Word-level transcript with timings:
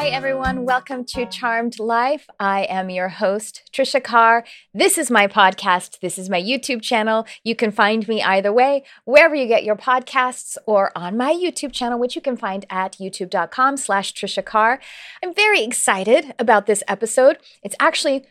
Hi, 0.00 0.08
everyone. 0.08 0.64
Welcome 0.64 1.04
to 1.08 1.26
Charmed 1.26 1.78
Life. 1.78 2.26
I 2.40 2.62
am 2.62 2.88
your 2.88 3.10
host, 3.10 3.70
Trisha 3.70 4.02
Carr. 4.02 4.46
This 4.72 4.96
is 4.96 5.10
my 5.10 5.26
podcast. 5.26 6.00
This 6.00 6.16
is 6.16 6.30
my 6.30 6.40
YouTube 6.40 6.80
channel. 6.80 7.26
You 7.44 7.54
can 7.54 7.70
find 7.70 8.08
me 8.08 8.22
either 8.22 8.50
way, 8.50 8.84
wherever 9.04 9.34
you 9.34 9.46
get 9.46 9.62
your 9.62 9.76
podcasts 9.76 10.56
or 10.64 10.90
on 10.96 11.18
my 11.18 11.34
YouTube 11.34 11.74
channel, 11.74 11.98
which 11.98 12.16
you 12.16 12.22
can 12.22 12.38
find 12.38 12.64
at 12.70 12.96
youtube.com 12.96 13.76
slash 13.76 14.14
Trisha 14.14 14.42
Carr. 14.42 14.80
I'm 15.22 15.34
very 15.34 15.62
excited 15.62 16.34
about 16.38 16.64
this 16.64 16.82
episode. 16.88 17.36
It's 17.62 17.76
actually 17.78 18.24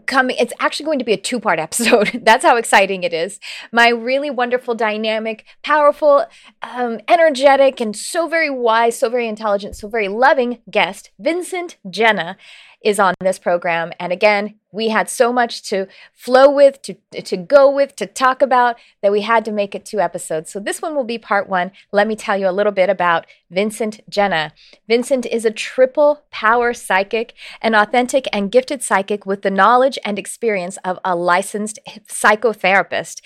coming 0.00 0.36
it's 0.38 0.52
actually 0.58 0.86
going 0.86 0.98
to 0.98 1.04
be 1.04 1.12
a 1.12 1.16
two 1.16 1.40
part 1.40 1.58
episode. 1.58 2.20
That's 2.24 2.44
how 2.44 2.56
exciting 2.56 3.02
it 3.02 3.12
is. 3.12 3.38
My 3.72 3.88
really 3.88 4.30
wonderful 4.30 4.74
dynamic 4.74 5.44
powerful 5.62 6.26
um, 6.62 7.00
energetic 7.08 7.80
and 7.80 7.96
so 7.96 8.28
very 8.28 8.50
wise 8.50 8.98
so 8.98 9.08
very 9.08 9.28
intelligent 9.28 9.76
so 9.76 9.88
very 9.88 10.08
loving 10.08 10.58
guest 10.70 11.10
vincent 11.18 11.76
genna 11.86 12.36
is 12.84 12.98
on 12.98 13.14
this 13.20 13.38
program. 13.38 13.92
And 14.00 14.12
again 14.12 14.54
we 14.72 14.88
had 14.88 15.08
so 15.08 15.32
much 15.32 15.62
to 15.68 15.86
flow 16.12 16.50
with, 16.50 16.80
to, 16.82 16.94
to 17.12 17.36
go 17.36 17.70
with, 17.70 17.94
to 17.96 18.06
talk 18.06 18.40
about 18.42 18.76
that 19.02 19.12
we 19.12 19.20
had 19.20 19.44
to 19.44 19.52
make 19.52 19.74
it 19.74 19.84
two 19.84 20.00
episodes. 20.00 20.50
So 20.50 20.58
this 20.58 20.80
one 20.80 20.96
will 20.96 21.04
be 21.04 21.18
part 21.18 21.48
one. 21.48 21.70
Let 21.92 22.08
me 22.08 22.16
tell 22.16 22.38
you 22.38 22.48
a 22.48 22.50
little 22.50 22.72
bit 22.72 22.88
about 22.88 23.26
Vincent 23.50 24.00
Genna. 24.10 24.52
Vincent 24.88 25.26
is 25.26 25.44
a 25.44 25.50
triple 25.50 26.24
power 26.30 26.72
psychic, 26.72 27.34
an 27.60 27.74
authentic 27.74 28.26
and 28.32 28.50
gifted 28.50 28.82
psychic 28.82 29.26
with 29.26 29.42
the 29.42 29.50
knowledge 29.50 29.98
and 30.04 30.18
experience 30.18 30.78
of 30.78 30.98
a 31.04 31.14
licensed 31.14 31.78
psychotherapist 32.08 33.20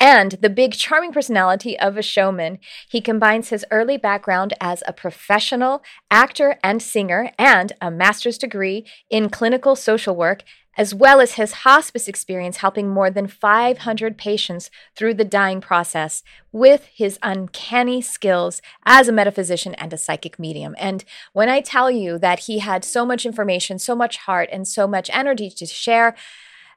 and 0.00 0.32
the 0.32 0.50
big 0.50 0.72
charming 0.72 1.12
personality 1.12 1.78
of 1.78 1.96
a 1.96 2.02
showman. 2.02 2.58
He 2.88 3.00
combines 3.00 3.50
his 3.50 3.64
early 3.70 3.96
background 3.96 4.52
as 4.60 4.82
a 4.86 4.92
professional 4.92 5.82
actor 6.10 6.58
and 6.64 6.82
singer 6.82 7.30
and 7.38 7.72
a 7.80 7.90
master's 7.90 8.38
degree 8.38 8.84
in 9.08 9.30
clinical 9.30 9.76
social 9.76 10.16
work 10.16 10.42
as 10.78 10.94
well 10.94 11.20
as 11.20 11.32
his 11.32 11.52
hospice 11.52 12.06
experience 12.06 12.58
helping 12.58 12.88
more 12.88 13.10
than 13.10 13.26
500 13.26 14.16
patients 14.16 14.70
through 14.94 15.14
the 15.14 15.24
dying 15.24 15.60
process 15.60 16.22
with 16.52 16.86
his 16.94 17.18
uncanny 17.20 18.00
skills 18.00 18.62
as 18.86 19.08
a 19.08 19.12
metaphysician 19.12 19.74
and 19.74 19.92
a 19.92 19.98
psychic 19.98 20.38
medium. 20.38 20.76
And 20.78 21.04
when 21.32 21.48
I 21.48 21.60
tell 21.60 21.90
you 21.90 22.16
that 22.20 22.40
he 22.40 22.60
had 22.60 22.84
so 22.84 23.04
much 23.04 23.26
information, 23.26 23.80
so 23.80 23.96
much 23.96 24.18
heart, 24.18 24.48
and 24.52 24.66
so 24.66 24.86
much 24.86 25.10
energy 25.12 25.50
to 25.50 25.66
share, 25.66 26.14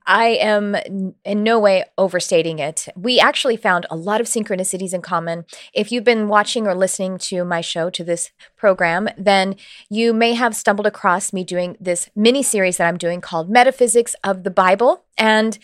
I 0.06 0.30
am 0.30 0.76
in 1.24 1.44
no 1.44 1.60
way 1.60 1.86
overstating 1.98 2.60
it. 2.60 2.88
We 2.96 3.20
actually 3.20 3.58
found 3.58 3.86
a 3.90 3.96
lot 3.96 4.22
of 4.22 4.28
synchronicities 4.28 4.94
in 4.94 5.02
common. 5.02 5.46
If 5.74 5.92
you've 5.92 6.04
been 6.04 6.28
watching 6.28 6.68
or 6.68 6.76
listening 6.76 7.18
to 7.20 7.44
my 7.46 7.62
show, 7.62 7.90
to 7.92 8.04
this 8.04 8.32
program, 8.58 9.10
then 9.18 9.56
you 9.90 10.14
may 10.14 10.34
have 10.34 10.56
stumbled 10.56 10.88
across 10.88 11.34
me 11.34 11.44
doing 11.44 11.78
this 11.80 12.10
mini 12.16 12.44
series 12.44 12.78
that 12.78 12.88
I'm 12.88 12.98
doing 12.98 13.22
called 13.22 13.50
Metaphysics 13.50 14.16
of 14.24 14.44
the 14.44 14.52
Bible. 14.52 15.04
And 15.18 15.58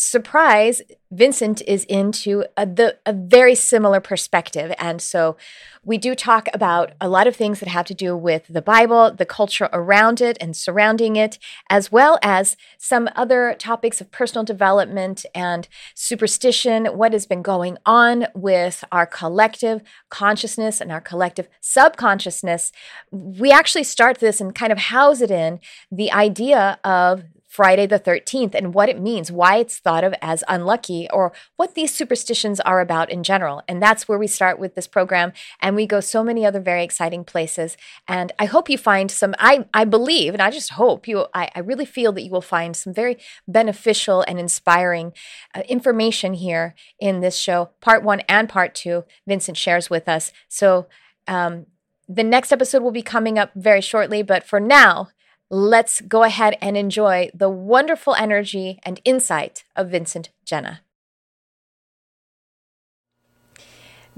surprise, 0.00 0.80
Vincent 1.10 1.60
is 1.66 1.84
into 1.84 2.44
a, 2.56 2.64
the, 2.64 2.96
a 3.04 3.12
very 3.12 3.54
similar 3.54 4.00
perspective. 4.00 4.72
And 4.78 5.02
so 5.02 5.36
we 5.84 5.98
do 5.98 6.14
talk 6.14 6.48
about 6.54 6.92
a 7.02 7.08
lot 7.08 7.26
of 7.26 7.36
things 7.36 7.60
that 7.60 7.68
have 7.68 7.84
to 7.86 7.94
do 7.94 8.16
with 8.16 8.44
the 8.48 8.62
Bible, 8.62 9.12
the 9.12 9.26
culture 9.26 9.68
around 9.74 10.22
it 10.22 10.38
and 10.40 10.56
surrounding 10.56 11.16
it, 11.16 11.38
as 11.68 11.92
well 11.92 12.18
as 12.22 12.56
some 12.78 13.10
other 13.14 13.54
topics 13.58 14.00
of 14.00 14.10
personal 14.10 14.42
development 14.42 15.26
and 15.34 15.68
superstition, 15.94 16.86
what 16.86 17.12
has 17.12 17.26
been 17.26 17.42
going 17.42 17.76
on 17.84 18.26
with 18.34 18.82
our 18.90 19.04
collective 19.04 19.82
consciousness 20.08 20.80
and 20.80 20.90
our 20.90 21.00
collective 21.02 21.46
subconsciousness. 21.60 22.72
We 23.10 23.50
actually 23.52 23.84
start 23.84 24.18
this 24.18 24.40
and 24.40 24.54
kind 24.54 24.72
of 24.72 24.78
house 24.78 25.20
it 25.20 25.30
in 25.30 25.60
the 25.92 26.10
idea 26.10 26.78
of 26.84 27.24
Friday 27.50 27.84
the 27.84 27.98
13th 27.98 28.54
and 28.54 28.72
what 28.72 28.88
it 28.88 29.00
means, 29.00 29.32
why 29.32 29.56
it's 29.56 29.80
thought 29.80 30.04
of 30.04 30.14
as 30.22 30.44
unlucky, 30.46 31.08
or 31.12 31.32
what 31.56 31.74
these 31.74 31.92
superstitions 31.92 32.60
are 32.60 32.80
about 32.80 33.10
in 33.10 33.24
general. 33.24 33.60
And 33.66 33.82
that's 33.82 34.06
where 34.06 34.20
we 34.20 34.28
start 34.28 34.60
with 34.60 34.76
this 34.76 34.86
program. 34.86 35.32
And 35.58 35.74
we 35.74 35.84
go 35.84 35.98
so 35.98 36.22
many 36.22 36.46
other 36.46 36.60
very 36.60 36.84
exciting 36.84 37.24
places. 37.24 37.76
And 38.06 38.30
I 38.38 38.44
hope 38.44 38.70
you 38.70 38.78
find 38.78 39.10
some, 39.10 39.34
I, 39.40 39.66
I 39.74 39.84
believe, 39.84 40.32
and 40.32 40.40
I 40.40 40.52
just 40.52 40.74
hope 40.74 41.08
you, 41.08 41.26
I, 41.34 41.50
I 41.52 41.58
really 41.58 41.84
feel 41.84 42.12
that 42.12 42.22
you 42.22 42.30
will 42.30 42.40
find 42.40 42.76
some 42.76 42.94
very 42.94 43.18
beneficial 43.48 44.22
and 44.28 44.38
inspiring 44.38 45.12
uh, 45.52 45.62
information 45.68 46.34
here 46.34 46.76
in 47.00 47.18
this 47.18 47.36
show. 47.36 47.70
Part 47.80 48.04
one 48.04 48.20
and 48.28 48.48
part 48.48 48.76
two, 48.76 49.02
Vincent 49.26 49.56
shares 49.56 49.90
with 49.90 50.08
us. 50.08 50.30
So, 50.48 50.86
um, 51.26 51.66
the 52.08 52.24
next 52.24 52.50
episode 52.50 52.82
will 52.82 52.90
be 52.90 53.02
coming 53.02 53.38
up 53.38 53.52
very 53.54 53.80
shortly, 53.80 54.22
but 54.22 54.42
for 54.42 54.58
now, 54.58 55.10
let's 55.50 56.00
go 56.00 56.22
ahead 56.22 56.56
and 56.62 56.76
enjoy 56.76 57.28
the 57.34 57.50
wonderful 57.50 58.14
energy 58.14 58.78
and 58.84 59.00
insight 59.04 59.64
of 59.74 59.90
Vincent 59.90 60.30
Genna. 60.46 60.78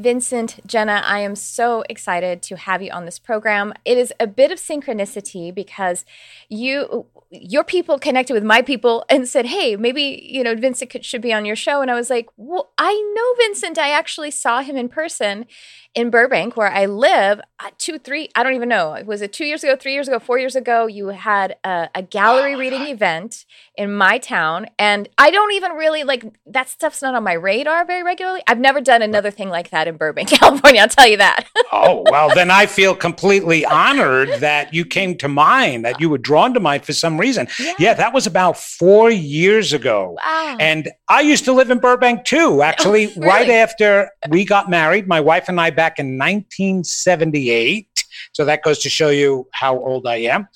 Vincent, 0.03 0.61
Genna, 0.67 1.03
I 1.05 1.21
am 1.21 1.37
so 1.37 1.85
excited 1.89 2.43
to 2.43 2.57
have 2.57 2.83
you 2.83 2.91
on 2.91 3.05
this 3.05 3.19
program. 3.19 3.73
It 3.85 3.97
is 3.97 4.13
a 4.19 4.27
bit 4.27 4.51
of 4.51 4.59
synchronicity 4.59 5.55
because 5.55 6.05
you 6.49 7.07
your 7.31 7.65
people 7.65 7.99
connected 7.99 8.35
with 8.35 8.45
my 8.45 8.61
people 8.61 9.05
and 9.09 9.27
said, 9.27 9.47
"Hey, 9.47 9.77
maybe, 9.77 10.29
you 10.31 10.43
know, 10.43 10.55
Vincent 10.55 10.91
could, 10.91 11.05
should 11.05 11.23
be 11.23 11.33
on 11.33 11.47
your 11.47 11.57
show." 11.57 11.81
And 11.81 11.91
I 11.91 11.95
was 11.95 12.11
like, 12.11 12.29
"Well, 12.37 12.73
I 12.77 12.93
know 13.15 13.45
Vincent. 13.47 13.79
I 13.79 13.91
actually 13.91 14.31
saw 14.31 14.61
him 14.61 14.77
in 14.77 14.89
person 14.89 15.47
in 15.95 16.09
Burbank, 16.09 16.57
where 16.57 16.73
I 16.73 16.87
live, 16.87 17.41
uh, 17.61 17.69
two, 17.77 17.99
three, 17.99 18.31
I 18.35 18.43
don't 18.43 18.55
even 18.55 18.69
know. 18.69 18.97
Was 19.05 19.21
it 19.21 19.33
two 19.33 19.45
years 19.45 19.63
ago, 19.63 19.77
three 19.77 19.93
years 19.93 20.09
ago, 20.09 20.19
four 20.19 20.39
years 20.39 20.57
ago? 20.57 20.87
You 20.87 21.09
had 21.09 21.57
a, 21.65 21.91
a 21.95 22.03
gallery 22.03 22.57
reading 22.57 22.83
event 22.83 23.45
in 23.77 23.95
my 23.95 24.17
town. 24.17 24.67
And 24.79 25.09
I 25.19 25.31
don't 25.31 25.53
even 25.53 25.73
really 25.73 26.03
like 26.03 26.25
that 26.47 26.71
stuff's 26.71 27.03
not 27.03 27.15
on 27.15 27.23
my 27.23 27.35
radar 27.35 27.85
very 27.85 28.03
regularly. 28.03 28.43
I've 28.47 28.59
never 28.59 28.81
done 28.81 29.03
another 29.03 29.31
thing 29.31 29.51
like 29.51 29.69
that 29.71 29.87
in 29.93 29.99
Burbank, 29.99 30.29
California. 30.31 30.81
I'll 30.81 30.89
tell 30.89 31.09
you 31.09 31.19
that. 31.19 31.47
oh, 31.73 32.05
well, 32.11 32.31
then 32.35 32.51
I 32.51 32.67
feel 32.67 32.95
completely 32.95 33.65
honored 33.65 34.29
that 34.41 34.75
you 34.75 34.85
came 34.85 35.17
to 35.19 35.29
mind, 35.29 35.85
that 35.85 36.01
you 36.01 36.11
were 36.11 36.19
drawn 36.19 36.53
to 36.55 36.61
mine 36.61 36.81
for 36.81 36.93
some 36.93 37.19
reason. 37.19 37.47
Yeah, 37.59 37.75
yeah 37.79 37.95
that 37.95 38.13
was 38.13 38.27
about 38.27 38.59
four 38.59 39.11
years 39.11 39.73
ago. 39.73 40.17
Wow. 40.25 40.57
And 40.59 40.91
I 41.09 41.21
used 41.21 41.45
to 41.45 41.53
live 41.53 41.71
in 41.71 41.79
Burbank 41.79 42.25
too, 42.25 42.39
oh, 42.59 42.63
actually, 42.63 43.07
oh, 43.07 43.13
really? 43.17 43.27
right 43.27 43.51
after 43.51 44.11
we 44.29 44.45
got 44.45 44.69
married. 44.69 45.07
My 45.07 45.21
wife 45.21 45.49
and 45.49 45.61
I 45.61 45.71
back 45.71 45.99
in 45.99 46.19
1978. 46.19 48.05
So 48.33 48.47
that 48.47 48.63
goes 48.63 48.79
to 48.81 48.89
show 48.89 49.11
you 49.11 49.47
how 49.53 49.79
old 49.79 50.07
I 50.07 50.17
am. 50.17 50.49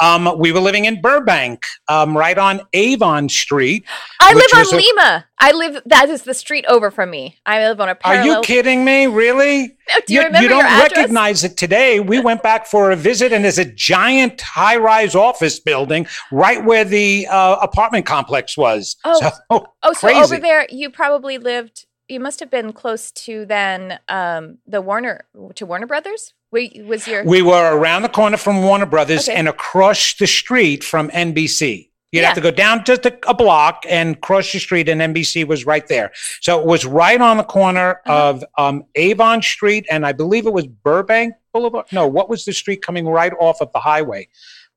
Um, 0.00 0.38
we 0.38 0.50
were 0.50 0.60
living 0.60 0.86
in 0.86 1.00
Burbank, 1.02 1.64
um, 1.88 2.16
right 2.16 2.38
on 2.38 2.62
Avon 2.72 3.28
Street. 3.28 3.84
I 4.20 4.32
live 4.32 4.46
on 4.54 4.74
a- 4.74 4.76
Lima. 4.76 5.26
I 5.38 5.52
live. 5.52 5.82
That 5.86 6.08
is 6.08 6.22
the 6.22 6.34
street 6.34 6.64
over 6.68 6.90
from 6.90 7.10
me. 7.10 7.36
I 7.44 7.60
live 7.68 7.80
on 7.80 7.90
a. 7.90 7.94
Parallel- 7.94 8.24
Are 8.24 8.36
you 8.38 8.42
kidding 8.42 8.84
me? 8.84 9.06
Really? 9.06 9.68
Do 10.06 10.14
you, 10.14 10.20
you 10.20 10.26
remember 10.26 10.42
You 10.42 10.48
don't 10.48 10.64
recognize 10.64 11.44
it 11.44 11.56
today. 11.56 12.00
We 12.00 12.18
went 12.30 12.42
back 12.42 12.66
for 12.66 12.90
a 12.90 12.96
visit, 12.96 13.32
and 13.32 13.44
there's 13.44 13.58
a 13.58 13.64
giant 13.64 14.40
high-rise 14.40 15.14
office 15.14 15.60
building 15.60 16.06
right 16.32 16.64
where 16.64 16.84
the 16.84 17.26
uh, 17.30 17.56
apartment 17.60 18.06
complex 18.06 18.56
was. 18.56 18.96
Oh, 19.04 19.20
so, 19.20 19.66
oh, 19.82 19.92
so 19.92 20.08
over 20.14 20.38
there, 20.38 20.66
you 20.70 20.90
probably 20.90 21.38
lived 21.38 21.84
you 22.08 22.20
must 22.20 22.40
have 22.40 22.50
been 22.50 22.72
close 22.72 23.12
to 23.12 23.44
then 23.44 23.98
um, 24.08 24.58
the 24.66 24.80
Warner 24.80 25.26
to 25.54 25.66
Warner 25.66 25.86
Brothers. 25.86 26.32
We 26.50 26.82
was 26.84 27.06
your 27.06 27.24
we 27.24 27.42
were 27.42 27.76
around 27.76 28.02
the 28.02 28.08
corner 28.08 28.38
from 28.38 28.62
Warner 28.62 28.86
Brothers 28.86 29.28
okay. 29.28 29.38
and 29.38 29.48
across 29.48 30.14
the 30.14 30.26
street 30.26 30.82
from 30.82 31.10
NBC. 31.10 31.88
You'd 32.10 32.20
yeah. 32.20 32.28
have 32.28 32.36
to 32.36 32.40
go 32.40 32.50
down 32.50 32.84
just 32.86 33.04
a, 33.04 33.18
a, 33.28 33.34
block 33.34 33.82
and 33.86 34.18
cross 34.22 34.50
the 34.50 34.58
street, 34.58 34.88
and 34.88 34.98
NBC 35.14 35.46
was 35.46 35.66
right 35.66 35.86
there. 35.88 36.10
So 36.40 36.58
it 36.58 36.64
was 36.64 36.86
right 36.86 37.20
on 37.20 37.36
the 37.36 37.44
corner 37.44 38.00
uh-huh. 38.06 38.30
of 38.30 38.44
um, 38.56 38.84
Avon 38.94 39.42
Street, 39.42 39.84
and 39.90 40.06
I 40.06 40.12
believe 40.12 40.46
it 40.46 40.52
was 40.54 40.66
Burbank 40.66 41.34
Boulevard. 41.52 41.84
No, 41.92 42.06
what 42.06 42.30
was 42.30 42.46
the 42.46 42.54
street 42.54 42.80
coming 42.80 43.06
right 43.06 43.34
off 43.38 43.60
of 43.60 43.70
the 43.72 43.78
highway? 43.78 44.28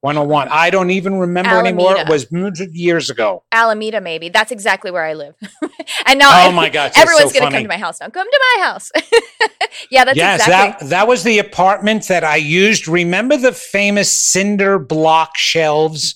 101. 0.01 0.47
I 0.49 0.71
don't 0.71 0.89
even 0.89 1.19
remember 1.19 1.51
Alameda. 1.51 1.69
anymore. 1.69 1.97
It 1.97 2.09
was 2.09 2.27
years 2.73 3.09
ago. 3.11 3.43
Alameda, 3.51 4.01
maybe. 4.01 4.29
That's 4.29 4.51
exactly 4.51 4.89
where 4.89 5.03
I 5.03 5.13
live. 5.13 5.35
and 6.07 6.17
now, 6.17 6.47
oh 6.47 6.51
my 6.51 6.69
gosh, 6.69 6.93
everyone's 6.97 7.31
so 7.33 7.39
going 7.39 7.51
to 7.51 7.57
come 7.57 7.63
to 7.63 7.69
my 7.69 7.77
house 7.77 8.01
now. 8.01 8.09
Come 8.09 8.27
to 8.27 8.39
my 8.57 8.63
house. 8.65 8.91
yeah, 9.91 10.03
that's 10.03 10.17
yes, 10.17 10.41
exactly. 10.41 10.87
that 10.87 10.89
that 10.89 11.07
was 11.07 11.23
the 11.23 11.37
apartment 11.37 12.07
that 12.07 12.23
I 12.23 12.37
used. 12.37 12.87
Remember 12.87 13.37
the 13.37 13.51
famous 13.51 14.11
cinder 14.11 14.79
block 14.79 15.37
shelves 15.37 16.15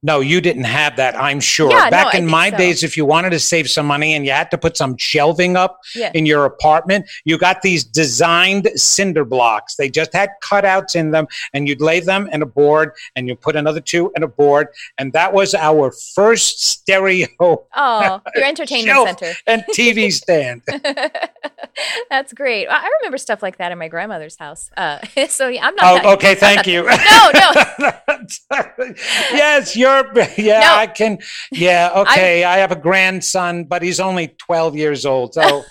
No, 0.00 0.20
you 0.20 0.40
didn't 0.40 0.62
have 0.64 0.94
that, 0.96 1.20
I'm 1.20 1.40
sure. 1.40 1.72
Yeah, 1.72 1.90
Back 1.90 2.14
I 2.14 2.18
in 2.18 2.26
my 2.26 2.50
so. 2.50 2.56
days, 2.56 2.84
if 2.84 2.96
you 2.96 3.04
wanted 3.04 3.30
to 3.30 3.40
save 3.40 3.68
some 3.68 3.84
money 3.86 4.14
and 4.14 4.24
you 4.24 4.30
had 4.30 4.48
to 4.52 4.58
put 4.58 4.76
some 4.76 4.96
shelving 4.96 5.56
up 5.56 5.80
Yeah. 5.92 6.12
in 6.14 6.24
your 6.24 6.44
apartment, 6.44 7.06
you 7.24 7.36
got 7.36 7.62
these 7.62 7.82
designed 7.82 8.68
cinder 8.76 9.24
blocks. 9.24 9.74
They 9.74 9.90
just 9.90 10.12
had 10.12 10.30
cutouts 10.40 10.94
in 10.94 11.10
them, 11.10 11.26
and 11.52 11.66
you'd 11.66 11.80
lay 11.80 11.98
them 11.98 12.28
in 12.32 12.42
a 12.42 12.46
board, 12.46 12.92
and 13.16 13.26
you 13.26 13.34
put 13.34 13.56
another 13.56 13.80
two 13.80 14.12
in 14.16 14.22
a 14.22 14.28
board, 14.28 14.68
and 14.98 15.12
that 15.14 15.32
was 15.32 15.52
our 15.52 15.90
first 16.14 16.64
stereo 16.64 17.26
Oh, 17.74 18.20
your 18.36 18.44
entertainment 18.44 19.18
center. 19.18 19.34
and 19.48 19.64
TV 19.74 20.12
stand. 20.22 20.62
That's 22.10 22.32
great. 22.32 22.66
I 22.68 22.76
I 22.88 22.90
remember 23.00 23.18
stuff 23.18 23.42
like 23.42 23.58
that 23.58 23.72
in 23.72 23.78
my 23.78 23.88
grandmother's 23.88 24.36
house. 24.36 24.70
Uh, 24.76 24.98
so 25.28 25.48
yeah, 25.48 25.66
I'm 25.66 25.74
not. 25.74 25.94
that- 25.94 26.06
Oh, 26.06 26.12
okay. 26.14 26.30
I'm 26.32 26.36
Thank 26.36 26.56
not- 26.58 26.66
you. 26.68 26.82
No, 26.84 27.30
no. 27.34 28.94
yes, 29.32 29.76
you're. 29.76 29.87
Yeah, 30.38 30.60
No. 30.60 30.74
I 30.76 30.86
can. 30.86 31.18
Yeah, 31.50 31.90
okay. 31.96 32.44
I 32.44 32.58
have 32.58 32.72
a 32.72 32.76
grandson, 32.76 33.64
but 33.64 33.82
he's 33.82 34.00
only 34.00 34.28
12 34.28 34.76
years 34.76 35.04
old. 35.06 35.34
So 35.34 35.64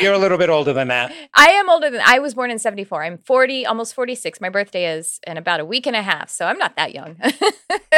you're 0.00 0.12
a 0.12 0.18
little 0.18 0.38
bit 0.38 0.48
older 0.50 0.72
than 0.72 0.88
that. 0.88 1.12
I 1.34 1.48
am 1.50 1.68
older 1.68 1.90
than 1.90 2.00
I 2.04 2.18
was 2.18 2.34
born 2.34 2.50
in 2.50 2.58
74. 2.58 3.04
I'm 3.04 3.18
40, 3.18 3.66
almost 3.66 3.94
46. 3.94 4.40
My 4.40 4.48
birthday 4.48 4.92
is 4.96 5.20
in 5.26 5.36
about 5.36 5.60
a 5.60 5.64
week 5.64 5.86
and 5.86 5.96
a 5.96 6.02
half. 6.02 6.30
So 6.30 6.46
I'm 6.46 6.58
not 6.58 6.76
that 6.76 6.94
young. 6.94 7.16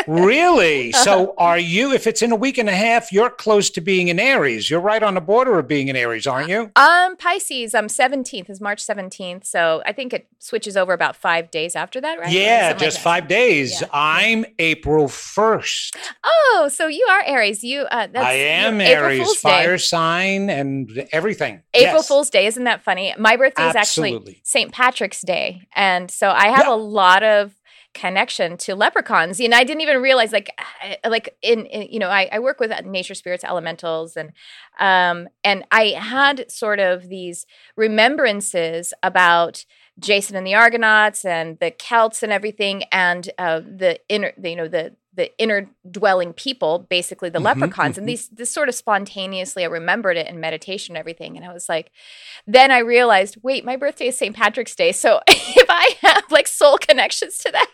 Really? 0.06 0.92
So 0.92 1.34
are 1.36 1.58
you, 1.58 1.92
if 1.92 2.06
it's 2.06 2.22
in 2.22 2.32
a 2.32 2.36
week 2.36 2.58
and 2.58 2.68
a 2.68 2.74
half, 2.74 3.12
you're 3.12 3.30
close 3.30 3.70
to 3.70 3.80
being 3.80 4.08
an 4.10 4.18
Aries. 4.18 4.70
You're 4.70 4.80
right 4.80 5.02
on 5.02 5.14
the 5.14 5.20
border 5.20 5.58
of 5.58 5.68
being 5.68 5.90
an 5.90 5.96
Aries, 5.96 6.26
aren't 6.26 6.48
you? 6.48 6.70
um, 6.76 7.16
Pisces, 7.16 7.74
I'm 7.74 7.86
17th, 7.86 8.48
is 8.50 8.60
March 8.60 8.84
17th. 8.84 9.44
So 9.44 9.82
I 9.84 9.92
think 9.92 10.12
it 10.12 10.26
switches 10.38 10.76
over 10.76 10.92
about 10.92 11.16
five 11.16 11.50
days 11.50 11.76
after 11.76 12.00
that, 12.00 12.18
right? 12.18 12.32
Yeah, 12.32 12.68
like 12.68 12.78
just 12.78 12.96
that. 12.98 13.02
five 13.02 13.28
days. 13.28 13.80
Yeah. 13.82 13.88
I'm 13.92 14.46
April 14.58 15.06
1st. 15.06 15.96
Oh, 16.24 16.68
so 16.72 16.86
you 16.86 17.06
are 17.10 17.22
Aries. 17.26 17.62
You, 17.62 17.82
uh, 17.82 18.06
that's 18.06 18.24
I 18.26 18.32
am 18.32 18.80
Aries, 18.80 19.36
fire 19.36 19.78
sign 19.78 20.48
and 20.50 20.89
everything. 21.12 21.62
April 21.74 21.96
Yes. 21.98 22.08
Fool's 22.08 22.30
Day, 22.30 22.46
isn't 22.46 22.64
that 22.64 22.82
funny? 22.82 23.14
My 23.18 23.36
birthday 23.36 23.68
is 23.68 23.76
actually 23.76 24.40
St. 24.42 24.72
Patrick's 24.72 25.20
Day. 25.22 25.62
And 25.74 26.10
so 26.10 26.30
I 26.30 26.48
have 26.48 26.66
Yeah. 26.66 26.74
a 26.74 26.76
lot 26.76 27.22
of 27.22 27.54
connection 27.92 28.56
to 28.56 28.74
leprechauns. 28.76 29.40
And 29.40 29.52
I 29.52 29.64
didn't 29.64 29.80
even 29.80 30.00
realize 30.00 30.32
like 30.32 30.50
like 31.04 31.34
in, 31.42 31.66
in 31.66 31.88
you 31.90 31.98
know, 31.98 32.08
I, 32.08 32.28
I 32.30 32.38
work 32.38 32.60
with 32.60 32.70
nature 32.84 33.14
spirits, 33.14 33.42
elementals 33.42 34.16
and 34.16 34.30
um 34.78 35.28
and 35.42 35.64
I 35.72 35.88
had 35.98 36.50
sort 36.50 36.78
of 36.78 37.08
these 37.08 37.46
remembrances 37.76 38.94
about 39.02 39.64
Jason 39.98 40.36
and 40.36 40.46
the 40.46 40.54
Argonauts 40.54 41.24
and 41.24 41.58
the 41.58 41.70
Celts 41.70 42.22
and 42.22 42.32
everything 42.32 42.84
and 42.92 43.28
uh 43.38 43.60
the 43.60 43.98
inner 44.08 44.32
the, 44.38 44.50
you 44.50 44.56
know 44.56 44.68
the 44.68 44.94
the 45.14 45.36
inner 45.38 45.68
dwelling 45.90 46.32
people, 46.32 46.86
basically 46.88 47.28
the 47.30 47.40
Mhm, 47.40 47.44
leprechauns. 47.46 47.94
mhm. 47.96 47.98
And 47.98 48.08
these 48.08 48.28
this 48.28 48.50
sort 48.50 48.68
of 48.68 48.74
spontaneously 48.76 49.64
I 49.64 49.66
remembered 49.66 50.16
it 50.16 50.28
in 50.28 50.38
meditation 50.40 50.94
and 50.94 51.00
everything. 51.00 51.36
And 51.36 51.44
I 51.44 51.52
was 51.52 51.68
like, 51.68 51.90
then 52.46 52.70
I 52.70 52.78
realized, 52.78 53.36
wait, 53.42 53.64
my 53.64 53.76
birthday 53.76 54.06
is 54.08 54.16
St. 54.18 54.34
Patrick's 54.36 54.74
Day. 54.76 54.92
So 54.92 55.20
if 55.28 55.66
I 55.68 55.96
have 56.02 56.24
like 56.30 56.46
soul 56.46 56.78
connections 56.78 57.38
to 57.38 57.50
that, 57.52 57.66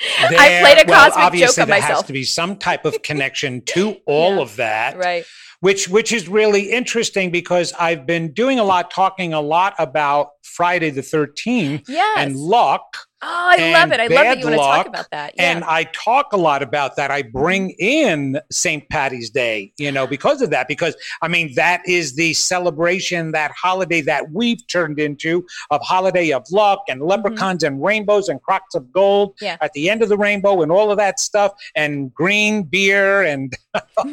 I 0.00 0.60
played 0.62 0.78
a 0.86 0.90
well, 0.90 1.10
cosmic 1.10 1.40
joke 1.40 1.58
on 1.58 1.68
myself. 1.68 1.88
there 1.88 1.96
has 1.96 2.04
to 2.04 2.12
be 2.12 2.24
some 2.24 2.56
type 2.56 2.84
of 2.84 3.02
connection 3.02 3.60
to 3.66 3.96
all 4.06 4.36
Yeah. 4.36 4.42
of 4.42 4.56
that. 4.56 4.96
right. 4.96 5.24
which 5.60 5.88
which 5.88 6.12
is 6.12 6.28
really 6.28 6.70
interesting 6.70 7.30
because 7.32 7.72
I've 7.78 8.06
been 8.06 8.32
doing 8.32 8.58
a 8.60 8.64
lot, 8.64 8.90
talking 8.92 9.32
a 9.34 9.40
lot 9.40 9.74
about 9.78 10.28
Friday 10.42 10.90
the 10.90 11.02
Thirteenth 11.02 11.88
Yes. 11.88 12.16
and 12.18 12.36
luck. 12.36 13.07
Oh, 13.22 13.54
I 13.58 13.72
love 13.72 13.92
it. 13.92 14.00
I 14.00 14.06
love 14.06 14.24
that 14.24 14.38
you 14.38 14.44
want 14.44 14.54
to 14.56 14.58
talk 14.62 14.86
about 14.86 15.10
that. 15.10 15.34
Yeah. 15.36 15.52
And 15.52 15.64
I 15.64 15.84
talk 15.84 16.32
a 16.32 16.36
lot 16.36 16.62
about 16.62 16.96
that. 16.96 17.10
I 17.10 17.22
bring 17.22 17.70
in 17.78 18.38
St. 18.50 18.88
Patty's 18.88 19.30
Day, 19.30 19.72
you 19.78 19.90
know, 19.92 20.06
because 20.06 20.42
of 20.42 20.50
that. 20.50 20.68
Because 20.68 20.96
I 21.22 21.28
mean, 21.28 21.54
that 21.54 21.82
is 21.86 22.14
the 22.16 22.32
celebration, 22.34 23.32
that 23.32 23.50
holiday 23.52 24.00
that 24.02 24.30
we've 24.32 24.64
turned 24.68 24.98
into 24.98 25.46
of 25.70 25.80
holiday 25.82 26.30
of 26.32 26.44
luck 26.50 26.82
and 26.88 27.02
leprechauns 27.02 27.62
and 27.64 27.82
rainbows 27.82 28.28
and 28.28 28.40
crocks 28.42 28.74
of 28.74 28.90
gold 28.92 29.08
Mm-hmm. 29.18 29.44
Yeah. 29.44 29.56
at 29.60 29.72
the 29.72 29.90
end 29.90 30.02
of 30.02 30.08
the 30.08 30.16
rainbow 30.16 30.62
and 30.62 30.70
all 30.72 30.90
of 30.90 30.96
that 30.98 31.18
stuff 31.20 31.52
and 31.74 32.12
green 32.14 32.62
beer 32.62 33.22
and 33.22 33.54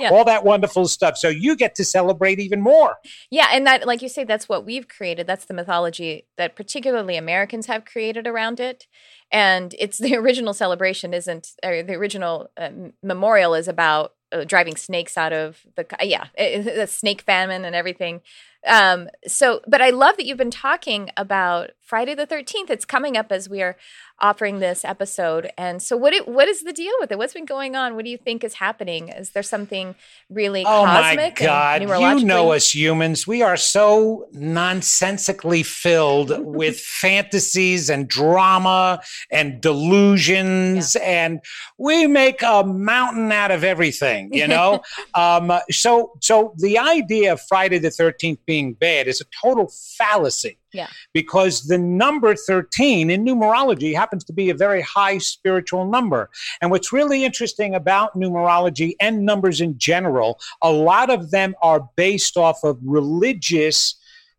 Yeah. 0.00 0.10
all 0.10 0.24
that 0.24 0.44
wonderful 0.44 0.86
stuff. 0.88 1.16
So 1.16 1.28
you 1.28 1.56
get 1.56 1.74
to 1.76 1.84
celebrate 1.84 2.38
even 2.40 2.60
more. 2.60 2.96
Yeah, 3.30 3.48
and 3.52 3.66
that, 3.66 3.86
like 3.86 4.02
you 4.02 4.08
say, 4.08 4.24
that's 4.24 4.48
what 4.48 4.64
we've 4.64 4.88
created. 4.88 5.26
That's 5.26 5.44
the 5.44 5.54
mythology 5.54 6.26
that 6.36 6.56
particularly 6.56 7.16
Americans 7.16 7.66
have 7.66 7.84
created 7.84 8.21
around 8.26 8.60
it. 8.60 8.86
And 9.30 9.74
it's 9.78 9.98
the 10.06 10.16
original 10.16 10.54
celebration 10.54 11.14
isn't, 11.14 11.52
or 11.64 11.82
the 11.82 11.94
original 11.94 12.48
uh, 12.56 12.70
memorial 13.02 13.54
is 13.54 13.68
about 13.68 14.14
uh, 14.32 14.44
driving 14.44 14.76
snakes 14.76 15.18
out 15.18 15.32
of 15.32 15.60
the, 15.76 15.86
yeah, 16.02 16.26
it- 16.36 16.64
the 16.76 16.86
snake 16.86 17.22
famine 17.22 17.64
and 17.64 17.74
everything. 17.74 18.22
Um, 18.66 19.08
so, 19.26 19.60
but 19.66 19.80
I 19.82 19.90
love 19.90 20.16
that 20.16 20.26
you've 20.26 20.38
been 20.38 20.50
talking 20.50 21.10
about 21.16 21.70
Friday 21.80 22.14
the 22.14 22.26
13th. 22.26 22.70
It's 22.70 22.84
coming 22.84 23.16
up 23.16 23.32
as 23.32 23.48
we 23.48 23.60
are 23.60 23.76
offering 24.22 24.60
this 24.60 24.84
episode. 24.84 25.50
And 25.58 25.82
so, 25.82 25.96
what 25.96 26.12
it, 26.12 26.28
what 26.28 26.48
is 26.48 26.62
the 26.62 26.72
deal 26.72 26.94
with 27.00 27.10
it? 27.10 27.18
What's 27.18 27.34
been 27.34 27.44
going 27.44 27.74
on? 27.74 27.96
What 27.96 28.04
do 28.04 28.10
you 28.10 28.16
think 28.16 28.44
is 28.44 28.54
happening? 28.54 29.08
Is 29.08 29.30
there 29.30 29.42
something 29.42 29.96
really 30.30 30.64
Oh 30.64 30.86
my? 30.86 31.32
God. 31.34 31.82
You 31.82 32.24
know 32.24 32.52
us 32.52 32.72
humans. 32.72 33.26
We 33.26 33.42
are 33.42 33.56
so 33.56 34.28
nonsensically 34.32 35.64
filled 35.64 36.32
with 36.44 36.78
fantasies 36.78 37.90
and 37.90 38.08
drama 38.08 39.00
and 39.30 39.60
delusions. 39.60 40.96
And 40.96 41.40
we 41.78 42.06
make 42.06 42.42
a 42.42 42.64
mountain 42.64 43.32
out 43.32 43.50
of 43.50 43.64
everything, 43.64 44.32
you 44.32 44.46
know? 44.46 44.82
um, 45.14 45.52
so, 45.70 46.12
so 46.20 46.54
the 46.58 46.78
idea 46.78 47.32
of 47.32 47.40
Friday 47.40 47.78
the 47.78 47.88
13th 47.88 48.38
being 48.52 48.74
bad 48.74 49.08
is 49.08 49.18
a 49.22 49.24
total 49.42 49.72
fallacy. 49.96 50.58
Yeah. 50.74 50.88
Because 51.14 51.68
the 51.68 51.78
number 51.78 52.36
13 52.36 53.08
in 53.08 53.24
numerology 53.24 53.94
happens 53.94 54.24
to 54.24 54.32
be 54.34 54.50
a 54.50 54.54
very 54.54 54.82
high 54.82 55.16
spiritual 55.16 55.86
number. 55.86 56.28
And 56.60 56.70
what's 56.70 56.92
really 56.92 57.24
interesting 57.24 57.74
about 57.74 58.14
numerology 58.14 58.92
and 59.00 59.24
numbers 59.24 59.62
in 59.62 59.78
general, 59.78 60.38
a 60.60 60.70
lot 60.70 61.08
of 61.08 61.30
them 61.30 61.54
are 61.62 61.88
based 61.96 62.36
off 62.36 62.58
of 62.62 62.76
religious 62.84 63.94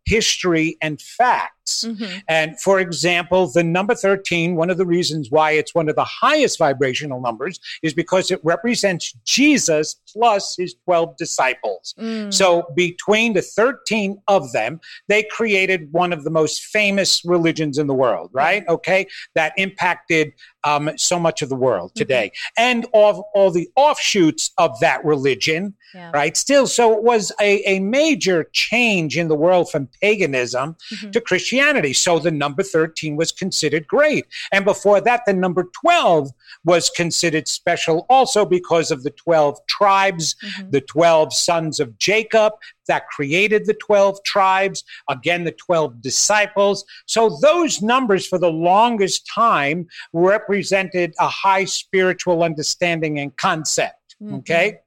history 0.05 0.77
and 0.79 1.01
facts. 1.01 1.62
Mhm. 1.65 2.21
And 2.27 2.59
for 2.59 2.79
example, 2.79 3.47
the 3.51 3.63
number 3.63 3.95
13, 3.95 4.55
one 4.55 4.69
of 4.69 4.77
the 4.77 4.85
reasons 4.85 5.29
why 5.31 5.51
it's 5.51 5.73
one 5.73 5.87
of 5.89 5.95
the 5.95 6.03
highest 6.03 6.57
vibrational 6.59 7.21
numbers 7.21 7.59
is 7.81 7.93
because 7.93 8.31
it 8.31 8.39
represents 8.43 9.13
Jesus 9.25 9.95
plus 10.11 10.55
his 10.57 10.75
12 10.85 11.15
disciples. 11.17 11.93
Mm. 11.99 12.33
So 12.33 12.67
between 12.75 13.33
the 13.33 13.41
13 13.41 14.17
of 14.27 14.51
them, 14.51 14.79
they 15.07 15.23
created 15.23 15.91
one 15.91 16.11
of 16.13 16.23
the 16.23 16.29
most 16.29 16.63
famous 16.65 17.23
religions 17.25 17.77
in 17.77 17.87
the 17.87 17.93
world, 17.93 18.29
right? 18.33 18.63
Okay. 18.67 19.07
That 19.35 19.53
impacted 19.57 20.33
um, 20.65 20.91
so 20.97 21.19
much 21.19 21.41
of 21.41 21.49
the 21.49 21.55
world 21.57 21.91
today. 21.95 22.31
And 22.57 22.85
all, 22.93 23.29
all 23.35 23.51
the 23.51 23.67
offshoots 23.75 24.51
of 24.57 24.79
that 24.79 25.03
religion, 25.03 25.73
Yeah. 25.93 26.09
right? 26.13 26.37
Still, 26.37 26.67
so 26.67 26.93
it 26.93 27.03
was 27.03 27.31
a, 27.41 27.61
a 27.69 27.79
major 27.79 28.45
change 28.53 29.17
in 29.17 29.27
the 29.27 29.35
world 29.35 29.69
from 29.69 29.89
paganism 30.01 30.77
Mhm. 30.93 31.11
to 31.11 31.19
Christianity. 31.21 31.52
So 31.93 32.19
the 32.19 32.31
number 32.31 32.63
13 32.63 33.15
was 33.15 33.31
considered 33.31 33.87
great. 33.87 34.25
And 34.51 34.65
before 34.65 35.01
that, 35.01 35.21
the 35.25 35.33
number 35.33 35.69
12 35.81 36.31
was 36.65 36.89
considered 36.89 37.47
special 37.47 38.05
also 38.09 38.45
because 38.45 38.91
of 38.91 39.03
the 39.03 39.11
12 39.11 39.59
tribes, 39.67 40.35
Mhm. 40.43 40.71
the 40.71 40.81
12 40.81 41.33
sons 41.33 41.79
of 41.79 41.97
Jacob 41.97 42.53
that 42.87 43.07
created 43.07 43.65
the 43.65 43.73
12 43.73 44.23
tribes, 44.23 44.83
again, 45.09 45.43
the 45.43 45.51
12 45.51 46.01
disciples. 46.01 46.85
So 47.05 47.37
those 47.41 47.81
numbers 47.81 48.27
for 48.27 48.37
the 48.37 48.51
longest 48.51 49.27
time 49.33 49.87
represented 50.11 51.13
a 51.19 51.27
high 51.27 51.65
spiritual 51.65 52.43
understanding 52.43 53.19
and 53.19 53.35
concept. 53.37 54.15
Mhm. 54.21 54.39
Okay. 54.39 54.79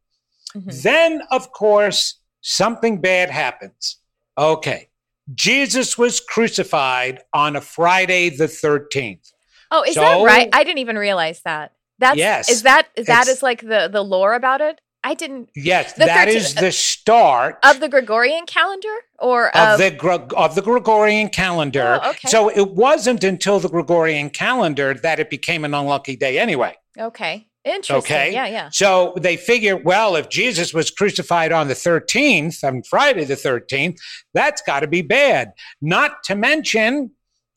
Mhm. 0.55 0.83
Then, 0.83 1.23
of 1.31 1.53
course, 1.53 2.17
something 2.41 3.01
bad 3.01 3.31
happens. 3.31 3.97
Okay. 4.39 4.89
Jesus 5.35 5.99
was 5.99 6.21
crucified 6.21 7.21
on 7.33 7.57
a 7.57 7.61
Friday 7.61 8.31
the 8.31 8.47
13th. 8.47 9.33
Oh, 9.71 9.83
is 9.83 9.97
that 9.97 10.25
right? 10.25 10.49
I 10.53 10.63
didn't 10.65 10.79
even 10.79 10.97
realize 10.97 11.43
that. 11.45 11.73
That's 11.99 12.17
Yes. 12.17 12.49
is 12.49 12.63
that 12.63 12.89
that 13.07 13.27
is 13.27 13.43
like 13.43 13.63
the 13.63 13.89
the 13.91 14.03
lore 14.03 14.35
about 14.35 14.61
it? 14.61 14.81
I 15.03 15.15
didn't 15.15 15.51
Yes, 15.55 15.93
that 15.95 16.29
13th 16.29 16.37
is 16.37 16.55
the 16.55 16.73
start 16.73 17.59
of 17.65 17.81
the 17.81 17.89
Gregorian 17.89 18.45
calendar 18.47 18.95
or 19.19 19.57
of 19.57 19.75
of, 19.75 19.79
the 19.79 20.35
of 20.37 20.55
the 20.55 20.63
Gregorian 20.63 21.29
calendar. 21.29 22.01
Oh, 22.03 22.11
okay. 22.11 22.29
So 22.29 22.51
it 22.51 22.71
wasn't 22.73 23.25
until 23.25 23.61
the 23.61 23.69
Gregorian 23.69 24.31
calendar 24.31 24.95
that 24.95 25.19
it 25.21 25.31
became 25.31 25.65
an 25.65 25.75
unlucky 25.75 26.17
day 26.17 26.39
anyway. 26.39 26.77
okay. 26.99 27.49
Interesting. 27.67 27.97
Okay. 27.97 28.33
Yeah, 28.33 28.47
yeah. 28.47 28.69
So 28.71 29.13
they 29.21 29.37
figure, 29.37 29.77
well, 29.77 30.17
if 30.17 30.29
Jesus 30.29 30.73
was 30.73 30.91
crucified 30.91 31.53
on 31.53 31.69
the 31.69 31.75
13th, 31.75 32.63
on 32.65 32.83
Friday 32.85 33.25
the 33.25 33.35
13th, 33.35 33.99
that's 34.33 34.63
got 34.63 34.81
to 34.81 34.87
be 34.87 35.03
bad. 35.03 35.53
Not 35.83 36.23
to 36.25 36.35
mention, 36.37 37.11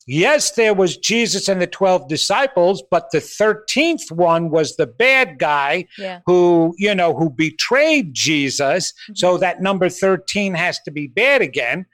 yes, 0.06 0.50
there 0.52 0.74
was 0.74 0.96
Jesus 0.96 1.48
and 1.48 1.62
the 1.62 1.66
12 1.68 2.08
disciples, 2.08 2.82
but 2.90 3.10
the 3.12 3.18
13th 3.18 4.10
one 4.10 4.50
was 4.50 4.76
the 4.76 4.86
bad 4.86 5.38
guy 5.38 5.86
Yeah. 5.96 6.20
who, 6.26 6.74
you 6.78 6.94
know, 6.94 7.14
who 7.14 7.30
betrayed 7.30 8.12
Jesus. 8.12 8.92
So 9.14 9.32
Mm-hmm. 9.34 9.40
that 9.40 9.62
number 9.62 9.88
13 9.88 10.54
has 10.54 10.80
to 10.80 10.90
be 10.90 11.06
bad 11.06 11.40
again. 11.42 11.86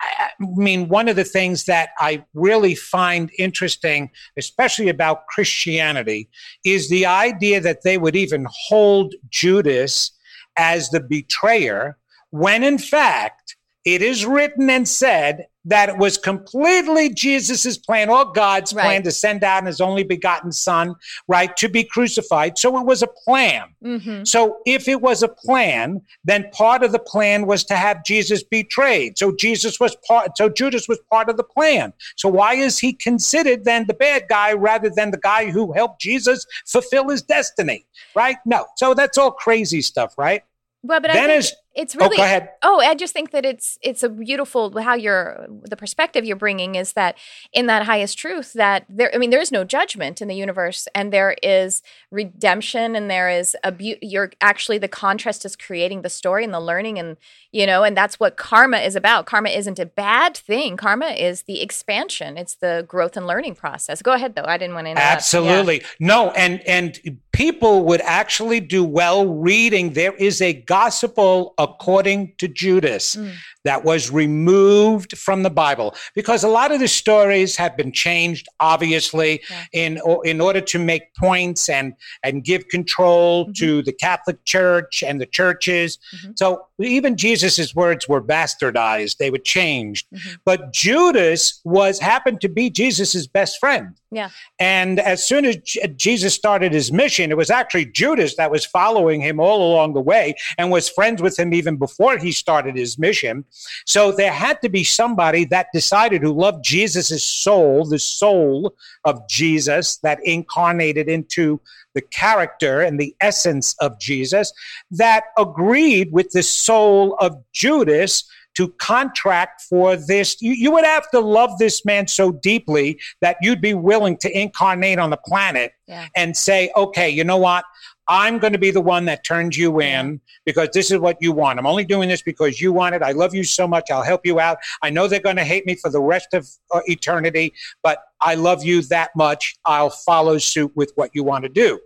I 0.00 0.30
mean, 0.38 0.88
one 0.88 1.08
of 1.08 1.16
the 1.16 1.24
things 1.24 1.64
that 1.64 1.90
I 1.98 2.24
really 2.34 2.74
find 2.74 3.30
interesting, 3.38 4.10
especially 4.36 4.88
about 4.88 5.26
Christianity, 5.26 6.28
is 6.64 6.88
the 6.88 7.06
idea 7.06 7.60
that 7.60 7.82
they 7.82 7.98
would 7.98 8.14
even 8.16 8.46
hold 8.68 9.14
Judas 9.28 10.12
as 10.56 10.90
the 10.90 11.00
betrayer 11.00 11.96
when 12.30 12.62
in 12.62 12.78
fact 12.78 13.56
it 13.94 14.02
is 14.02 14.26
written 14.26 14.68
and 14.70 14.86
said 14.88 15.46
that 15.64 15.90
it 15.90 15.98
was 15.98 16.16
completely 16.16 17.12
Jesus's 17.12 17.76
plan 17.76 18.08
or 18.08 18.32
God's 18.32 18.72
plan 18.72 19.02
to 19.02 19.10
send 19.10 19.44
out 19.44 19.66
his 19.66 19.80
only 19.80 20.02
begotten 20.02 20.50
son, 20.50 20.94
right, 21.26 21.54
to 21.58 21.68
be 21.68 21.84
crucified. 21.84 22.56
So 22.56 22.78
it 22.78 22.86
was 22.86 23.02
a 23.02 23.06
plan. 23.06 23.74
hmm 23.82 24.24
So 24.24 24.58
if 24.64 24.88
it 24.88 25.02
was 25.02 25.22
a 25.22 25.28
plan, 25.28 26.00
then 26.24 26.50
part 26.52 26.82
of 26.82 26.92
the 26.92 26.98
plan 26.98 27.46
was 27.46 27.64
to 27.64 27.76
have 27.76 28.04
Jesus 28.04 28.42
betrayed. 28.42 29.18
So 29.18 29.36
Jesus 29.36 29.78
was 29.78 29.94
part 30.06 30.36
so 30.38 30.48
Judas 30.48 30.88
was 30.88 30.98
part 31.10 31.28
of 31.28 31.36
the 31.36 31.44
plan. 31.44 31.92
So 32.16 32.28
why 32.28 32.54
is 32.54 32.78
he 32.78 32.92
considered 32.94 33.64
then 33.64 33.86
the 33.86 33.94
bad 33.94 34.24
guy 34.28 34.52
rather 34.54 34.90
than 34.90 35.10
the 35.10 35.18
guy 35.18 35.50
who 35.50 35.72
helped 35.72 36.00
Jesus 36.00 36.46
fulfill 36.66 37.10
his 37.10 37.22
destiny? 37.22 37.84
Right? 38.14 38.38
No. 38.46 38.66
So 38.76 38.94
that's 38.94 39.18
all 39.18 39.32
crazy 39.32 39.82
stuff, 39.82 40.14
right? 40.16 40.42
Well, 40.82 41.00
but 41.00 41.10
I 41.10 41.14
Then 41.14 41.42
think 41.42 41.52
it's 41.78 41.94
Oh, 41.94 42.00
really 42.00 42.16
go 42.16 42.24
ahead. 42.24 42.50
Oh, 42.62 42.80
I 42.80 42.94
just 42.94 43.12
think 43.14 43.30
that 43.30 43.44
it's 43.46 43.78
it's 43.82 44.02
a 44.02 44.08
beautiful 44.08 44.78
how 44.80 44.94
you're 44.94 45.46
the 45.62 45.76
perspective 45.76 46.24
you're 46.24 46.36
bringing 46.36 46.74
is 46.74 46.92
that 46.94 47.16
in 47.52 47.66
that 47.66 47.84
highest 47.84 48.18
truth 48.18 48.52
that 48.54 48.84
there 48.88 49.10
I 49.14 49.18
mean 49.18 49.30
there 49.30 49.40
is 49.40 49.52
no 49.52 49.64
judgment 49.64 50.20
in 50.20 50.28
the 50.28 50.34
universe 50.34 50.88
and 50.94 51.12
there 51.12 51.36
is 51.42 51.82
redemption 52.10 52.96
and 52.96 53.10
there 53.10 53.30
is 53.30 53.56
a 53.62 53.70
beau- 53.72 54.00
you're 54.02 54.32
actually 54.40 54.78
the 54.78 54.88
contrast 54.88 55.44
is 55.44 55.54
creating 55.56 56.02
the 56.02 56.10
story 56.10 56.44
and 56.44 56.52
the 56.52 56.60
learning 56.60 56.98
and 56.98 57.16
you 57.52 57.64
know 57.66 57.84
and 57.84 57.96
that's 57.96 58.18
what 58.18 58.36
karma 58.36 58.78
is 58.78 58.96
about. 58.96 59.26
Karma 59.26 59.50
isn't 59.50 59.78
a 59.78 59.86
bad 59.86 60.36
thing. 60.36 60.76
Karma 60.76 61.10
is 61.10 61.42
the 61.44 61.62
expansion. 61.62 62.36
It's 62.36 62.56
the 62.56 62.84
growth 62.88 63.16
and 63.16 63.26
learning 63.26 63.54
process. 63.54 64.02
Go 64.02 64.12
ahead 64.12 64.34
though. 64.34 64.44
I 64.44 64.58
didn't 64.58 64.74
want 64.74 64.86
to 64.86 64.90
interrupt. 64.90 65.06
Yeah. 65.06 65.12
Absolutely. 65.14 65.82
No, 66.00 66.30
and 66.32 66.60
and 66.66 67.20
people 67.32 67.84
would 67.84 68.00
actually 68.02 68.58
do 68.60 68.82
well 68.82 69.26
reading 69.26 69.92
there 69.92 70.14
is 70.14 70.42
a 70.42 70.52
gospel 70.52 71.54
according 71.70 72.34
to 72.38 72.48
Judas 72.48 73.16
Mm. 73.16 73.32
That 73.68 73.84
was 73.84 74.10
removed 74.10 75.10
from 75.18 75.42
the 75.42 75.50
Bible 75.50 75.94
because 76.14 76.42
a 76.42 76.48
lot 76.48 76.70
of 76.72 76.78
the 76.80 76.88
stories 76.88 77.54
have 77.62 77.76
been 77.76 77.92
changed 77.92 78.46
obviously 78.60 79.32
Yeah. 79.50 79.64
in 79.82 79.92
in 80.24 80.40
order 80.40 80.62
to 80.72 80.78
make 80.92 81.02
points 81.26 81.68
and 81.68 81.86
and 82.26 82.34
give 82.50 82.62
control 82.76 83.32
Mhm. 83.46 83.54
to 83.60 83.68
the 83.88 83.92
Catholic 84.06 84.38
Church 84.54 85.02
and 85.08 85.20
the 85.22 85.26
churches. 85.40 85.98
Mhm. 86.16 86.32
So 86.40 86.46
even 86.80 87.16
Jesus's 87.26 87.70
words 87.82 88.02
were 88.08 88.22
bastardized, 88.36 89.16
they 89.18 89.30
were 89.30 89.44
changed. 89.58 90.06
Mhm. 90.14 90.36
But 90.48 90.72
Judas 90.72 91.60
was 91.64 91.94
happened 92.12 92.40
to 92.42 92.48
be 92.48 92.70
Jesus's 92.70 93.26
best 93.38 93.54
friend. 93.60 93.88
Yeah. 94.10 94.30
And 94.58 94.98
as 95.00 95.22
soon 95.30 95.44
as 95.44 95.56
J- 95.56 95.86
Jesus 96.06 96.32
started 96.42 96.72
his 96.72 96.88
mission, 96.90 97.30
it 97.30 97.36
was 97.36 97.50
actually 97.50 97.86
Judas 98.02 98.36
that 98.36 98.50
was 98.50 98.64
following 98.64 99.20
him 99.20 99.38
all 99.46 99.60
along 99.70 99.92
the 99.92 100.00
way 100.12 100.34
and 100.56 100.70
was 100.70 100.88
friends 100.88 101.20
with 101.20 101.38
him 101.38 101.52
even 101.52 101.76
before 101.76 102.16
he 102.16 102.32
started 102.32 102.74
his 102.84 102.92
mission. 102.98 103.44
So 103.86 104.12
there 104.12 104.32
had 104.32 104.60
to 104.62 104.68
be 104.68 104.84
somebody 104.84 105.44
that 105.46 105.68
decided 105.72 106.22
who 106.22 106.32
loved 106.32 106.64
Jesus' 106.64 107.24
soul, 107.24 107.84
the 107.84 107.98
soul 107.98 108.74
of 109.04 109.28
Jesus 109.28 109.96
that 109.98 110.18
incarnated 110.24 111.08
into 111.08 111.60
the 111.94 112.02
character 112.02 112.80
and 112.80 112.98
the 113.00 113.14
essence 113.20 113.74
of 113.80 113.98
Jesus, 113.98 114.52
that 114.90 115.24
agreed 115.36 116.12
with 116.12 116.30
the 116.30 116.42
soul 116.42 117.16
of 117.20 117.36
Judas 117.52 118.24
to 118.56 118.68
contract 118.78 119.62
for 119.62 119.94
this. 119.96 120.42
You, 120.42 120.52
you 120.52 120.72
would 120.72 120.84
have 120.84 121.08
to 121.10 121.20
love 121.20 121.58
this 121.58 121.84
man 121.84 122.08
so 122.08 122.32
deeply 122.32 122.98
that 123.20 123.36
you'd 123.40 123.60
be 123.60 123.74
willing 123.74 124.16
to 124.18 124.36
incarnate 124.36 124.98
on 124.98 125.10
the 125.10 125.16
planet 125.16 125.72
Yeah. 125.86 126.08
and 126.16 126.36
say, 126.36 126.70
okay, 126.76 127.08
you 127.08 127.22
know 127.22 127.36
what? 127.36 127.64
I'm 128.08 128.38
going 128.38 128.52
to 128.54 128.58
be 128.58 128.70
the 128.70 128.80
one 128.80 129.04
that 129.04 129.24
turns 129.24 129.56
you 129.56 129.80
in 129.80 130.20
because 130.46 130.70
this 130.72 130.90
is 130.90 130.98
what 130.98 131.18
you 131.20 131.32
want. 131.32 131.58
I'm 131.58 131.66
only 131.66 131.84
doing 131.84 132.08
this 132.08 132.22
because 132.22 132.60
you 132.60 132.72
want 132.72 132.94
it. 132.94 133.02
I 133.02 133.12
love 133.12 133.34
you 133.34 133.44
so 133.44 133.68
much. 133.68 133.90
I'll 133.90 134.02
help 134.02 134.22
you 134.24 134.40
out. 134.40 134.58
I 134.82 134.90
know 134.90 135.08
they're 135.08 135.20
going 135.20 135.36
to 135.36 135.44
hate 135.44 135.66
me 135.66 135.74
for 135.74 135.90
the 135.90 136.00
rest 136.00 136.28
of 136.32 136.48
uh, 136.72 136.80
eternity, 136.86 137.52
but 137.82 137.98
I 138.20 138.34
love 138.34 138.64
you 138.64 138.82
that 138.82 139.10
much. 139.14 139.56
I'll 139.66 139.90
follow 139.90 140.38
suit 140.38 140.72
with 140.74 140.92
what 140.94 141.10
you 141.12 141.22
want 141.22 141.42
to 141.44 141.48
do. 141.50 141.80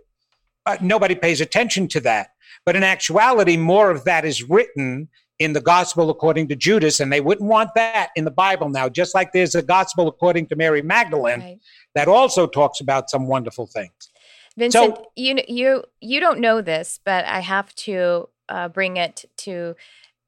Uh, 0.65 0.77
nobody 0.79 1.15
pays 1.15 1.41
attention 1.41 1.87
to 1.89 1.99
that. 2.01 2.29
But 2.65 2.75
in 2.77 2.83
actuality, 2.83 3.57
more 3.57 3.91
of 3.91 4.05
that 4.05 4.23
is 4.23 4.43
written 4.49 5.09
in 5.39 5.51
the 5.51 5.59
gospel 5.61 6.09
according 6.09 6.47
to 6.47 6.55
Judas, 6.55 6.99
and 7.01 7.11
they 7.11 7.19
wouldn't 7.19 7.49
want 7.49 7.71
that 7.75 8.11
in 8.15 8.23
the 8.23 8.31
Bible 8.31 8.69
now, 8.69 8.87
just 8.87 9.13
like 9.13 9.33
there's 9.33 9.55
a 9.55 9.61
gospel 9.61 10.07
according 10.07 10.47
to 10.47 10.55
Mary 10.55 10.81
Magdalene 10.81 11.39
Right. 11.41 11.59
that 11.95 12.07
also 12.07 12.47
talks 12.47 12.79
about 12.79 13.09
some 13.09 13.27
wonderful 13.27 13.67
things. 13.67 14.09
Vincent, 14.57 14.97
you 15.15 15.39
you 15.47 15.83
you 15.99 16.19
don't 16.19 16.39
know 16.39 16.61
this, 16.61 16.99
but 17.03 17.25
I 17.25 17.39
have 17.39 17.73
to 17.75 18.29
uh, 18.49 18.69
bring 18.69 18.97
it 18.97 19.25
to 19.37 19.75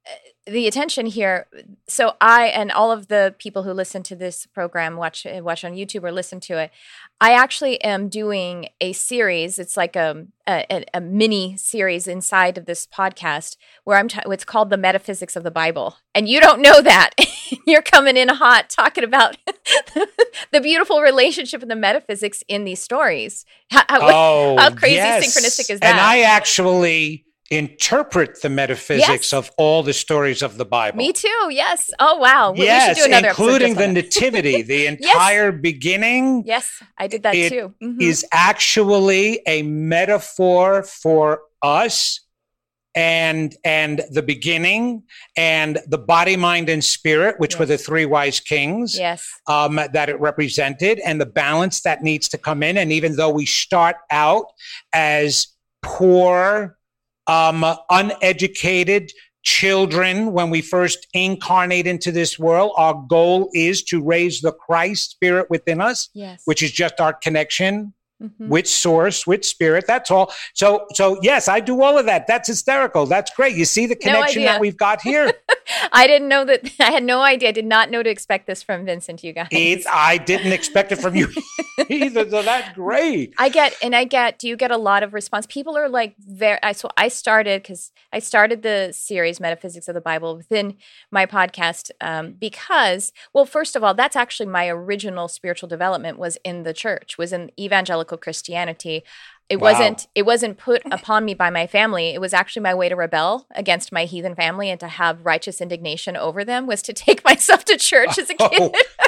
uh, 0.06 0.10
the 0.46 0.66
attention 0.68 1.06
here. 1.06 1.46
So 1.88 2.14
I 2.20 2.46
and 2.46 2.70
all 2.70 2.92
of 2.92 3.08
the 3.08 3.34
people 3.38 3.64
who 3.64 3.72
listen 3.72 4.02
to 4.04 4.14
this 4.16 4.46
program, 4.46 4.96
watch 4.96 5.26
watch 5.40 5.64
on 5.64 5.72
YouTube 5.74 6.04
or 6.04 6.12
listen 6.12 6.40
to 6.40 6.58
it, 6.58 6.70
I 7.20 7.32
actually 7.32 7.82
am 7.82 8.08
doing 8.08 8.68
a 8.80 8.92
series. 8.92 9.58
It's 9.58 9.76
like 9.76 9.96
a 9.96 10.26
a, 10.48 10.64
a- 10.70 10.84
a 10.94 11.00
mini 11.00 11.56
series 11.56 12.06
inside 12.06 12.56
of 12.58 12.66
this 12.66 12.86
podcast 12.86 13.56
where 13.84 13.98
I'm. 13.98 14.06
T- 14.08 14.20
it's 14.26 14.44
called 14.44 14.70
the 14.70 14.76
Metaphysics 14.76 15.34
of 15.36 15.42
the 15.42 15.50
Bible, 15.50 15.96
and 16.14 16.28
you 16.28 16.40
don't 16.40 16.62
know 16.62 16.80
that. 16.80 17.10
You're 17.66 17.82
coming 17.82 18.16
in 18.16 18.28
hot 18.28 18.70
talking 18.70 19.02
about 19.04 19.36
the 20.52 20.60
beautiful 20.60 21.00
relationship 21.00 21.62
and 21.62 21.70
the 21.70 21.76
metaphysics 21.76 22.42
in 22.48 22.64
these 22.64 22.80
stories. 22.80 23.44
How, 23.70 23.82
how- 23.88 24.00
Oh, 24.08 24.56
how 24.58 24.70
crazy 24.74 24.96
yes. 24.96 25.24
synchronistic 25.26 25.70
is 25.70 25.80
that? 25.80 25.90
And? 25.90 26.00
I 26.00 26.20
actually 26.20 27.24
interpret 27.50 28.42
the 28.42 28.48
metaphysics 28.48 29.08
Yes. 29.08 29.32
of 29.32 29.50
all 29.56 29.82
the 29.82 29.92
stories 29.92 30.42
of 30.42 30.56
the 30.56 30.64
Bible. 30.64 30.98
Me 30.98 31.12
too. 31.12 31.48
Yes. 31.50 31.90
Oh 31.98 32.16
wow. 32.18 32.52
We- 32.52 32.64
yes, 32.64 32.96
we 32.96 33.02
should 33.02 33.08
do 33.10 33.12
another 33.16 33.28
including 33.28 33.74
the 33.74 33.88
nativity. 34.02 34.62
The 34.62 34.86
entire 34.86 35.52
beginning 35.52 36.42
Yes, 36.46 36.82
I 36.98 37.06
did 37.06 37.22
that 37.22 37.32
too. 37.32 37.74
Mhm. 37.82 38.00
is 38.02 38.24
actually 38.32 39.40
a 39.46 39.62
metaphor 39.62 40.82
for 40.82 41.42
us 41.62 42.20
and 42.94 43.54
and 43.62 44.00
the 44.10 44.22
beginning 44.22 45.02
and 45.36 45.78
the 45.86 45.98
body 45.98 46.34
mind 46.34 46.68
and 46.70 46.82
spirit 46.82 47.38
which 47.38 47.58
were 47.58 47.66
the 47.66 47.76
three 47.76 48.06
wise 48.06 48.40
kings 48.40 48.98
yes. 48.98 49.28
um, 49.48 49.76
that 49.92 50.08
it 50.08 50.18
represented 50.18 50.98
and 51.04 51.20
the 51.20 51.26
balance 51.26 51.82
that 51.82 52.02
needs 52.02 52.26
to 52.28 52.38
come 52.38 52.62
in 52.62 52.78
and 52.78 52.90
even 52.92 53.16
though 53.16 53.28
we 53.30 53.44
start 53.44 53.96
out 54.10 54.46
as 54.94 55.48
poor 55.82 56.75
um, 57.26 57.64
uneducated 57.90 59.10
children 59.42 60.32
when 60.32 60.50
we 60.50 60.60
first 60.60 61.06
incarnate 61.14 61.86
into 61.86 62.10
this 62.10 62.36
world 62.36 62.72
our 62.76 62.94
goal 63.08 63.48
is 63.54 63.82
to 63.84 64.02
raise 64.02 64.40
the 64.40 64.50
christ 64.52 65.12
spirit 65.12 65.48
within 65.48 65.80
us 65.80 66.08
Yes. 66.14 66.42
which 66.46 66.64
is 66.64 66.72
just 66.72 67.00
our 67.00 67.12
connection 67.12 67.94
Mhm. 68.22 68.48
with 68.48 68.66
source 68.66 69.26
which 69.26 69.44
spirit 69.44 69.84
that's 69.86 70.10
all 70.10 70.32
so 70.54 70.86
so 70.94 71.18
yes 71.20 71.48
i 71.48 71.60
do 71.60 71.82
all 71.82 71.98
of 71.98 72.06
that 72.06 72.26
that's 72.26 72.48
hysterical 72.48 73.04
that's 73.04 73.30
great 73.36 73.54
you 73.54 73.66
see 73.66 73.84
the 73.84 73.94
connection 73.94 74.40
idea. 74.40 74.52
that 74.52 74.60
we've 74.60 74.78
got 74.78 75.02
here 75.10 75.34
I 75.92 76.06
didn't 76.06 76.28
know 76.28 76.44
that. 76.44 76.70
I 76.80 76.92
had 76.92 77.02
no 77.02 77.22
idea. 77.22 77.48
I 77.48 77.52
did 77.52 77.66
not 77.66 77.90
know 77.90 78.02
to 78.02 78.08
expect 78.08 78.46
this 78.46 78.62
from 78.62 78.84
Vincent. 78.84 79.24
You 79.24 79.32
guys. 79.32 79.48
it, 79.50 79.84
i 79.90 80.16
didn't 80.16 80.52
expect 80.52 80.92
it 80.92 80.96
from 80.96 81.16
you 81.16 81.26
either 81.88 82.28
so 82.28 82.42
that's 82.42 82.72
great 82.74 83.34
I 83.38 83.48
get, 83.48 83.74
and 83.82 83.94
I 83.94 84.04
get. 84.04 84.38
Do 84.38 84.46
you 84.48 84.56
get 84.56 84.70
a 84.70 84.76
lot 84.76 85.02
of 85.02 85.12
response? 85.12 85.46
People 85.46 85.76
are 85.76 85.88
like, 85.88 86.14
very. 86.18 86.58
I 86.62 86.72
so 86.72 86.88
I 86.96 87.08
started 87.08 87.62
because 87.62 87.92
I 88.12 88.20
started 88.20 88.62
the 88.62 88.92
series 88.92 89.40
Metaphysics 89.40 89.88
of 89.88 89.94
the 89.94 90.00
Bible 90.00 90.36
within 90.36 90.76
my 91.10 91.26
podcast 91.26 91.90
um, 92.00 92.32
because, 92.32 93.12
well, 93.34 93.44
first 93.44 93.74
of 93.76 93.82
all, 93.82 93.94
that's 93.94 94.16
actually 94.16 94.46
my 94.46 94.68
original 94.68 95.28
spiritual 95.28 95.68
development 95.68 96.18
was 96.18 96.38
in 96.44 96.62
the 96.62 96.72
church, 96.72 97.18
was 97.18 97.32
in 97.32 97.50
evangelical 97.58 98.05
Christianity. 98.16 99.02
It 99.48 99.60
Wow. 99.60 99.72
wasn't. 99.72 100.08
It 100.14 100.26
wasn't 100.26 100.58
put 100.58 100.82
upon 100.90 101.24
me 101.24 101.32
by 101.34 101.50
my 101.50 101.66
family. 101.68 102.08
It 102.08 102.20
was 102.20 102.34
actually 102.34 102.62
my 102.62 102.74
way 102.74 102.88
to 102.88 102.96
rebel 102.96 103.46
against 103.54 103.92
my 103.92 104.04
heathen 104.04 104.34
family 104.34 104.70
and 104.70 104.80
to 104.80 104.88
have 104.88 105.24
righteous 105.24 105.60
indignation 105.60 106.16
over 106.16 106.44
them. 106.44 106.66
Was 106.66 106.82
to 106.82 106.92
take 107.04 107.24
myself 107.24 107.64
to 107.66 107.76
church 107.76 108.18
as 108.18 108.30
a 108.30 108.34
oh, 108.40 108.48
kid. 108.48 108.74
Oh. 108.74 109.05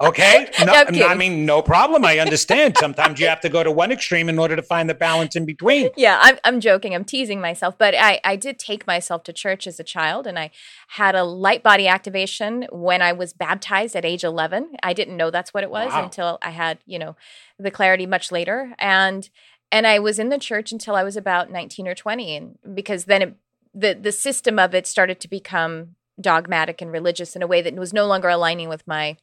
Okay. 0.00 0.50
No, 0.68 1.06
I 1.06 1.14
mean, 1.14 1.46
no 1.46 1.62
problem. 1.62 2.04
I 2.04 2.18
understand. 2.18 2.76
Sometimes 2.78 3.20
you 3.20 3.26
have 3.26 3.40
to 3.40 3.48
go 3.48 3.62
to 3.62 3.70
one 3.70 3.90
extreme 3.90 4.28
in 4.28 4.38
order 4.38 4.54
to 4.54 4.62
find 4.62 4.88
the 4.88 4.94
balance 4.94 5.34
in 5.34 5.46
between. 5.46 5.90
Yeah, 5.96 6.18
I'm, 6.20 6.38
I'm 6.44 6.60
joking. 6.60 6.94
I'm 6.94 7.04
teasing 7.04 7.40
myself. 7.40 7.76
But 7.78 7.94
I, 7.94 8.20
I 8.24 8.36
did 8.36 8.58
take 8.58 8.86
myself 8.86 9.22
to 9.24 9.32
church 9.32 9.66
as 9.66 9.80
a 9.80 9.84
child, 9.84 10.26
and 10.26 10.38
I 10.38 10.50
had 10.88 11.14
a 11.14 11.24
light 11.24 11.62
body 11.62 11.88
activation 11.88 12.66
when 12.70 13.02
I 13.02 13.12
was 13.12 13.32
baptized 13.32 13.96
at 13.96 14.04
age 14.04 14.24
11. 14.24 14.76
I 14.82 14.92
didn't 14.92 15.16
know 15.16 15.30
that's 15.30 15.54
what 15.54 15.64
it 15.64 15.70
was 15.70 15.90
wow. 15.90 16.04
until 16.04 16.38
I 16.42 16.50
had, 16.50 16.78
you 16.86 16.98
know, 16.98 17.16
the 17.58 17.70
clarity 17.70 18.06
much 18.06 18.30
later. 18.30 18.74
And 18.78 19.28
and 19.70 19.86
I 19.86 19.98
was 19.98 20.18
in 20.18 20.28
the 20.28 20.38
church 20.38 20.72
until 20.72 20.94
I 20.94 21.02
was 21.02 21.16
about 21.16 21.50
19 21.50 21.86
or 21.86 21.94
20 21.94 22.36
and 22.36 22.58
because 22.74 23.04
then 23.04 23.22
it, 23.22 23.36
the 23.74 23.94
the 23.94 24.12
system 24.12 24.58
of 24.58 24.74
it 24.74 24.86
started 24.86 25.20
to 25.20 25.28
become 25.28 25.96
dogmatic 26.20 26.80
and 26.80 26.90
religious 26.90 27.36
in 27.36 27.42
a 27.42 27.46
way 27.46 27.62
that 27.62 27.74
was 27.74 27.92
no 27.92 28.06
longer 28.06 28.28
aligning 28.28 28.68
with 28.68 28.86
my 28.86 29.16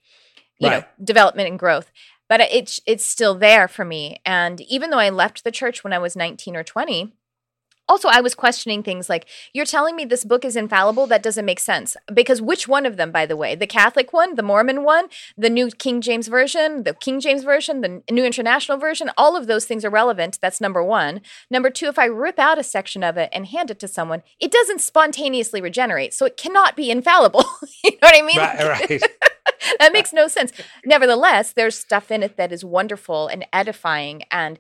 you 0.60 0.70
right. 0.70 0.82
know 0.82 1.04
development 1.04 1.50
and 1.50 1.60
growth. 1.60 1.92
But 2.28 2.42
it's 2.42 2.80
it's 2.86 3.06
still 3.06 3.36
there 3.36 3.68
for 3.68 3.86
me. 3.86 4.20
And 4.26 4.62
even 4.62 4.90
though 4.90 5.00
i 5.00 5.10
left 5.10 5.44
the 5.44 5.52
church 5.52 5.84
when 5.84 5.94
i 5.94 6.00
was 6.00 6.16
19 6.16 6.56
or 6.56 6.64
20 6.64 7.14
also 7.88 8.08
i 8.08 8.20
was 8.20 8.34
questioning 8.34 8.82
things 8.82 9.10
like 9.10 9.28
you're 9.54 9.66
telling 9.66 9.96
me 9.96 10.06
this 10.06 10.26
book 10.26 10.44
is 10.44 10.56
infallible? 10.56 11.06
That 11.08 11.22
doesn't 11.22 11.46
make 11.46 11.60
sense. 11.60 11.96
Because 12.12 12.42
which 12.42 12.68
one 12.68 12.86
of 12.86 12.98
them 12.98 13.12
by 13.12 13.26
the 13.26 13.38
way? 13.38 13.56
The 13.56 13.68
catholic 13.68 14.12
one 14.12 14.36
the 14.36 14.44
mormon 14.44 14.84
one 14.84 15.08
the 15.38 15.50
new 15.50 15.70
king 15.70 16.02
james 16.02 16.28
version 16.28 16.84
the 16.84 16.94
king 16.94 17.20
james 17.20 17.44
version 17.44 17.82
the 17.82 18.02
new 18.12 18.26
international 18.26 18.78
version 18.78 19.12
all 19.18 19.36
of 19.36 19.48
those 19.48 19.66
things 19.66 19.86
are 19.86 19.90
relevant. 19.90 20.40
That's 20.42 20.62
number 20.62 20.84
one. 20.84 21.22
Number 21.52 21.70
two 21.70 21.88
if 21.88 22.00
i 22.00 22.06
rip 22.06 22.40
out 22.40 22.58
a 22.58 22.64
section 22.64 23.04
of 23.04 23.18
it 23.18 23.30
and 23.32 23.46
hand 23.48 23.70
it 23.70 23.80
to 23.80 23.88
someone 23.88 24.24
it 24.40 24.52
doesn't 24.52 24.82
spontaneously 24.82 25.62
regenerate. 25.62 26.14
So 26.14 26.26
it 26.26 26.38
cannot 26.38 26.76
be 26.76 26.90
infallible. 26.90 27.46
You 27.84 27.92
know 27.92 27.98
what 28.02 28.16
i 28.16 28.22
mean? 28.22 28.38
Right, 28.38 28.90
right. 28.90 29.04
that 29.80 29.94
makes 29.94 30.14
no 30.14 30.28
sense. 30.28 30.52
Nevertheless, 30.86 31.54
there's 31.54 31.78
stuff 31.78 32.12
in 32.12 32.24
it 32.24 32.38
that 32.38 32.52
is 32.52 32.64
wonderful 32.66 33.28
and 33.28 33.46
edifying 33.54 34.24
and 34.32 34.60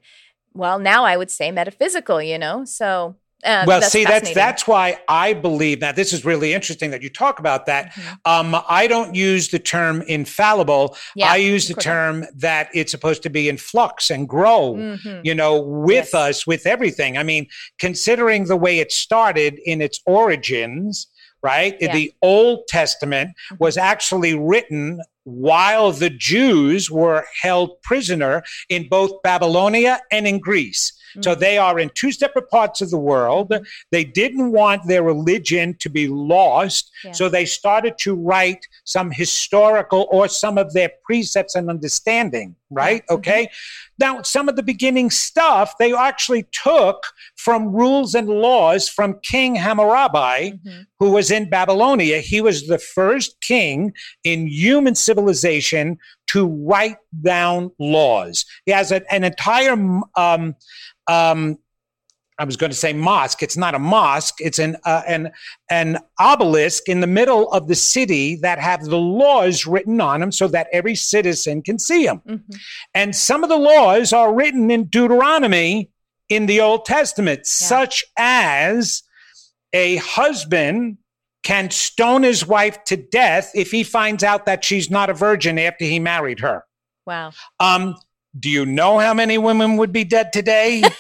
well, 0.56 0.80
now 0.80 1.04
I 1.04 1.18
would 1.18 1.30
say 1.30 1.52
metaphysical, 1.52 2.22
you 2.22 2.40
know. 2.40 2.64
So 2.64 3.18
uh, 3.44 3.64
well, 3.68 3.80
that's 3.80 3.92
see, 3.92 4.06
that's 4.06 4.34
that's 4.34 4.68
why 4.68 4.98
I 5.08 5.34
believe 5.34 5.80
that 5.82 5.96
this 5.96 6.14
is 6.14 6.26
really 6.26 6.54
interesting 6.54 6.90
that 6.92 7.04
you 7.04 7.10
talk 7.10 7.38
about 7.38 7.68
that. 7.68 7.94
Mm-hmm. 7.94 8.56
Um, 8.56 8.64
I 8.68 8.88
don't 8.88 9.14
use 9.14 9.50
the 9.50 9.60
term 9.60 10.02
infallible. 10.04 10.98
Yeah, 11.16 11.32
I 11.32 11.36
use 11.36 11.68
the 11.68 11.76
term 11.76 12.26
that 12.36 12.70
it's 12.74 12.90
supposed 12.90 13.22
to 13.24 13.30
be 13.30 13.48
in 13.48 13.58
flux 13.58 14.10
and 14.10 14.28
grow. 14.28 14.74
Mm-hmm. 14.74 15.20
You 15.24 15.36
know, 15.36 15.62
with 15.62 16.10
yes. 16.12 16.14
us, 16.16 16.48
with 16.48 16.66
everything. 16.66 17.18
I 17.18 17.24
mean, 17.24 17.48
considering 17.78 18.46
the 18.46 18.58
way 18.58 18.80
it 18.80 18.92
started 18.92 19.60
in 19.64 19.80
its 19.80 20.02
origins, 20.08 21.08
right? 21.46 21.78
Yeah. 21.80 21.94
The 21.94 22.12
Old 22.24 22.68
Testament 22.68 23.30
mm-hmm. 23.30 23.64
was 23.64 23.78
actually 23.78 24.34
written 24.34 25.00
while 25.26 25.92
the 25.92 26.10
Jews 26.10 26.90
were 26.90 27.26
held 27.40 27.82
prisoner 27.84 28.44
in 28.70 28.90
both 28.90 29.22
Babylonia 29.22 30.02
and 30.12 30.28
in 30.28 30.40
Greece. 30.40 30.92
So 31.22 31.36
mm. 31.36 31.40
they 31.40 31.58
are 31.58 31.80
in 31.80 31.90
two 31.96 32.12
separate 32.12 32.50
parts 32.50 32.82
of 32.82 32.90
the 32.90 32.98
world. 32.98 33.54
They 33.92 34.04
didn't 34.04 34.52
want 34.52 34.88
their 34.88 35.04
religion 35.04 35.76
to 35.80 35.90
be 35.90 36.08
lost. 36.08 36.92
Yeah. 37.04 37.12
So 37.12 37.30
they 37.30 37.46
started 37.46 37.98
to 38.00 38.16
write 38.16 38.66
some 38.84 39.12
historical 39.12 40.08
or 40.12 40.28
some 40.28 40.58
of 40.58 40.74
their 40.74 40.92
precepts 41.06 41.56
and 41.56 41.70
understanding, 41.70 42.56
right? 42.70 43.04
Mm-hmm. 43.04 43.16
Okay. 43.16 43.50
Now, 43.98 44.22
some 44.24 44.50
of 44.50 44.56
the 44.56 44.64
beginning 44.64 45.10
stuff 45.10 45.76
they 45.80 45.94
actually 45.94 46.46
took 46.52 47.04
from 47.38 47.74
rules 47.74 48.14
and 48.14 48.28
laws 48.28 48.90
from 48.90 49.20
King 49.24 49.56
Hammurabi, 49.56 50.52
mm-hmm. 50.52 50.82
who 51.00 51.12
was 51.12 51.32
in 51.32 51.50
Babylonia. 51.50 52.20
He 52.20 52.42
was 52.42 52.68
the 52.68 52.80
first 52.80 53.40
king 53.42 53.94
in 54.24 54.48
human 54.48 54.96
civilization 54.96 55.98
to 56.36 56.46
write 56.46 56.98
down 57.22 57.72
laws. 57.80 58.46
He 58.66 58.74
has 58.74 58.92
a, 58.92 59.02
an 59.12 59.24
entire 59.24 59.72
um, 60.16 60.56
um, 61.08 61.58
I 62.38 62.44
was 62.44 62.58
going 62.58 62.72
to 62.72 62.78
say 62.78 62.92
mosque. 62.92 63.42
It's 63.42 63.56
not 63.56 63.76
a 63.76 63.80
mosque. 63.80 64.36
It's 64.40 64.60
an 64.60 64.76
uh, 64.84 65.04
an 65.08 65.32
an 65.70 66.00
obelisk 66.20 66.90
in 66.90 67.00
the 67.00 67.08
middle 67.08 67.50
of 67.54 67.70
the 67.70 67.76
city 67.76 68.36
that 68.42 68.60
have 68.60 68.84
the 68.84 68.98
laws 68.98 69.66
written 69.66 70.02
on 70.02 70.20
them, 70.20 70.34
so 70.34 70.50
that 70.50 70.68
every 70.74 70.96
citizen 70.96 71.62
can 71.62 71.80
see 71.80 72.06
them. 72.06 72.22
Mm-hmm. 72.28 72.56
And 72.94 73.16
some 73.16 73.44
of 73.44 73.50
the 73.50 73.58
laws 73.58 74.12
are 74.12 74.34
written 74.34 74.70
in 74.70 74.86
Deuteronomy 74.86 75.90
in 76.28 76.48
the 76.48 76.60
Old 76.60 76.84
Testament, 76.84 77.40
yeah. 77.40 77.44
such 77.44 78.04
as 78.18 79.04
a 79.72 79.96
husband 79.98 80.98
can 81.46 81.70
stone 81.70 82.24
his 82.24 82.46
wife 82.46 82.84
to 82.86 82.98
death 82.98 83.52
if 83.54 83.70
he 83.70 83.84
finds 83.84 84.24
out 84.24 84.48
that 84.48 84.66
she's 84.66 84.90
not 84.90 85.12
a 85.12 85.14
virgin 85.14 85.60
after 85.60 85.86
he 85.86 86.00
married 86.00 86.40
her. 86.40 86.66
Wow. 87.06 87.34
Um, 87.60 87.96
do 88.38 88.50
you 88.50 88.66
know 88.66 88.98
how 88.98 89.14
many 89.14 89.38
women 89.38 89.78
would 89.78 89.94
be 89.94 90.04
dead 90.04 90.34
today? 90.34 90.84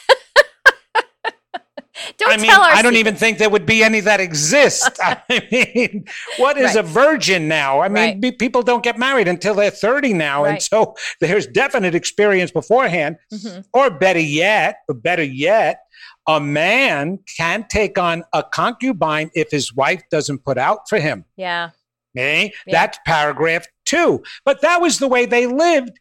Don't 2.17 2.31
I 2.31 2.37
mean, 2.37 2.51
I 2.51 2.81
don't 2.81 2.97
even 2.97 3.15
think 3.15 3.37
there 3.37 3.49
would 3.49 3.65
be 3.65 3.83
any 3.83 4.01
that 4.01 4.19
exist. 4.19 4.89
I 5.01 5.21
mean, 5.29 6.05
what 6.37 6.57
is 6.57 6.75
right. 6.75 6.83
a 6.83 6.83
virgin 6.83 7.47
now? 7.47 7.79
I 7.81 7.87
mean, 7.87 8.21
right. 8.21 8.37
people 8.37 8.63
don't 8.63 8.83
get 8.83 8.97
married 8.97 9.27
until 9.27 9.55
they're 9.55 9.71
30 9.71 10.13
now. 10.13 10.43
Right. 10.43 10.51
And 10.51 10.61
so 10.61 10.95
there's 11.21 11.47
definite 11.47 11.95
experience 11.95 12.51
beforehand. 12.51 13.17
Mm-hmm. 13.33 13.61
Or 13.73 13.89
better 13.89 14.19
yet, 14.19 14.77
or 14.89 14.95
better 14.95 15.23
yet, 15.23 15.79
a 16.27 16.39
man 16.39 17.19
can 17.37 17.65
take 17.69 17.97
on 17.97 18.23
a 18.33 18.43
concubine 18.43 19.29
if 19.33 19.51
his 19.51 19.73
wife 19.73 20.01
doesn't 20.09 20.43
put 20.43 20.57
out 20.57 20.89
for 20.89 20.99
him. 20.99 21.25
Yeah. 21.35 21.69
Okay? 22.17 22.53
Yeah. 22.65 22.71
That's 22.71 22.99
paragraph 23.05 23.65
two. 23.85 24.23
But 24.43 24.61
that 24.61 24.81
was 24.81 24.99
the 24.99 25.07
way 25.07 25.25
they 25.25 25.47
lived 25.47 25.99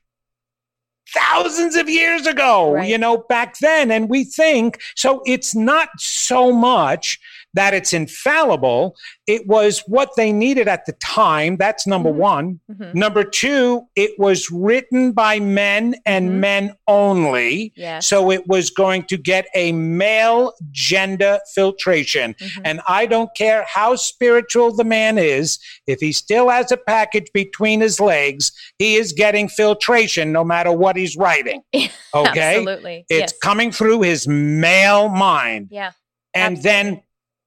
thousands 1.12 1.76
of 1.76 1.88
years 1.88 2.26
ago, 2.26 2.74
right. 2.74 2.88
you 2.88 2.96
know, 2.98 3.18
back 3.28 3.58
then. 3.58 3.90
And 3.90 4.08
we 4.08 4.24
think 4.24 4.80
so 4.94 5.22
it's 5.26 5.54
not 5.54 5.88
so 5.98 6.52
much 6.52 7.18
that 7.54 7.74
it's 7.74 7.92
infallible. 7.92 8.96
It 9.26 9.46
was 9.46 9.82
what 9.86 10.10
they 10.16 10.32
needed 10.32 10.68
at 10.68 10.86
the 10.86 10.92
time. 11.02 11.56
That's 11.56 11.86
number 11.86 12.10
mm-hmm. 12.10 12.18
one. 12.18 12.60
Mm-hmm. 12.70 12.98
Number 12.98 13.24
two, 13.24 13.82
it 13.96 14.18
was 14.18 14.50
written 14.50 15.12
by 15.12 15.40
men 15.40 15.96
and 16.04 16.30
mm-hmm. 16.30 16.40
men 16.40 16.76
only. 16.86 17.72
Yes. 17.76 18.06
So 18.06 18.30
it 18.30 18.46
was 18.46 18.70
going 18.70 19.04
to 19.04 19.16
get 19.16 19.46
a 19.54 19.72
male 19.72 20.52
gender 20.70 21.40
filtration. 21.54 22.34
Mm-hmm. 22.34 22.62
And 22.64 22.80
I 22.86 23.06
don't 23.06 23.30
care 23.36 23.64
how 23.72 23.96
spiritual 23.96 24.74
the 24.74 24.84
man 24.84 25.18
is, 25.18 25.58
if 25.86 26.00
he 26.00 26.12
still 26.12 26.48
has 26.50 26.70
a 26.72 26.76
package 26.76 27.30
between 27.32 27.80
his 27.80 28.00
legs, 28.00 28.52
he 28.78 28.96
is 28.96 29.12
getting 29.12 29.48
filtration 29.48 30.32
no 30.32 30.44
matter 30.44 30.72
what 30.72 30.96
he's 30.96 31.16
writing. 31.16 31.62
Okay. 32.14 32.58
Absolutely. 32.58 33.04
It's 33.08 33.32
yes. 33.32 33.38
coming 33.42 33.72
through 33.72 34.02
his 34.02 34.28
male 34.28 35.08
mind. 35.08 35.68
Yeah. 35.72 35.90
And 36.32 36.58
Absolutely. 36.58 36.62
then 36.62 37.02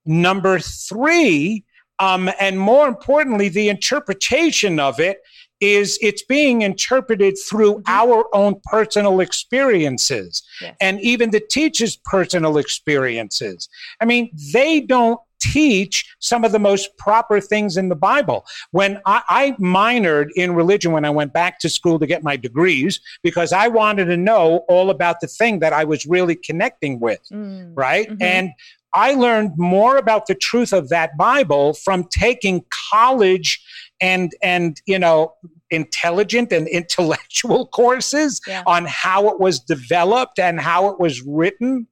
Number 0.08 0.60
three, 0.60 1.64
um, 2.00 2.30
and 2.40 2.60
more 2.60 2.88
importantly, 2.88 3.50
the 3.50 3.70
interpretation 3.70 4.80
of 4.80 5.00
it 5.00 5.20
is 5.60 5.98
it's 6.02 6.24
being 6.24 6.62
interpreted 6.62 7.36
through 7.50 7.76
mm-hmm. 7.76 7.92
our 7.92 8.26
own 8.34 8.60
personal 8.66 9.20
experiences 9.20 10.44
yes. 10.62 10.76
and 10.80 11.02
even 11.02 11.32
the 11.32 11.40
teacher's 11.40 11.98
personal 12.06 12.58
experiences. 12.58 13.68
I 14.00 14.06
mean, 14.06 14.30
they 14.54 14.82
don't 14.82 15.20
teach 15.40 16.16
some 16.20 16.44
of 16.44 16.52
the 16.52 16.60
most 16.60 16.96
proper 16.98 17.40
things 17.40 17.78
in 17.78 17.90
the 17.90 17.96
Bible. 17.96 18.46
When 18.72 19.00
I, 19.06 19.22
I, 19.30 19.52
minored 19.60 20.30
in 20.36 20.54
religion 20.54 20.92
when 20.92 21.06
I 21.06 21.10
went 21.10 21.32
back 21.34 21.60
to 21.60 21.70
school 21.70 22.00
to 22.00 22.08
get 22.08 22.24
my 22.24 22.36
degrees, 22.36 23.00
because 23.24 23.54
I 23.54 23.68
wanted 23.68 24.06
to 24.06 24.18
know 24.18 24.66
all 24.68 24.90
about 24.90 25.22
the 25.22 25.28
thing 25.28 25.60
that 25.60 25.74
I 25.74 25.84
was 25.84 26.06
really 26.06 26.36
connecting 26.36 27.00
with, 27.00 27.22
mm. 27.32 27.72
right? 27.76 28.10
Mm-hmm. 28.10 28.22
And 28.22 28.52
I 28.94 29.14
learned 29.14 29.52
more 29.58 29.98
about 29.98 30.28
the 30.28 30.36
truth 30.36 30.74
of 30.74 30.90
that 30.90 31.18
Bible 31.18 31.74
from 31.74 32.06
taking 32.06 32.66
college 32.92 33.64
and 34.02 34.32
and 34.42 34.82
you 34.86 35.00
know 35.00 35.34
intelligent 35.70 36.52
and 36.52 36.68
intellectual 36.68 37.68
courses 37.74 38.42
yeah. 38.48 38.64
on 38.66 38.86
how 38.86 39.30
it 39.30 39.40
was 39.40 39.60
developed 39.60 40.40
and 40.40 40.60
how 40.60 40.90
it 40.90 41.00
was 41.00 41.22
written 41.22 41.88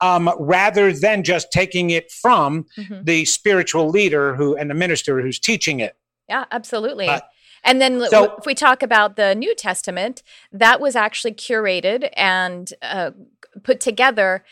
um, 0.00 0.28
rather 0.40 0.92
than 0.92 1.22
just 1.22 1.52
taking 1.52 1.90
it 1.90 2.10
from 2.10 2.66
mm-hmm. 2.76 3.04
the 3.04 3.24
spiritual 3.24 3.88
leader 3.88 4.34
who 4.34 4.56
and 4.56 4.68
the 4.70 4.74
minister 4.74 5.20
who's 5.20 5.38
teaching 5.38 5.78
it 5.80 5.96
yeah 6.28 6.44
absolutely 6.50 7.08
uh, 7.08 7.20
and 7.64 7.80
then 7.80 8.04
so, 8.08 8.34
if 8.38 8.44
we 8.44 8.54
talk 8.54 8.82
about 8.82 9.14
the 9.14 9.34
New 9.34 9.54
Testament, 9.54 10.22
that 10.50 10.80
was 10.80 10.96
actually 10.96 11.32
curated 11.32 12.08
and 12.16 12.72
uh, 12.82 13.12
put 13.62 13.80
together 13.80 14.44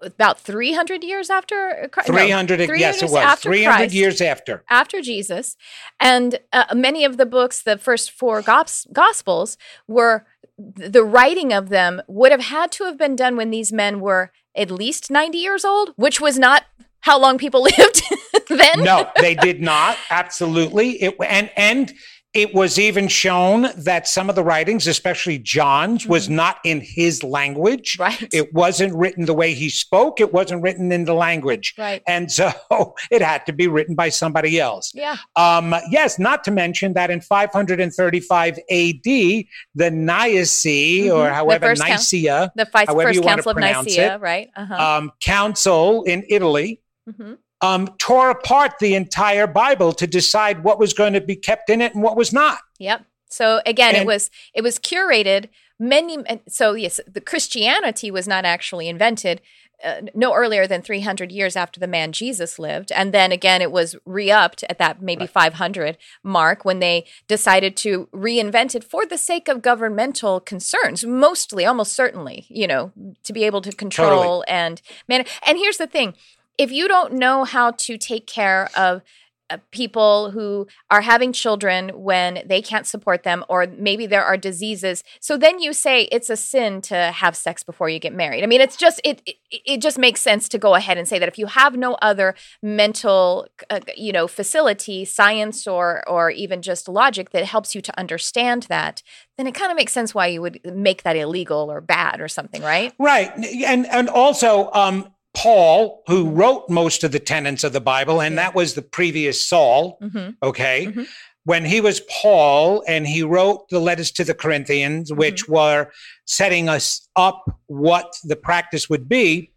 about 0.00 0.40
300 0.40 1.04
years 1.04 1.30
after 1.30 1.88
300, 2.04 2.58
no, 2.58 2.66
300 2.66 2.78
yes 2.78 3.02
it 3.02 3.10
was. 3.10 3.38
300 3.38 3.76
Christ, 3.76 3.94
years 3.94 4.20
after. 4.20 4.64
after 4.68 5.00
jesus. 5.00 5.56
And 6.00 6.40
uh, 6.52 6.74
many 6.74 7.04
of 7.04 7.16
the 7.16 7.26
books 7.26 7.62
the 7.62 7.78
first 7.78 8.10
four 8.10 8.42
gospels 8.42 9.56
were 9.86 10.26
the 10.58 11.04
writing 11.04 11.52
of 11.52 11.68
them 11.68 12.02
would 12.08 12.32
have 12.32 12.42
had 12.42 12.72
to 12.72 12.84
have 12.84 12.98
been 12.98 13.14
done 13.14 13.36
when 13.36 13.50
these 13.50 13.72
men 13.72 14.00
were 14.00 14.32
at 14.56 14.70
least 14.70 15.10
90 15.10 15.38
years 15.38 15.64
old 15.64 15.90
which 15.96 16.20
was 16.20 16.38
not 16.38 16.64
how 17.00 17.18
long 17.18 17.38
people 17.38 17.62
lived 17.78 18.02
then. 18.48 18.82
No 18.82 19.10
they 19.20 19.34
did 19.34 19.60
not. 19.60 19.96
Absolutely. 20.10 21.02
It 21.02 21.16
and 21.24 21.50
and 21.56 21.94
It 22.34 22.54
was 22.54 22.78
even 22.78 23.08
shown 23.08 23.68
that 23.78 24.06
some 24.06 24.28
of 24.28 24.36
the 24.36 24.44
writings, 24.44 24.86
especially 24.86 25.38
John's, 25.38 26.02
mm-hmm. 26.02 26.12
was 26.12 26.28
not 26.28 26.58
in 26.64 26.82
his 26.82 27.22
language. 27.22 27.96
Right. 27.98 28.28
It 28.32 28.52
wasn't 28.52 28.94
written 28.94 29.24
the 29.24 29.32
way 29.32 29.54
he 29.54 29.70
spoke. 29.70 30.20
It 30.20 30.34
wasn't 30.34 30.62
written 30.62 30.92
in 30.92 31.04
the 31.04 31.14
language. 31.14 31.74
Right. 31.78 32.02
And 32.06 32.30
so 32.30 32.52
it 33.10 33.22
had 33.22 33.46
to 33.46 33.52
be 33.52 33.68
written 33.68 33.94
by 33.94 34.10
somebody 34.10 34.60
else. 34.60 34.92
Yeah. 34.94 35.16
Um, 35.36 35.74
yes, 35.90 36.18
not 36.18 36.44
to 36.44 36.50
mention 36.50 36.92
that 36.92 37.10
in 37.10 37.20
535 37.22 38.58
AD, 38.58 39.02
the 39.04 39.46
Nicaea, 39.90 40.42
mm-hmm. 40.44 41.16
or 41.16 41.30
however, 41.30 41.74
the 41.74 41.82
Nicaea, 41.82 42.52
the 42.54 42.66
first, 42.66 42.90
first 42.90 43.22
council 43.22 43.52
of 43.52 43.56
Nicaea, 43.56 44.16
it, 44.16 44.20
right? 44.20 44.50
Uh-huh. 44.54 44.74
Um, 44.74 45.12
council 45.20 46.02
in 46.04 46.24
Italy. 46.28 46.82
Mm-hmm 47.08 47.34
um, 47.60 47.88
tore 47.98 48.30
apart 48.30 48.78
the 48.80 48.94
entire 48.94 49.46
Bible 49.46 49.92
to 49.92 50.06
decide 50.06 50.62
what 50.62 50.78
was 50.78 50.92
going 50.92 51.14
to 51.14 51.20
be 51.20 51.36
kept 51.36 51.70
in 51.70 51.80
it 51.80 51.94
and 51.94 52.02
what 52.02 52.16
was 52.16 52.32
not. 52.32 52.58
Yep. 52.78 53.04
So 53.28 53.60
again, 53.66 53.94
and, 53.94 54.02
it 54.02 54.06
was 54.06 54.30
it 54.54 54.62
was 54.62 54.78
curated 54.78 55.48
many. 55.78 56.18
So 56.48 56.74
yes, 56.74 57.00
the 57.06 57.20
Christianity 57.20 58.10
was 58.10 58.28
not 58.28 58.44
actually 58.44 58.88
invented. 58.88 59.40
Uh, 59.84 60.00
no 60.14 60.32
earlier 60.32 60.66
than 60.66 60.80
300 60.80 61.30
years 61.30 61.54
after 61.54 61.78
the 61.78 61.86
man 61.86 62.10
Jesus 62.10 62.58
lived. 62.58 62.90
And 62.92 63.12
then 63.12 63.30
again, 63.30 63.60
it 63.60 63.70
was 63.70 63.94
re 64.06 64.30
upped 64.30 64.64
at 64.70 64.78
that 64.78 65.02
maybe 65.02 65.24
right. 65.24 65.30
500 65.30 65.98
mark 66.22 66.64
when 66.64 66.78
they 66.78 67.04
decided 67.28 67.76
to 67.78 68.08
reinvent 68.10 68.74
it 68.74 68.82
for 68.82 69.04
the 69.04 69.18
sake 69.18 69.48
of 69.48 69.60
governmental 69.60 70.40
concerns, 70.40 71.04
mostly, 71.04 71.66
almost 71.66 71.92
certainly, 71.92 72.46
you 72.48 72.66
know, 72.66 72.90
to 73.22 73.34
be 73.34 73.44
able 73.44 73.60
to 73.60 73.70
control 73.70 74.40
totally. 74.40 74.48
and 74.48 74.80
man. 75.08 75.26
And 75.46 75.58
here's 75.58 75.76
the 75.76 75.86
thing 75.86 76.14
if 76.58 76.70
you 76.72 76.88
don't 76.88 77.12
know 77.12 77.44
how 77.44 77.72
to 77.72 77.98
take 77.98 78.26
care 78.26 78.68
of 78.76 79.02
uh, 79.48 79.58
people 79.70 80.32
who 80.32 80.66
are 80.90 81.02
having 81.02 81.32
children 81.32 81.90
when 81.90 82.42
they 82.46 82.60
can't 82.60 82.84
support 82.84 83.22
them 83.22 83.44
or 83.48 83.68
maybe 83.78 84.04
there 84.04 84.24
are 84.24 84.36
diseases 84.36 85.04
so 85.20 85.36
then 85.36 85.60
you 85.60 85.72
say 85.72 86.08
it's 86.10 86.28
a 86.28 86.36
sin 86.36 86.80
to 86.80 86.96
have 86.96 87.36
sex 87.36 87.62
before 87.62 87.88
you 87.88 88.00
get 88.00 88.12
married. 88.12 88.42
I 88.42 88.46
mean 88.46 88.60
it's 88.60 88.76
just 88.76 89.00
it 89.04 89.22
it, 89.24 89.36
it 89.52 89.80
just 89.80 89.98
makes 89.98 90.20
sense 90.20 90.48
to 90.48 90.58
go 90.58 90.74
ahead 90.74 90.98
and 90.98 91.06
say 91.06 91.20
that 91.20 91.28
if 91.28 91.38
you 91.38 91.46
have 91.46 91.76
no 91.76 91.94
other 92.02 92.34
mental 92.60 93.46
uh, 93.70 93.78
you 93.96 94.10
know 94.10 94.26
facility 94.26 95.04
science 95.04 95.64
or 95.68 96.02
or 96.08 96.28
even 96.32 96.60
just 96.60 96.88
logic 96.88 97.30
that 97.30 97.44
helps 97.44 97.72
you 97.72 97.80
to 97.82 97.96
understand 97.96 98.64
that 98.64 99.00
then 99.38 99.46
it 99.46 99.54
kind 99.54 99.70
of 99.70 99.76
makes 99.76 99.92
sense 99.92 100.12
why 100.12 100.26
you 100.26 100.42
would 100.42 100.58
make 100.64 101.04
that 101.04 101.14
illegal 101.14 101.70
or 101.70 101.80
bad 101.80 102.20
or 102.20 102.26
something 102.26 102.62
right? 102.62 102.94
Right. 102.98 103.30
And 103.64 103.86
and 103.86 104.08
also 104.08 104.72
um 104.72 105.12
Paul, 105.36 106.02
who 106.06 106.24
mm-hmm. 106.24 106.36
wrote 106.36 106.70
most 106.70 107.04
of 107.04 107.12
the 107.12 107.20
tenets 107.20 107.62
of 107.62 107.72
the 107.72 107.80
Bible, 107.80 108.22
and 108.22 108.38
that 108.38 108.54
was 108.54 108.74
the 108.74 108.82
previous 108.82 109.46
Saul, 109.46 109.98
mm-hmm. 110.02 110.30
okay? 110.42 110.86
Mm-hmm. 110.86 111.02
When 111.44 111.64
he 111.64 111.80
was 111.80 112.00
Paul 112.10 112.82
and 112.88 113.06
he 113.06 113.22
wrote 113.22 113.68
the 113.68 113.78
letters 113.78 114.10
to 114.12 114.24
the 114.24 114.34
Corinthians, 114.34 115.10
mm-hmm. 115.10 115.18
which 115.18 115.46
were 115.46 115.92
setting 116.24 116.68
us 116.68 117.06
up 117.16 117.44
what 117.66 118.14
the 118.24 118.34
practice 118.34 118.88
would 118.88 119.08
be, 119.08 119.52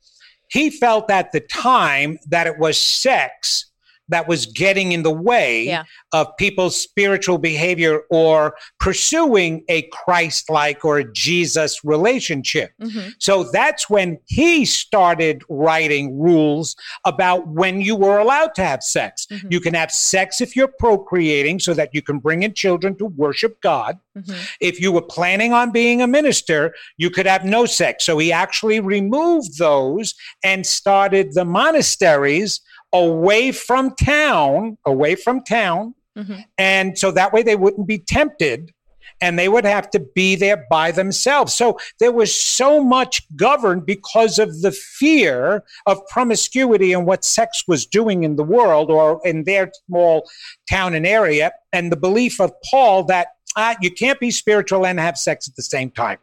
he 0.49 0.69
felt 0.69 1.09
at 1.09 1.31
the 1.31 1.39
time 1.39 2.17
that 2.27 2.45
it 2.45 2.59
was 2.59 2.77
sex 2.77 3.68
that 4.09 4.27
was 4.27 4.45
getting 4.45 4.91
in 4.91 5.03
the 5.03 5.11
way 5.11 5.65
yeah. 5.65 5.83
of 6.11 6.35
people's 6.37 6.79
spiritual 6.79 7.37
behavior 7.37 8.01
or 8.09 8.55
pursuing 8.79 9.63
a 9.69 9.83
Christ 9.91 10.49
like 10.49 10.83
or 10.83 10.99
a 10.99 11.11
Jesus 11.13 11.83
relationship. 11.83 12.71
Mm-hmm. 12.81 13.09
So 13.19 13.43
that's 13.43 13.89
when 13.89 14.19
he 14.25 14.65
started 14.65 15.43
writing 15.49 16.19
rules 16.19 16.75
about 17.05 17.47
when 17.47 17.81
you 17.81 17.95
were 17.95 18.19
allowed 18.19 18.55
to 18.55 18.63
have 18.63 18.83
sex. 18.83 19.27
Mm-hmm. 19.31 19.47
You 19.51 19.59
can 19.59 19.73
have 19.73 19.91
sex 19.91 20.41
if 20.41 20.55
you're 20.55 20.73
procreating 20.79 21.59
so 21.59 21.73
that 21.73 21.89
you 21.93 22.01
can 22.01 22.19
bring 22.19 22.43
in 22.43 22.53
children 22.53 22.97
to 22.97 23.05
worship 23.05 23.61
God. 23.61 23.99
Mm-hmm. 24.17 24.39
If 24.59 24.81
you 24.81 24.91
were 24.91 25.01
planning 25.01 25.53
on 25.53 25.71
being 25.71 26.01
a 26.01 26.07
minister, 26.07 26.73
you 26.97 27.09
could 27.09 27.25
have 27.25 27.45
no 27.45 27.65
sex. 27.65 28.05
So 28.05 28.17
he 28.17 28.31
actually 28.31 28.79
removed 28.79 29.57
those 29.57 30.13
and 30.43 30.65
started 30.65 31.33
the 31.33 31.45
monasteries 31.45 32.61
away 32.93 33.51
from 33.51 33.95
town, 33.95 34.77
away 34.85 35.15
from 35.15 35.43
town. 35.43 35.93
Mm-hmm. 36.17 36.39
And 36.57 36.97
so 36.97 37.11
that 37.11 37.33
way 37.33 37.43
they 37.43 37.55
wouldn't 37.55 37.87
be 37.87 37.99
tempted 37.99 38.73
and 39.21 39.37
they 39.37 39.49
would 39.49 39.65
have 39.65 39.89
to 39.91 39.99
be 39.99 40.35
there 40.35 40.65
by 40.69 40.91
themselves. 40.91 41.53
So 41.53 41.77
there 41.99 42.11
was 42.11 42.33
so 42.33 42.83
much 42.83 43.21
governed 43.35 43.85
because 43.85 44.39
of 44.39 44.61
the 44.61 44.71
fear 44.71 45.63
of 45.85 46.05
promiscuity 46.07 46.93
and 46.93 47.05
what 47.05 47.25
sex 47.25 47.63
was 47.67 47.85
doing 47.85 48.23
in 48.23 48.35
the 48.35 48.43
world 48.43 48.89
or 48.89 49.19
in 49.25 49.43
their 49.43 49.71
small 49.87 50.29
town 50.69 50.93
and 50.93 51.05
area, 51.05 51.51
and 51.73 51.91
the 51.91 51.97
belief 51.97 52.39
of 52.39 52.51
Paul 52.69 53.03
that 53.05 53.27
ah, 53.55 53.75
you 53.81 53.91
can't 53.91 54.19
be 54.19 54.31
spiritual 54.31 54.85
and 54.85 54.99
have 54.99 55.17
sex 55.17 55.47
at 55.47 55.55
the 55.55 55.63
same 55.63 55.91
time. 55.91 56.19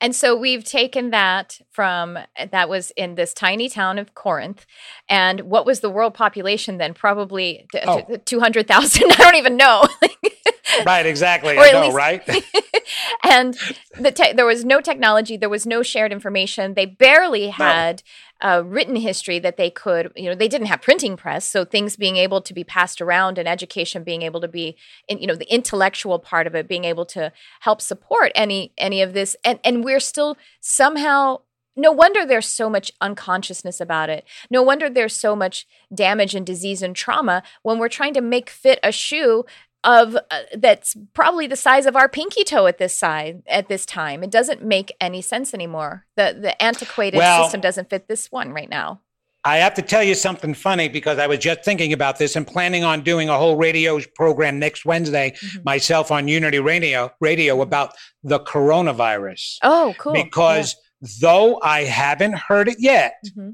And 0.00 0.14
so 0.14 0.36
we've 0.36 0.64
taken 0.64 1.10
that 1.10 1.60
from 1.70 2.18
that 2.50 2.68
was 2.68 2.92
in 2.96 3.14
this 3.14 3.32
tiny 3.34 3.68
town 3.68 3.98
of 3.98 4.14
Corinth. 4.14 4.66
And 5.08 5.40
what 5.42 5.66
was 5.66 5.80
the 5.80 5.90
world 5.90 6.14
population 6.14 6.78
then? 6.78 6.94
Probably 6.94 7.66
oh. 7.86 8.02
200,000. 8.24 9.02
I 9.12 9.14
don't 9.16 9.36
even 9.36 9.56
know. 9.56 9.86
right, 10.86 11.06
exactly. 11.06 11.58
I 11.58 11.72
know, 11.72 11.82
least, 11.82 11.96
right? 11.96 12.22
and 13.24 13.56
the 13.98 14.12
te- 14.12 14.32
there 14.32 14.46
was 14.46 14.64
no 14.64 14.80
technology, 14.80 15.36
there 15.36 15.48
was 15.48 15.66
no 15.66 15.82
shared 15.82 16.12
information. 16.12 16.74
They 16.74 16.86
barely 16.86 17.48
had 17.48 18.02
uh, 18.44 18.62
written 18.64 18.96
history 18.96 19.38
that 19.38 19.56
they 19.56 19.70
could, 19.70 20.12
you 20.14 20.28
know, 20.28 20.34
they 20.34 20.48
didn't 20.48 20.66
have 20.66 20.82
printing 20.82 21.16
press, 21.16 21.48
so 21.48 21.64
things 21.64 21.96
being 21.96 22.18
able 22.18 22.42
to 22.42 22.52
be 22.52 22.62
passed 22.62 23.00
around 23.00 23.38
and 23.38 23.48
education 23.48 24.04
being 24.04 24.20
able 24.20 24.40
to 24.40 24.48
be, 24.48 24.76
in, 25.08 25.18
you 25.18 25.26
know, 25.26 25.34
the 25.34 25.52
intellectual 25.52 26.18
part 26.18 26.46
of 26.46 26.54
it 26.54 26.68
being 26.68 26.84
able 26.84 27.06
to 27.06 27.32
help 27.60 27.80
support 27.80 28.30
any 28.34 28.72
any 28.76 29.00
of 29.00 29.14
this, 29.14 29.34
and 29.44 29.58
and 29.64 29.82
we're 29.82 29.98
still 29.98 30.36
somehow 30.60 31.38
no 31.76 31.90
wonder 31.90 32.24
there's 32.24 32.46
so 32.46 32.70
much 32.70 32.92
unconsciousness 33.00 33.80
about 33.80 34.10
it. 34.10 34.24
No 34.50 34.62
wonder 34.62 34.88
there's 34.88 35.16
so 35.16 35.34
much 35.34 35.66
damage 35.92 36.34
and 36.34 36.46
disease 36.46 36.82
and 36.82 36.94
trauma 36.94 37.42
when 37.62 37.78
we're 37.78 37.88
trying 37.88 38.14
to 38.14 38.20
make 38.20 38.48
fit 38.48 38.78
a 38.82 38.92
shoe 38.92 39.44
of 39.84 40.16
uh, 40.16 40.40
that's 40.56 40.96
probably 41.12 41.46
the 41.46 41.56
size 41.56 41.86
of 41.86 41.94
our 41.94 42.08
pinky 42.08 42.42
toe 42.42 42.66
at 42.66 42.78
this 42.78 42.94
side 42.94 43.42
at 43.46 43.68
this 43.68 43.86
time. 43.86 44.24
It 44.24 44.30
doesn't 44.30 44.64
make 44.64 44.94
any 45.00 45.22
sense 45.22 45.54
anymore. 45.54 46.06
The 46.16 46.36
the 46.40 46.62
antiquated 46.62 47.18
well, 47.18 47.44
system 47.44 47.60
doesn't 47.60 47.90
fit 47.90 48.08
this 48.08 48.32
one 48.32 48.52
right 48.52 48.68
now. 48.68 49.00
I 49.46 49.58
have 49.58 49.74
to 49.74 49.82
tell 49.82 50.02
you 50.02 50.14
something 50.14 50.54
funny 50.54 50.88
because 50.88 51.18
I 51.18 51.26
was 51.26 51.38
just 51.38 51.64
thinking 51.64 51.92
about 51.92 52.18
this 52.18 52.34
and 52.34 52.46
planning 52.46 52.82
on 52.82 53.02
doing 53.02 53.28
a 53.28 53.36
whole 53.36 53.56
radio 53.56 54.00
program 54.16 54.58
next 54.58 54.86
Wednesday 54.86 55.32
mm-hmm. 55.32 55.62
myself 55.64 56.10
on 56.10 56.28
Unity 56.28 56.60
Radio 56.60 57.12
radio 57.20 57.60
about 57.60 57.92
the 58.22 58.40
coronavirus. 58.40 59.58
Oh, 59.62 59.94
cool. 59.98 60.14
Because 60.14 60.74
yeah. 61.02 61.08
though 61.20 61.60
I 61.62 61.84
haven't 61.84 62.36
heard 62.36 62.68
it 62.68 62.76
yet, 62.78 63.16
mm-hmm. 63.26 63.50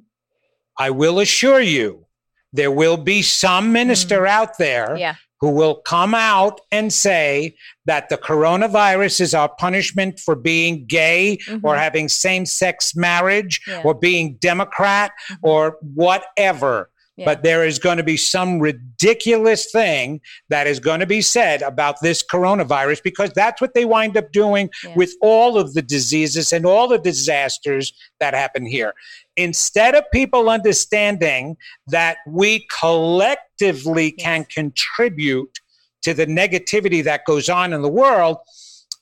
I 0.78 0.90
will 0.90 1.18
assure 1.18 1.60
you 1.60 2.06
there 2.52 2.70
will 2.70 2.96
be 2.96 3.22
some 3.22 3.72
minister 3.72 4.22
mm. 4.22 4.28
out 4.28 4.58
there 4.58 4.96
yeah 4.96 5.14
who 5.40 5.50
will 5.50 5.76
come 5.76 6.14
out 6.14 6.61
and 6.70 6.92
say 6.92 7.55
that 7.87 8.09
the 8.09 8.18
coronavirus 8.18 9.20
is 9.20 9.35
our 9.35 9.48
punishment 9.48 10.20
for 10.20 10.35
being 10.35 10.85
gay 10.87 11.38
mm-hmm. 11.46 11.66
or 11.66 11.76
having 11.76 12.09
same 12.09 12.44
sex 12.44 12.94
marriage 12.94 13.61
yeah. 13.66 13.83
or 13.85 13.94
being 13.94 14.35
Democrat 14.35 15.12
mm-hmm. 15.31 15.46
or 15.46 15.79
whatever. 15.94 16.90
Yeah. 17.20 17.26
But 17.26 17.42
there 17.42 17.66
is 17.66 17.78
going 17.78 17.98
to 17.98 18.02
be 18.02 18.16
some 18.16 18.61
ridiculous 18.61 19.70
thing 19.70 20.22
that 20.48 20.66
is 20.66 20.80
going 20.80 21.00
to 21.00 21.06
be 21.06 21.20
said 21.20 21.61
about 21.61 21.96
this 22.00 22.24
coronavirus 22.24 23.02
because 23.02 23.30
that's 23.35 23.61
what 23.61 23.74
they 23.74 23.85
wind 23.85 24.16
up 24.16 24.33
doing 24.33 24.70
yeah. 24.83 24.94
with 24.96 25.12
all 25.20 25.59
of 25.59 25.74
the 25.74 25.83
diseases 25.83 26.50
and 26.50 26.64
all 26.64 26.88
the 26.88 26.96
disasters 26.96 27.92
that 28.20 28.33
happen 28.33 28.64
here. 28.64 28.94
Instead 29.37 29.94
of 29.94 30.04
people 30.14 30.48
understanding 30.48 31.59
that 31.88 32.16
we 32.26 32.66
collectively 32.80 34.14
yes. 34.16 34.24
can 34.24 34.44
contribute 34.46 35.59
to 36.00 36.14
the 36.14 36.24
negativity 36.24 37.04
that 37.04 37.26
goes 37.26 37.50
on 37.50 37.74
in 37.74 37.83
the 37.83 37.88
world, 37.90 38.38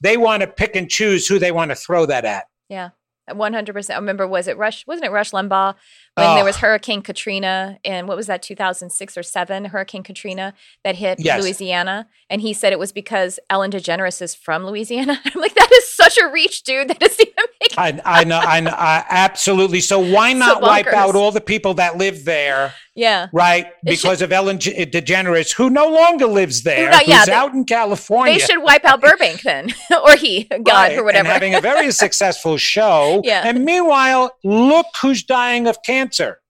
they 0.01 0.17
want 0.17 0.41
to 0.41 0.49
pick 0.49 0.75
and 0.75 0.91
choose 0.91 1.29
who 1.29 1.39
they 1.39 1.53
want 1.53 1.71
to 1.71 1.77
throw 1.77 2.05
that 2.05 2.25
at. 2.25 2.47
Yeah. 2.69 2.91
100%. 3.31 3.91
I 3.91 3.97
remember, 3.97 4.27
was 4.27 4.49
it 4.49 4.57
Rush? 4.57 4.87
Wasn't 4.87 5.05
it 5.05 5.11
Rush 5.11 5.31
Limbaugh 5.31 5.75
when 6.15 6.27
oh. 6.27 6.35
there 6.35 6.43
ah. 6.43 6.47
was 6.47 6.57
Hurricane 6.57 7.03
Katrina 7.03 7.79
in 7.85 8.07
what 8.07 8.17
was 8.17 8.27
that 8.27 8.43
2006 8.43 9.17
or 9.17 9.23
7 9.23 9.67
Hurricane 9.67 10.03
Katrina 10.03 10.55
that 10.85 10.97
hit 10.97 11.19
yes. 11.21 11.43
Louisiana 11.43 12.09
and 12.29 12.41
he 12.41 12.53
said 12.53 12.73
it 12.73 12.79
was 12.79 12.93
because 12.93 13.39
Ellen 13.51 13.71
DeGeneres 13.71 14.21
is 14.21 14.35
from 14.35 14.67
Louisiana. 14.67 15.21
I'm 15.25 15.41
like 15.41 15.55
that 15.55 15.71
is 15.73 15.89
such 15.89 16.19
a 16.19 16.29
reach 16.29 16.63
dude 16.63 16.89
that 16.89 16.99
doesn't 16.99 17.21
even 17.21 17.45
I, 17.77 18.01
I 18.05 18.25
know 18.25 18.39
I 18.39 18.61
know 18.61 18.71
I, 18.71 19.05
absolutely 19.09 19.81
so 19.81 19.99
why 19.99 20.33
not 20.33 20.61
so 20.61 20.67
wipe 20.69 20.87
out 20.89 21.17
all 21.17 21.33
the 21.33 21.41
people 21.41 21.75
that 21.75 21.97
live 21.97 22.25
there 22.25 22.73
yeah 22.95 23.27
right 23.33 23.67
because 23.83 24.19
should, 24.19 24.27
of 24.27 24.33
Ellen 24.33 24.59
DeGeneres 24.59 25.53
who 25.53 25.69
no 25.69 25.89
longer 25.89 26.27
lives 26.27 26.63
there 26.63 26.91
uh, 26.91 27.01
yeah, 27.05 27.19
who's 27.19 27.27
they, 27.27 27.33
out 27.33 27.55
in 27.55 27.65
California 27.65 28.35
they 28.35 28.39
should 28.39 28.63
wipe 28.63 28.85
out 28.85 29.01
Burbank 29.01 29.43
then 29.43 29.75
or 30.05 30.15
he 30.17 30.45
God 30.45 30.69
right, 30.69 30.99
or 30.99 31.05
whatever 31.05 31.27
and 31.27 31.33
having 31.33 31.55
a 31.57 31.61
very 31.61 31.91
successful 32.05 32.59
show 32.59 33.23
yeah. 33.25 33.43
and 33.45 33.65
meanwhile 33.65 34.37
look 34.45 34.87
who's 35.03 35.25
dying 35.25 35.67
of 35.67 35.83
cancer 35.83 36.41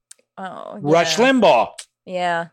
Oh, 0.40 0.78
Rush 0.80 1.16
Limbaugh. 1.16 1.70
Yeah. 2.06 2.46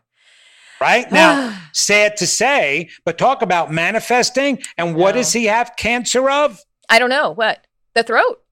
right? 0.80 1.10
Now, 1.12 1.56
sad 1.72 2.16
to 2.16 2.26
say, 2.26 2.88
but 3.04 3.16
talk 3.16 3.42
about 3.42 3.70
manifesting. 3.72 4.60
And 4.76 4.96
what 4.96 5.14
No. 5.14 5.20
does 5.20 5.32
he 5.32 5.44
have 5.44 5.76
cancer 5.76 6.28
of? 6.28 6.60
I 6.90 6.98
don't 6.98 7.10
know 7.10 7.30
what 7.30 7.64
the 7.94 8.02
throat. 8.02 8.42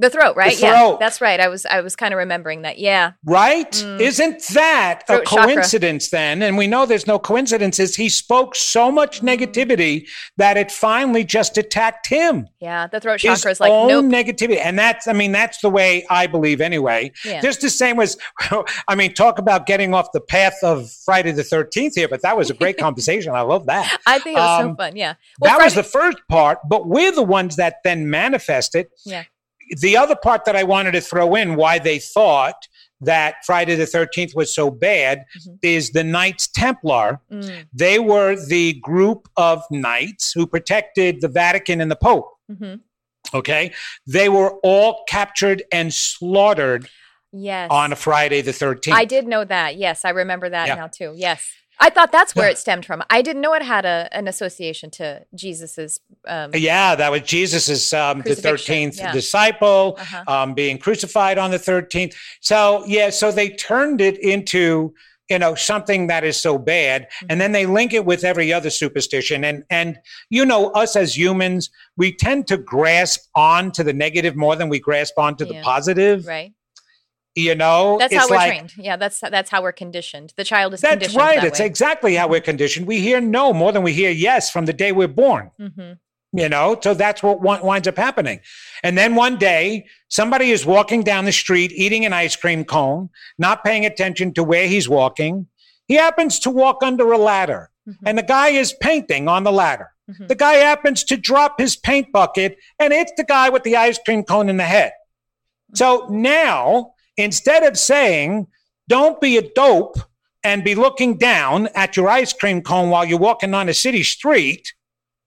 The 0.00 0.10
throat, 0.10 0.36
right? 0.36 0.56
The 0.56 0.62
Yeah, 0.62 0.96
that's 1.00 1.20
right. 1.20 1.40
I 1.40 1.48
was 1.48 1.66
I 1.66 1.80
was 1.80 1.96
kind 1.96 2.14
of 2.14 2.18
remembering 2.18 2.62
that. 2.62 2.78
Yeah, 2.78 3.12
Right? 3.24 3.70
Mm. 3.72 4.00
Isn't 4.00 4.42
that 4.54 5.02
a 5.08 5.14
Throat 5.14 5.26
chakra. 5.26 5.54
coincidence 5.54 6.10
then? 6.10 6.40
And 6.42 6.56
we 6.56 6.66
know 6.68 6.86
there's 6.86 7.06
no 7.08 7.18
coincidences. 7.18 7.96
He 7.96 8.08
spoke 8.08 8.54
so 8.54 8.90
much 8.92 9.20
Mm. 9.20 9.36
negativity 9.36 10.06
that 10.36 10.56
it 10.56 10.70
finally 10.70 11.24
just 11.24 11.58
attacked 11.58 12.08
him. 12.08 12.46
yeah. 12.60 12.86
The 12.86 13.00
throat 13.00 13.20
His 13.20 13.38
chakra 13.40 13.50
is 13.50 13.60
like 13.60 13.72
own 13.72 13.88
nope. 13.88 14.04
negativity. 14.04 14.60
And 14.64 14.78
that's, 14.78 15.08
I 15.08 15.12
mean, 15.12 15.32
that's 15.32 15.58
the 15.60 15.68
way 15.70 16.06
I 16.08 16.26
believe 16.28 16.60
anyway. 16.60 17.10
Yeah. 17.24 17.40
Just 17.40 17.60
the 17.60 17.70
same 17.70 17.98
as, 18.00 18.16
I 18.88 18.94
mean, 18.94 19.14
talk 19.14 19.38
about 19.38 19.66
getting 19.66 19.94
off 19.94 20.12
the 20.12 20.20
path 20.20 20.56
of 20.62 20.90
Friday 21.04 21.32
the 21.32 21.42
13th 21.42 21.94
here, 21.96 22.08
but 22.08 22.22
that 22.22 22.36
was 22.36 22.50
a 22.50 22.54
great 22.54 22.78
conversation. 22.86 23.34
I 23.34 23.40
love 23.40 23.66
that. 23.66 23.98
I 24.06 24.18
think 24.20 24.36
it 24.36 24.40
was 24.40 24.60
so 24.60 24.68
um, 24.70 24.76
fun. 24.76 24.96
Yeah. 24.96 25.14
that 25.42 25.58
was 25.60 25.74
the 25.74 25.82
first 25.82 26.18
part, 26.28 26.58
but 26.68 26.86
we're 26.86 27.12
the 27.12 27.22
ones 27.22 27.56
that 27.56 27.76
then 27.84 28.08
manifest 28.10 28.74
it. 28.76 28.90
Yeah. 29.04 29.24
The 29.80 29.96
other 29.96 30.16
part 30.16 30.44
that 30.44 30.56
I 30.56 30.62
wanted 30.62 30.92
to 30.92 31.00
throw 31.00 31.34
in 31.34 31.56
why 31.56 31.78
they 31.78 31.98
thought 31.98 32.66
that 33.00 33.36
Friday 33.44 33.74
the 33.76 33.86
13th 33.86 34.34
was 34.34 34.52
so 34.52 34.70
bad 34.70 35.24
Mhm. 35.46 35.58
is 35.62 35.90
the 35.90 36.02
Knights 36.02 36.48
Templar. 36.48 37.20
Mm, 37.30 37.66
They 37.72 37.98
were 38.00 38.34
the 38.48 38.72
group 38.80 39.28
of 39.36 39.62
knights 39.70 40.32
who 40.32 40.46
protected 40.46 41.20
the 41.20 41.28
Vatican 41.28 41.80
and 41.80 41.90
the 41.90 41.96
Pope. 41.96 42.28
mhm. 42.50 42.80
Okay. 43.34 43.72
They 44.06 44.28
were 44.28 44.54
all 44.62 45.04
captured 45.08 45.62
and 45.70 45.92
slaughtered 45.94 46.88
Yes. 47.30 47.68
on 47.70 47.92
a 47.92 47.96
Friday 47.96 48.40
the 48.40 48.52
13th. 48.54 48.96
I 48.96 49.04
did 49.04 49.26
know 49.28 49.44
that. 49.44 49.76
Yes, 49.76 50.04
I 50.04 50.10
remember 50.10 50.48
that 50.48 50.66
Yeah. 50.68 50.74
now 50.76 50.86
too. 50.88 51.12
Yes. 51.14 51.46
I 51.80 51.90
thought 51.90 52.12
that's 52.12 52.34
where 52.34 52.48
it 52.48 52.58
stemmed 52.58 52.84
from. 52.84 53.02
I 53.08 53.22
didn't 53.22 53.42
know 53.42 53.54
it 53.54 53.62
had 53.62 53.84
a, 53.84 54.08
an 54.12 54.26
association 54.26 54.90
to 54.92 55.24
Jesus's. 55.34 56.00
Um, 56.26 56.50
yeah, 56.54 56.94
that 56.94 57.10
was 57.10 57.22
Jesus's 57.22 57.92
um, 57.92 58.22
the 58.22 58.30
13th 58.30 58.98
yeah. 58.98 59.12
disciple 59.12 59.96
uh-huh. 59.98 60.24
um, 60.26 60.54
being 60.54 60.78
crucified 60.78 61.38
on 61.38 61.50
the 61.50 61.58
13th. 61.58 62.14
So, 62.40 62.84
yeah, 62.86 63.10
so 63.10 63.30
they 63.30 63.50
turned 63.50 64.00
it 64.00 64.18
into 64.18 64.94
you 65.28 65.38
know 65.38 65.54
something 65.54 66.06
that 66.06 66.24
is 66.24 66.36
so 66.40 66.58
bad 66.58 67.02
Mm-hmm. 67.02 67.26
and 67.30 67.40
then 67.40 67.52
they 67.52 67.66
link 67.66 67.92
it 67.92 68.04
with 68.04 68.24
every 68.24 68.52
other 68.52 68.70
superstition 68.70 69.44
and 69.44 69.64
and 69.70 69.98
you 70.30 70.44
know 70.46 70.70
us 70.70 70.96
as 70.96 71.16
humans 71.16 71.70
we 71.96 72.14
tend 72.14 72.46
to 72.48 72.56
grasp 72.56 73.28
on 73.34 73.70
to 73.72 73.84
the 73.84 73.92
negative 73.92 74.36
more 74.36 74.56
than 74.56 74.68
we 74.68 74.78
grasp 74.78 75.18
on 75.18 75.36
to 75.36 75.44
the 75.44 75.60
positive 75.62 76.26
Right. 76.26 76.54
You 77.46 77.54
know 77.54 77.96
That's 77.98 78.12
it's 78.12 78.20
how 78.22 78.28
we're 78.30 78.36
like 78.36 78.50
trained. 78.52 78.72
Yeah. 78.76 78.96
That's 78.96 79.20
that's 79.20 79.50
how 79.50 79.60
we're 79.62 79.72
conditioned. 79.84 80.32
The 80.36 80.44
child 80.44 80.74
is 80.74 80.80
conditioned. 80.80 81.02
that's 81.02 81.16
right 81.16 81.36
That 81.40 81.46
it's 81.48 81.60
way. 81.60 81.66
exactly 81.66 82.14
how 82.16 82.26
we're 82.28 82.40
conditioned 82.52 82.86
we 82.86 83.00
hear 83.00 83.20
no 83.20 83.52
more 83.52 83.72
than 83.72 83.82
we 83.82 83.92
hear 83.92 84.10
yes 84.10 84.50
from 84.50 84.64
the 84.66 84.72
day 84.72 84.90
we're 84.92 85.08
born 85.24 85.50
hmm 85.58 85.92
you 86.42 86.46
know 86.54 86.78
so 86.84 86.92
that's 86.92 87.22
what 87.22 87.38
wi- 87.38 87.62
winds 87.68 87.88
up 87.88 87.96
happening 87.96 88.38
and 88.82 88.98
then 88.98 89.14
one 89.14 89.38
day 89.38 89.86
somebody 90.08 90.50
is 90.50 90.66
walking 90.66 91.02
down 91.02 91.24
the 91.24 91.32
street 91.32 91.72
eating 91.74 92.04
an 92.04 92.12
ice 92.12 92.36
cream 92.36 92.64
cone 92.66 93.08
not 93.38 93.64
paying 93.64 93.86
attention 93.86 94.34
to 94.34 94.42
where 94.44 94.66
he's 94.68 94.88
walking 94.90 95.46
he 95.86 95.94
happens 95.94 96.38
to 96.38 96.50
walk 96.50 96.78
under 96.82 97.10
a 97.12 97.18
ladder 97.18 97.70
Mhm. 97.88 97.96
and 98.06 98.18
the 98.18 98.22
guy 98.38 98.48
is 98.48 98.74
painting 98.88 99.26
on 99.26 99.42
the 99.44 99.52
ladder 99.62 99.88
Mhm. 100.10 100.28
the 100.28 100.34
guy 100.34 100.54
happens 100.70 101.02
to 101.04 101.16
drop 101.16 101.58
his 101.58 101.76
paint 101.76 102.12
bucket 102.12 102.58
and 102.78 102.92
hits 102.92 103.12
the 103.16 103.24
guy 103.24 103.48
with 103.48 103.62
the 103.62 103.74
ice 103.88 103.98
cream 104.04 104.22
cone 104.22 104.50
in 104.50 104.58
the 104.58 104.70
head 104.76 104.92
so 105.74 106.06
now 106.10 106.92
instead 107.18 107.64
of 107.64 107.78
saying 107.78 108.46
don't 108.88 109.20
be 109.20 109.36
a 109.36 109.42
dope 109.42 109.98
and 110.42 110.64
be 110.64 110.74
looking 110.74 111.18
down 111.18 111.68
at 111.74 111.96
your 111.96 112.08
ice 112.08 112.32
cream 112.32 112.62
cone 112.62 112.88
while 112.88 113.04
you're 113.04 113.18
walking 113.18 113.52
on 113.52 113.68
a 113.68 113.74
city 113.74 114.02
street 114.02 114.72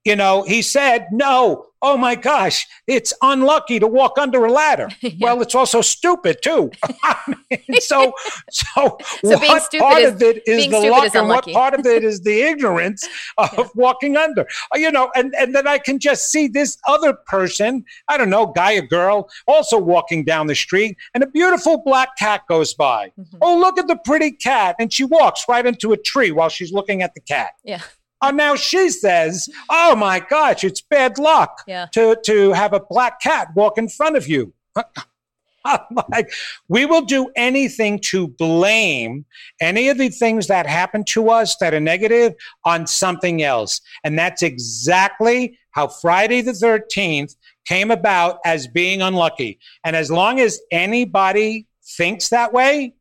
you 0.04 0.16
know, 0.16 0.42
he 0.42 0.62
said, 0.62 1.06
no, 1.12 1.66
oh 1.84 1.96
my 1.96 2.14
gosh, 2.14 2.66
it's 2.86 3.12
unlucky 3.22 3.80
to 3.80 3.86
walk 3.88 4.16
under 4.18 4.44
a 4.44 4.50
ladder. 4.52 4.88
Yeah. 5.02 5.10
Well, 5.20 5.42
it's 5.42 5.54
also 5.54 5.80
stupid 5.80 6.38
too. 6.42 6.70
I 7.02 7.34
mean, 7.50 7.80
so, 7.80 8.12
so, 8.50 8.98
So 9.24 9.38
what 9.38 9.70
part 9.78 10.02
is- 10.02 10.12
of 10.12 10.22
it 10.22 10.42
is 10.46 10.68
the 10.68 10.88
luck 10.90 11.06
is 11.06 11.14
and 11.14 11.28
what 11.28 11.44
part 11.48 11.74
of 11.74 11.84
it 11.86 12.04
is 12.04 12.20
the 12.22 12.40
ignorance 12.42 13.06
of 13.38 13.50
Yeah. 13.58 13.64
walking 13.74 14.16
under? 14.16 14.42
Uh, 14.74 14.78
You 14.78 14.90
know, 14.92 15.10
and, 15.16 15.34
and 15.38 15.54
then 15.54 15.66
I 15.66 15.78
can 15.78 15.98
just 15.98 16.30
see 16.30 16.46
this 16.48 16.78
other 16.86 17.14
person, 17.26 17.84
I 18.08 18.16
don't 18.16 18.30
know, 18.30 18.46
guy 18.46 18.74
or 18.74 18.82
girl, 18.82 19.28
also 19.48 19.76
walking 19.78 20.24
down 20.24 20.46
the 20.46 20.54
street, 20.54 20.96
and 21.14 21.22
a 21.24 21.26
beautiful 21.26 21.82
black 21.84 22.10
cat 22.16 22.42
goes 22.48 22.74
by. 22.74 23.10
Mhm. 23.20 23.38
Oh, 23.40 23.58
look 23.58 23.78
at 23.78 23.88
the 23.88 23.96
pretty 24.04 24.30
cat. 24.32 24.76
And 24.78 24.92
she 24.92 25.04
walks 25.04 25.44
right 25.48 25.66
into 25.66 25.92
a 25.92 25.96
tree 25.96 26.30
while 26.32 26.48
she's 26.48 26.72
looking 26.72 27.02
at 27.02 27.14
the 27.14 27.20
cat. 27.20 27.52
Yeah. 27.64 27.80
Oh, 28.22 28.30
now 28.30 28.54
she 28.54 28.88
says, 28.90 29.48
"Oh 29.68 29.96
my 29.96 30.20
gosh, 30.20 30.64
it's 30.64 30.80
bad 30.80 31.18
luck 31.18 31.62
Yeah. 31.66 31.86
to 31.94 32.16
to 32.24 32.52
have 32.52 32.72
a 32.72 32.80
black 32.80 33.20
cat 33.20 33.48
walk 33.54 33.78
in 33.78 33.88
front 33.88 34.16
of 34.16 34.28
you." 34.28 34.54
I'm 35.64 35.78
like, 36.10 36.32
we 36.68 36.86
will 36.86 37.02
do 37.02 37.30
anything 37.36 38.00
to 38.06 38.26
blame 38.26 39.24
any 39.60 39.88
of 39.90 39.98
the 39.98 40.08
things 40.08 40.48
that 40.48 40.66
happen 40.66 41.04
to 41.10 41.30
us 41.30 41.56
that 41.58 41.72
are 41.72 41.78
negative 41.78 42.34
on 42.64 42.86
something 42.86 43.42
else, 43.42 43.80
and 44.02 44.18
that's 44.18 44.42
exactly 44.42 45.58
how 45.70 45.86
Friday 45.88 46.40
the 46.40 46.52
Thirteenth 46.52 47.34
came 47.66 47.90
about 47.92 48.38
as 48.44 48.66
being 48.66 49.02
unlucky. 49.02 49.58
And 49.84 49.94
as 49.94 50.10
long 50.10 50.40
as 50.40 50.58
anybody 50.72 51.66
thinks 51.96 52.28
that 52.30 52.52
way, 52.52 52.94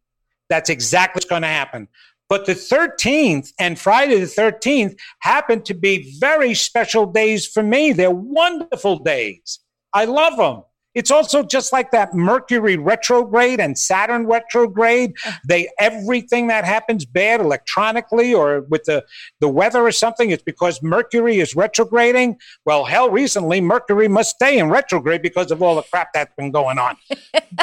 that's 0.49 0.69
exactly 0.69 1.17
what's 1.19 1.25
going 1.29 1.41
to 1.41 1.47
happen. 1.47 1.87
But 2.31 2.45
the 2.45 2.53
13th 2.53 3.51
and 3.59 3.77
Friday 3.77 4.17
the 4.17 4.25
13th 4.25 4.97
happen 5.19 5.61
to 5.63 5.73
be 5.73 6.17
very 6.17 6.53
special 6.53 7.05
days 7.05 7.45
for 7.45 7.61
me. 7.61 7.91
They're 7.91 8.09
wonderful 8.09 8.99
days. 8.99 9.59
I 9.93 10.05
love 10.05 10.37
them. 10.37 10.63
It's 10.93 11.11
also 11.11 11.43
just 11.43 11.71
like 11.71 11.91
that 11.91 12.13
Mercury 12.13 12.77
retrograde 12.77 13.59
and 13.59 13.77
Saturn 13.77 14.27
retrograde. 14.27 15.13
They 15.47 15.69
everything 15.79 16.47
that 16.47 16.65
happens 16.65 17.05
bad 17.05 17.39
electronically 17.39 18.33
or 18.33 18.61
with 18.61 18.83
the, 18.85 19.05
the 19.39 19.47
weather 19.47 19.85
or 19.85 19.91
something, 19.91 20.31
it's 20.31 20.43
because 20.43 20.81
Mercury 20.83 21.39
is 21.39 21.55
retrograding. 21.55 22.37
Well, 22.65 22.85
hell, 22.85 23.09
recently 23.09 23.61
Mercury 23.61 24.07
must 24.07 24.35
stay 24.35 24.57
in 24.57 24.69
retrograde 24.69 25.21
because 25.21 25.51
of 25.51 25.61
all 25.61 25.75
the 25.75 25.83
crap 25.83 26.09
that's 26.13 26.33
been 26.35 26.51
going 26.51 26.77
on. 26.77 26.97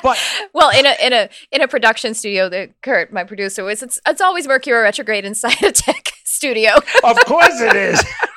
But 0.03 0.19
Well, 0.53 0.71
in 0.79 0.87
a 0.87 0.95
in 1.05 1.13
a 1.13 1.29
in 1.51 1.61
a 1.61 1.67
production 1.69 2.15
studio, 2.15 2.49
that 2.51 2.81
Kurt, 2.83 3.13
my 3.13 3.25
producer, 3.25 3.65
was 3.65 3.83
it's 3.83 3.99
it's 4.07 4.21
always 4.21 4.47
Mercury 4.47 4.81
retrograde 4.81 5.25
inside 5.25 5.63
a 5.63 5.73
tech 5.73 6.13
studio. 6.25 6.75
Of 7.03 7.17
course 7.25 7.61
it 7.61 7.75
is. 7.75 8.03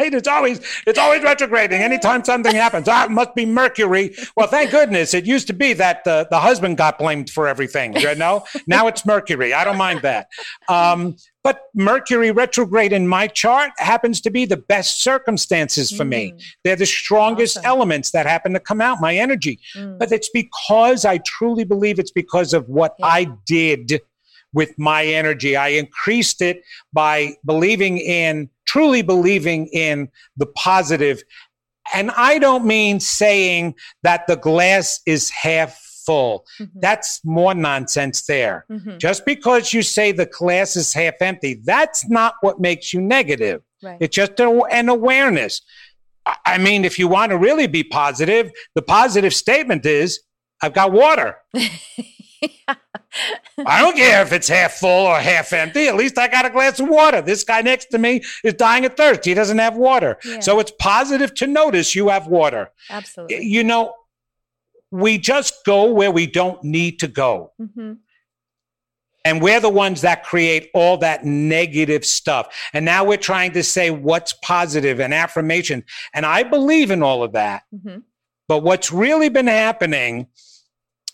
Right? 0.00 0.14
It's 0.14 0.28
always 0.28 0.60
it's 0.86 0.98
always 0.98 1.22
retrograding. 1.22 1.80
Anytime 1.82 2.24
something 2.24 2.54
happens, 2.54 2.88
ah, 2.88 3.04
it 3.06 3.10
must 3.10 3.34
be 3.34 3.44
Mercury. 3.46 4.14
Well, 4.36 4.46
thank 4.46 4.70
goodness 4.70 5.14
it 5.14 5.26
used 5.26 5.46
to 5.48 5.52
be 5.52 5.72
that 5.74 6.04
the, 6.04 6.26
the 6.30 6.38
husband 6.40 6.76
got 6.76 6.98
blamed 6.98 7.30
for 7.30 7.48
everything. 7.48 7.94
You 7.96 8.14
know, 8.14 8.44
now 8.66 8.86
it's 8.86 9.04
Mercury. 9.06 9.52
I 9.54 9.64
don't 9.64 9.76
mind 9.76 10.02
that. 10.02 10.28
Um, 10.68 11.16
but 11.44 11.62
Mercury 11.74 12.30
retrograde 12.30 12.92
in 12.92 13.08
my 13.08 13.26
chart 13.26 13.70
happens 13.78 14.20
to 14.22 14.30
be 14.30 14.44
the 14.44 14.56
best 14.56 15.02
circumstances 15.02 15.90
for 15.90 16.04
me. 16.04 16.32
Mm, 16.32 16.42
They're 16.64 16.76
the 16.76 16.84
strongest 16.86 17.56
Awesome. 17.58 17.66
elements 17.66 18.10
that 18.10 18.26
happen 18.26 18.52
to 18.52 18.60
come 18.60 18.80
out, 18.80 19.00
my 19.00 19.16
energy. 19.16 19.58
mm. 19.76 19.98
But 19.98 20.12
it's 20.12 20.28
because 20.28 21.04
I 21.04 21.18
truly 21.18 21.64
believe 21.64 21.98
it's 21.98 22.10
because 22.10 22.52
of 22.52 22.68
what 22.68 22.94
Yeah. 22.98 23.06
I 23.06 23.26
did 23.46 24.00
with 24.52 24.78
my 24.78 25.04
energy. 25.04 25.56
I 25.56 25.68
increased 25.68 26.40
it 26.42 26.62
by 26.92 27.34
believing 27.46 27.98
in, 27.98 28.50
truly 28.68 29.02
believing 29.02 29.66
in 29.72 30.08
the 30.36 30.46
positive. 30.46 31.22
And 31.94 32.10
I 32.12 32.38
don't 32.38 32.66
mean 32.66 33.00
saying 33.00 33.74
that 34.02 34.26
the 34.26 34.36
glass 34.36 35.00
is 35.06 35.30
half 35.30 35.80
full. 36.04 36.44
Mhm. 36.60 36.68
That's 36.86 37.20
more 37.24 37.54
nonsense 37.54 38.24
there. 38.26 38.66
Mhm. 38.70 38.98
Just 38.98 39.24
because 39.26 39.72
you 39.74 39.82
say 39.82 40.12
the 40.12 40.26
glass 40.26 40.76
is 40.76 40.92
half 40.92 41.14
empty, 41.20 41.60
that's 41.64 42.08
not 42.08 42.34
what 42.42 42.60
makes 42.60 42.92
you 42.92 43.00
negative. 43.00 43.62
Right. 43.82 43.98
It's 44.00 44.14
just 44.14 44.38
a, 44.40 44.48
an 44.70 44.88
awareness. 44.88 45.62
I 46.44 46.58
mean, 46.58 46.84
if 46.84 46.98
you 46.98 47.08
want 47.08 47.30
to 47.30 47.38
really 47.38 47.66
be 47.66 47.82
positive, 47.84 48.50
the 48.74 48.82
positive 48.82 49.32
statement 49.34 49.86
is, 49.86 50.20
I've 50.62 50.74
got 50.74 50.92
water. 50.92 51.36
I 53.66 53.80
don't 53.80 53.96
care 53.96 54.22
if 54.22 54.32
it's 54.32 54.48
half 54.48 54.74
full 54.74 55.06
or 55.06 55.18
half 55.18 55.52
empty. 55.52 55.88
At 55.88 55.96
least 55.96 56.18
I 56.18 56.28
got 56.28 56.44
a 56.46 56.50
glass 56.50 56.78
of 56.80 56.88
water. 56.88 57.20
This 57.22 57.44
guy 57.44 57.62
next 57.62 57.86
to 57.86 57.98
me 57.98 58.22
is 58.44 58.54
dying 58.54 58.84
of 58.84 58.96
thirst. 58.96 59.24
He 59.24 59.34
doesn't 59.34 59.58
have 59.58 59.76
water. 59.76 60.18
Yeah. 60.24 60.40
So 60.40 60.60
it's 60.60 60.72
positive 60.78 61.34
to 61.36 61.46
notice 61.46 61.94
you 61.94 62.08
have 62.08 62.26
water. 62.26 62.70
Absolutely. 62.90 63.44
You 63.44 63.64
know, 63.64 63.94
we 64.90 65.18
just 65.18 65.64
go 65.64 65.92
where 65.92 66.10
we 66.10 66.26
don't 66.26 66.62
need 66.62 67.00
to 67.00 67.08
go. 67.08 67.52
hmm 67.58 67.94
And 69.24 69.42
we're 69.42 69.60
the 69.60 69.68
ones 69.68 70.00
that 70.02 70.24
create 70.24 70.70
all 70.74 70.96
that 70.98 71.24
negative 71.24 72.04
stuff. 72.04 72.54
And 72.72 72.84
now 72.84 73.04
we're 73.04 73.18
trying 73.18 73.52
to 73.52 73.62
say 73.62 73.90
what's 73.90 74.32
positive 74.32 75.00
and 75.00 75.12
affirmation. 75.12 75.84
And 76.14 76.24
I 76.24 76.42
believe 76.44 76.90
in 76.90 77.02
all 77.02 77.22
of 77.22 77.32
that. 77.32 77.62
hmm 77.70 77.98
But 78.46 78.62
what's 78.62 78.92
really 78.92 79.28
been 79.28 79.48
happening 79.48 80.28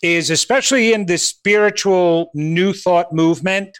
is, 0.01 0.29
especially 0.29 0.93
in 0.93 1.05
this 1.05 1.27
spiritual 1.27 2.31
new 2.33 2.73
thought 2.73 3.13
movement, 3.13 3.77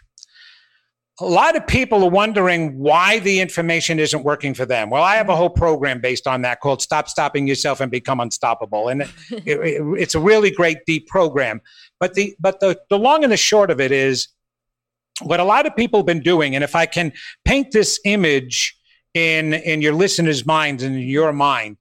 a 1.20 1.24
lot 1.24 1.56
of 1.56 1.66
people 1.66 2.04
are 2.04 2.10
wondering 2.10 2.78
why 2.78 3.20
the 3.20 3.40
information 3.40 3.98
isn't 3.98 4.22
working 4.22 4.52
for 4.52 4.66
them. 4.66 4.90
Well, 4.90 5.02
I 5.02 5.16
have 5.16 5.30
a 5.30 5.36
whole 5.36 5.48
program 5.48 6.00
based 6.00 6.26
on 6.26 6.42
that 6.42 6.60
called 6.60 6.82
Stop 6.82 7.08
Stopping 7.08 7.46
Yourself 7.46 7.80
and 7.80 7.90
Become 7.90 8.20
Unstoppable. 8.20 8.88
And 8.88 9.02
it, 9.30 9.42
it, 9.46 9.82
it's 9.98 10.14
a 10.14 10.20
really 10.20 10.50
great, 10.50 10.78
deep 10.86 11.06
program. 11.06 11.62
But 11.98 12.14
the 12.14 12.36
but 12.38 12.60
the, 12.60 12.78
the 12.90 12.98
long 12.98 13.22
and 13.24 13.32
the 13.32 13.38
short 13.38 13.70
of 13.70 13.80
it 13.80 13.92
is 13.92 14.28
what 15.22 15.40
a 15.40 15.44
lot 15.44 15.66
of 15.66 15.74
people 15.74 16.00
have 16.00 16.06
been 16.06 16.20
doing, 16.20 16.54
and 16.54 16.62
if 16.62 16.76
I 16.76 16.84
can 16.84 17.12
paint 17.46 17.72
this 17.72 17.98
image 18.04 18.76
in 19.14 19.54
in 19.54 19.80
your 19.80 19.94
listeners' 19.94 20.44
minds 20.44 20.82
and 20.82 20.94
in 20.94 21.08
your 21.08 21.32
mind, 21.32 21.78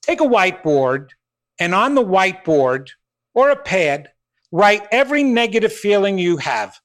take 0.00 0.22
a 0.22 0.26
whiteboard 0.26 1.10
and 1.58 1.74
on 1.74 1.94
the 1.94 2.04
whiteboard 2.04 2.88
or 3.34 3.50
a 3.50 3.56
pad, 3.56 4.10
write 4.52 4.86
every 4.90 5.22
negative 5.22 5.72
feeling 5.72 6.18
you 6.18 6.36
have 6.38 6.78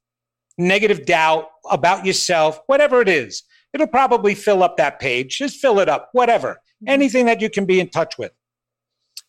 negative 0.57 1.05
doubt 1.05 1.49
about 1.69 2.05
yourself, 2.05 2.59
whatever 2.67 3.01
it 3.01 3.09
is. 3.09 3.43
It'll 3.73 3.87
probably 3.87 4.35
fill 4.35 4.63
up 4.63 4.77
that 4.77 4.99
page. 4.99 5.37
Just 5.37 5.59
fill 5.59 5.79
it 5.79 5.89
up, 5.89 6.09
whatever, 6.13 6.53
mm-hmm. 6.53 6.89
anything 6.89 7.25
that 7.25 7.41
you 7.41 7.49
can 7.49 7.65
be 7.65 7.79
in 7.79 7.89
touch 7.89 8.17
with. 8.17 8.31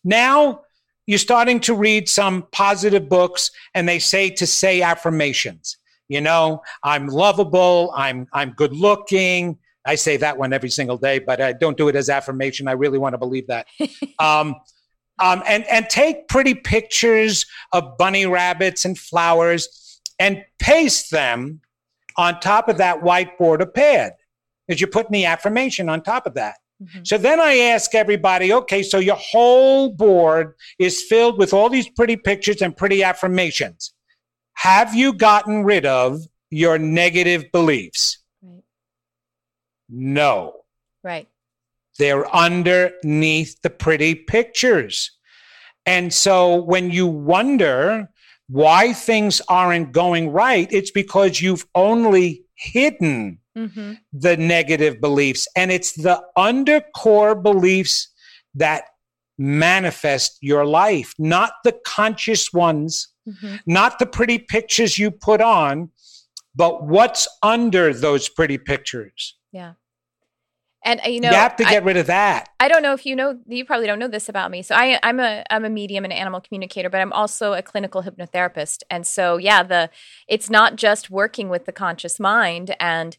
Now 0.03 0.61
you're 1.05 1.17
starting 1.17 1.59
to 1.61 1.73
read 1.73 2.07
some 2.07 2.47
positive 2.51 3.09
books 3.09 3.51
and 3.73 3.87
they 3.87 3.99
say 3.99 4.29
to 4.31 4.47
say 4.47 4.81
affirmations. 4.81 5.77
You 6.07 6.21
know, 6.21 6.61
I'm 6.83 7.07
lovable, 7.07 7.91
I'm 7.93 8.27
I'm 8.31 8.51
good 8.51 8.71
looking. 8.71 9.57
I 9.85 9.95
say 9.95 10.15
that 10.17 10.37
one 10.37 10.53
every 10.53 10.69
single 10.69 10.97
day, 10.97 11.19
but 11.19 11.41
I 11.41 11.51
don't 11.51 11.77
do 11.77 11.89
it 11.89 11.95
as 11.97 12.09
affirmation. 12.09 12.67
I 12.69 12.73
really 12.73 12.97
want 12.97 13.13
to 13.13 13.17
believe 13.17 13.47
that. 13.47 13.67
um, 14.19 14.55
um, 15.19 15.43
and 15.47 15.65
and 15.65 15.89
take 15.89 16.27
pretty 16.27 16.53
pictures 16.53 17.45
of 17.71 17.97
bunny 17.97 18.25
rabbits 18.25 18.85
and 18.85 18.97
flowers 18.97 19.99
and 20.19 20.43
paste 20.59 21.11
them 21.11 21.61
on 22.17 22.39
top 22.39 22.67
of 22.67 22.77
that 22.77 23.01
whiteboard 23.01 23.61
or 23.61 23.65
pad 23.65 24.13
as 24.69 24.81
you're 24.81 24.89
putting 24.89 25.11
the 25.11 25.25
affirmation 25.25 25.89
on 25.89 26.01
top 26.01 26.25
of 26.25 26.33
that. 26.33 26.55
Mm-hmm. 26.81 26.99
So 27.03 27.17
then 27.17 27.39
I 27.39 27.57
ask 27.57 27.95
everybody, 27.95 28.53
okay, 28.53 28.83
so 28.83 28.99
your 28.99 29.15
whole 29.15 29.93
board 29.93 30.53
is 30.77 31.03
filled 31.03 31.37
with 31.37 31.53
all 31.53 31.69
these 31.69 31.89
pretty 31.89 32.17
pictures 32.17 32.61
and 32.61 32.75
pretty 32.75 33.03
affirmations. 33.03 33.93
Have 34.53 34.93
you 34.93 35.13
gotten 35.13 35.63
rid 35.63 35.85
of 35.85 36.19
your 36.49 36.77
negative 36.77 37.45
beliefs? 37.51 38.19
Right. 38.41 38.63
No. 39.89 40.53
Right. 41.03 41.27
They're 41.97 42.33
underneath 42.35 43.61
the 43.61 43.69
pretty 43.69 44.15
pictures. 44.15 45.11
And 45.85 46.13
so 46.13 46.55
when 46.55 46.91
you 46.91 47.07
wonder 47.07 48.09
why 48.49 48.93
things 48.93 49.41
aren't 49.49 49.91
going 49.91 50.29
right, 50.29 50.67
it's 50.71 50.91
because 50.91 51.41
you've 51.41 51.65
only 51.75 52.43
hidden 52.55 53.39
mm-hmm. 53.57 53.93
the 54.13 54.37
negative 54.37 55.01
beliefs. 55.01 55.47
And 55.55 55.71
it's 55.71 55.93
the 55.93 56.21
undercore 56.35 57.35
beliefs 57.35 58.09
that 58.55 58.85
manifest 59.37 60.37
your 60.41 60.65
life, 60.65 61.13
not 61.19 61.53
the 61.63 61.77
conscious 61.85 62.51
ones, 62.51 63.07
mm-hmm. 63.27 63.57
not 63.65 63.99
the 63.99 64.05
pretty 64.05 64.39
pictures 64.39 64.97
you 64.97 65.11
put 65.11 65.41
on, 65.41 65.91
but 66.55 66.85
what's 66.85 67.27
under 67.43 67.93
those 67.93 68.29
pretty 68.29 68.57
pictures. 68.57 69.37
Yeah. 69.51 69.73
And 70.83 71.01
uh, 71.05 71.09
you 71.09 71.19
know, 71.19 71.29
you 71.29 71.35
have 71.35 71.55
to 71.57 71.63
get 71.63 71.83
I, 71.83 71.85
rid 71.85 71.97
of 71.97 72.07
that. 72.07 72.49
I 72.59 72.67
don't 72.67 72.81
know 72.81 72.93
if 72.93 73.05
you 73.05 73.15
know. 73.15 73.39
You 73.47 73.65
probably 73.65 73.87
don't 73.87 73.99
know 73.99 74.07
this 74.07 74.29
about 74.29 74.51
me. 74.51 74.61
So 74.61 74.75
I, 74.75 74.99
I'm 75.03 75.19
a 75.19 75.43
I'm 75.49 75.65
a 75.65 75.69
medium 75.69 76.03
and 76.03 76.13
animal 76.13 76.39
communicator, 76.39 76.89
but 76.89 77.01
I'm 77.01 77.13
also 77.13 77.53
a 77.53 77.61
clinical 77.61 78.03
hypnotherapist. 78.03 78.83
And 78.89 79.05
so 79.05 79.37
yeah, 79.37 79.63
the 79.63 79.89
it's 80.27 80.49
not 80.49 80.75
just 80.75 81.09
working 81.09 81.49
with 81.49 81.65
the 81.65 81.71
conscious 81.71 82.19
mind 82.19 82.75
and 82.79 83.17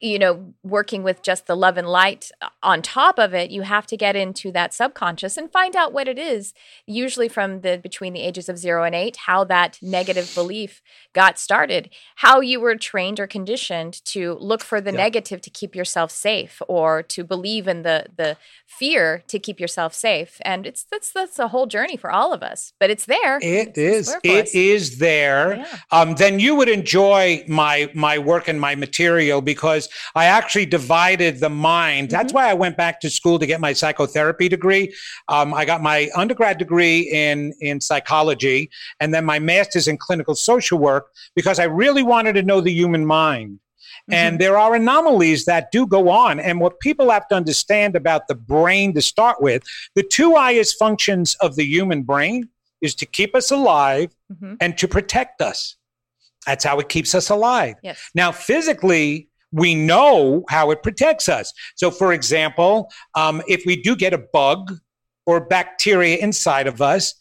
you 0.00 0.18
know, 0.18 0.54
working 0.62 1.02
with 1.02 1.22
just 1.22 1.46
the 1.46 1.56
love 1.56 1.76
and 1.78 1.88
light 1.88 2.30
on 2.62 2.82
top 2.82 3.18
of 3.18 3.32
it, 3.32 3.50
you 3.50 3.62
have 3.62 3.86
to 3.86 3.96
get 3.96 4.14
into 4.14 4.52
that 4.52 4.74
subconscious 4.74 5.36
and 5.36 5.50
find 5.50 5.74
out 5.74 5.92
what 5.92 6.06
it 6.06 6.18
is. 6.18 6.52
Usually, 6.86 7.28
from 7.28 7.62
the 7.62 7.78
between 7.78 8.12
the 8.12 8.20
ages 8.20 8.48
of 8.48 8.58
zero 8.58 8.84
and 8.84 8.94
eight, 8.94 9.16
how 9.16 9.44
that 9.44 9.78
negative 9.80 10.30
belief 10.34 10.82
got 11.14 11.38
started, 11.38 11.90
how 12.16 12.40
you 12.40 12.60
were 12.60 12.76
trained 12.76 13.18
or 13.18 13.26
conditioned 13.26 14.04
to 14.04 14.34
look 14.34 14.62
for 14.62 14.80
the 14.80 14.90
yeah. 14.90 14.98
negative 14.98 15.40
to 15.40 15.50
keep 15.50 15.74
yourself 15.74 16.10
safe, 16.10 16.60
or 16.68 17.02
to 17.02 17.24
believe 17.24 17.66
in 17.66 17.82
the 17.82 18.06
the 18.14 18.36
fear 18.66 19.22
to 19.28 19.38
keep 19.38 19.58
yourself 19.58 19.94
safe. 19.94 20.38
And 20.42 20.66
it's 20.66 20.84
that's 20.84 21.10
that's 21.10 21.38
a 21.38 21.48
whole 21.48 21.66
journey 21.66 21.96
for 21.96 22.10
all 22.10 22.34
of 22.34 22.42
us. 22.42 22.74
But 22.78 22.90
it's 22.90 23.06
there. 23.06 23.38
It 23.38 23.68
it's, 23.68 23.78
is. 23.78 24.16
It 24.22 24.44
us. 24.44 24.54
is 24.54 24.98
there. 24.98 25.56
Yeah. 25.56 25.78
Um, 25.90 26.16
then 26.16 26.38
you 26.38 26.54
would 26.54 26.68
enjoy 26.68 27.44
my 27.48 27.90
my 27.94 28.18
work 28.18 28.46
and 28.46 28.60
my 28.60 28.74
material. 28.74 29.40
Because 29.40 29.53
because 29.54 29.88
I 30.14 30.26
actually 30.26 30.66
divided 30.66 31.40
the 31.40 31.48
mind. 31.48 32.08
Mm-hmm. 32.08 32.16
That's 32.16 32.32
why 32.32 32.50
I 32.50 32.54
went 32.54 32.76
back 32.76 33.00
to 33.00 33.10
school 33.10 33.38
to 33.38 33.46
get 33.46 33.60
my 33.60 33.72
psychotherapy 33.72 34.48
degree. 34.48 34.94
Um, 35.28 35.54
I 35.54 35.64
got 35.64 35.82
my 35.82 36.10
undergrad 36.14 36.58
degree 36.58 37.00
in, 37.12 37.52
in 37.60 37.80
psychology 37.80 38.70
and 39.00 39.12
then 39.14 39.24
my 39.24 39.38
master's 39.38 39.88
in 39.88 39.96
clinical 39.98 40.34
social 40.34 40.78
work 40.78 41.10
because 41.34 41.58
I 41.58 41.64
really 41.64 42.02
wanted 42.02 42.34
to 42.34 42.42
know 42.42 42.60
the 42.60 42.72
human 42.72 43.06
mind. 43.06 43.60
Mm-hmm. 44.10 44.14
And 44.14 44.38
there 44.38 44.58
are 44.58 44.74
anomalies 44.74 45.46
that 45.46 45.70
do 45.72 45.86
go 45.86 46.10
on. 46.10 46.38
And 46.38 46.60
what 46.60 46.78
people 46.80 47.10
have 47.10 47.26
to 47.28 47.34
understand 47.34 47.96
about 47.96 48.28
the 48.28 48.34
brain 48.34 48.92
to 48.94 49.02
start 49.02 49.40
with, 49.40 49.62
the 49.94 50.02
two 50.02 50.34
highest 50.34 50.78
functions 50.78 51.36
of 51.40 51.56
the 51.56 51.64
human 51.64 52.02
brain 52.02 52.48
is 52.82 52.94
to 52.96 53.06
keep 53.06 53.34
us 53.34 53.50
alive 53.50 54.14
mm-hmm. 54.30 54.54
and 54.60 54.76
to 54.76 54.86
protect 54.86 55.40
us. 55.40 55.76
That's 56.46 56.64
how 56.64 56.78
it 56.80 56.90
keeps 56.90 57.14
us 57.14 57.30
alive. 57.30 57.76
Yes. 57.82 58.10
Now, 58.14 58.30
physically, 58.30 59.28
we 59.54 59.72
know 59.72 60.44
how 60.48 60.72
it 60.72 60.82
protects 60.82 61.28
us. 61.28 61.52
So, 61.76 61.90
for 61.90 62.12
example, 62.12 62.90
um, 63.14 63.40
if 63.46 63.62
we 63.64 63.80
do 63.80 63.94
get 63.94 64.12
a 64.12 64.18
bug 64.32 64.76
or 65.26 65.46
bacteria 65.46 66.16
inside 66.16 66.66
of 66.66 66.82
us, 66.82 67.14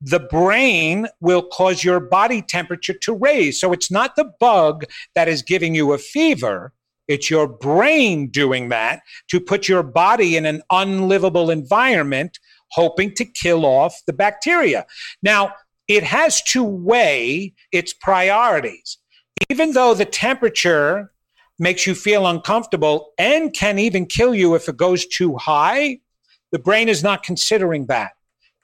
the 0.00 0.20
brain 0.20 1.06
will 1.20 1.42
cause 1.42 1.84
your 1.84 2.00
body 2.00 2.40
temperature 2.40 2.94
to 3.02 3.12
raise. 3.12 3.60
So, 3.60 3.74
it's 3.74 3.90
not 3.90 4.16
the 4.16 4.32
bug 4.40 4.84
that 5.14 5.28
is 5.28 5.42
giving 5.42 5.74
you 5.74 5.92
a 5.92 5.98
fever. 5.98 6.72
It's 7.06 7.28
your 7.28 7.46
brain 7.46 8.28
doing 8.28 8.70
that 8.70 9.02
to 9.28 9.38
put 9.38 9.68
your 9.68 9.82
body 9.82 10.38
in 10.38 10.46
an 10.46 10.62
unlivable 10.70 11.50
environment, 11.50 12.38
hoping 12.70 13.14
to 13.16 13.26
kill 13.26 13.66
off 13.66 14.00
the 14.06 14.14
bacteria. 14.14 14.86
Now, 15.22 15.52
it 15.86 16.02
has 16.02 16.42
to 16.44 16.64
weigh 16.64 17.52
its 17.72 17.92
priorities. 17.92 18.96
Even 19.50 19.72
though 19.72 19.92
the 19.92 20.06
temperature 20.06 21.10
makes 21.58 21.86
you 21.86 21.94
feel 21.94 22.26
uncomfortable 22.26 23.12
and 23.18 23.52
can 23.52 23.78
even 23.78 24.06
kill 24.06 24.34
you 24.34 24.54
if 24.54 24.68
it 24.68 24.76
goes 24.76 25.06
too 25.06 25.36
high, 25.36 25.98
the 26.52 26.58
brain 26.58 26.88
is 26.88 27.02
not 27.02 27.22
considering 27.22 27.86
that. 27.86 28.12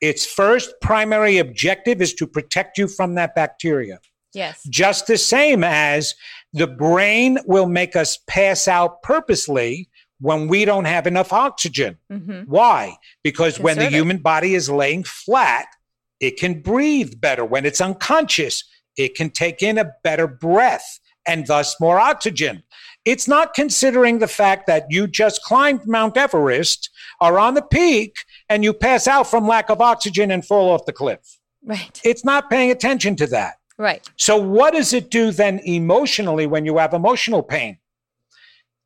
Its 0.00 0.24
first 0.24 0.72
primary 0.80 1.38
objective 1.38 2.00
is 2.00 2.14
to 2.14 2.26
protect 2.26 2.78
you 2.78 2.88
from 2.88 3.14
that 3.14 3.34
bacteria. 3.34 3.98
Yes. 4.32 4.62
Just 4.68 5.06
the 5.06 5.18
same 5.18 5.64
as 5.64 6.14
the 6.52 6.66
brain 6.66 7.38
will 7.46 7.66
make 7.66 7.96
us 7.96 8.18
pass 8.26 8.68
out 8.68 9.02
purposely 9.02 9.88
when 10.20 10.48
we 10.48 10.64
don't 10.64 10.84
have 10.84 11.06
enough 11.06 11.32
oxygen. 11.32 11.98
Mm-hmm. 12.12 12.42
Why? 12.42 12.96
Because 13.22 13.56
Conserve 13.56 13.64
when 13.64 13.78
the 13.78 13.90
human 13.90 14.18
body 14.18 14.54
is 14.54 14.70
laying 14.70 15.04
flat, 15.04 15.66
it 16.20 16.38
can 16.38 16.60
breathe 16.60 17.20
better. 17.20 17.44
When 17.44 17.64
it's 17.64 17.80
unconscious, 17.80 18.64
it 18.96 19.14
can 19.14 19.30
take 19.30 19.62
in 19.62 19.78
a 19.78 19.92
better 20.04 20.26
breath 20.26 21.00
and 21.26 21.46
thus 21.46 21.80
more 21.80 21.98
oxygen. 21.98 22.62
It's 23.10 23.26
not 23.26 23.54
considering 23.54 24.20
the 24.20 24.28
fact 24.28 24.68
that 24.68 24.86
you 24.88 25.08
just 25.08 25.42
climbed 25.42 25.84
Mount 25.84 26.16
Everest, 26.16 26.90
are 27.20 27.40
on 27.40 27.54
the 27.54 27.62
peak, 27.62 28.14
and 28.48 28.62
you 28.62 28.72
pass 28.72 29.08
out 29.08 29.26
from 29.26 29.48
lack 29.48 29.68
of 29.68 29.80
oxygen 29.80 30.30
and 30.30 30.46
fall 30.46 30.70
off 30.70 30.86
the 30.86 30.92
cliff. 30.92 31.18
Right. 31.64 32.00
It's 32.04 32.24
not 32.24 32.48
paying 32.48 32.70
attention 32.70 33.16
to 33.16 33.26
that. 33.26 33.54
Right. 33.78 34.08
So, 34.16 34.36
what 34.36 34.74
does 34.74 34.92
it 34.92 35.10
do 35.10 35.32
then 35.32 35.58
emotionally 35.64 36.46
when 36.46 36.64
you 36.64 36.78
have 36.78 36.94
emotional 36.94 37.42
pain? 37.42 37.78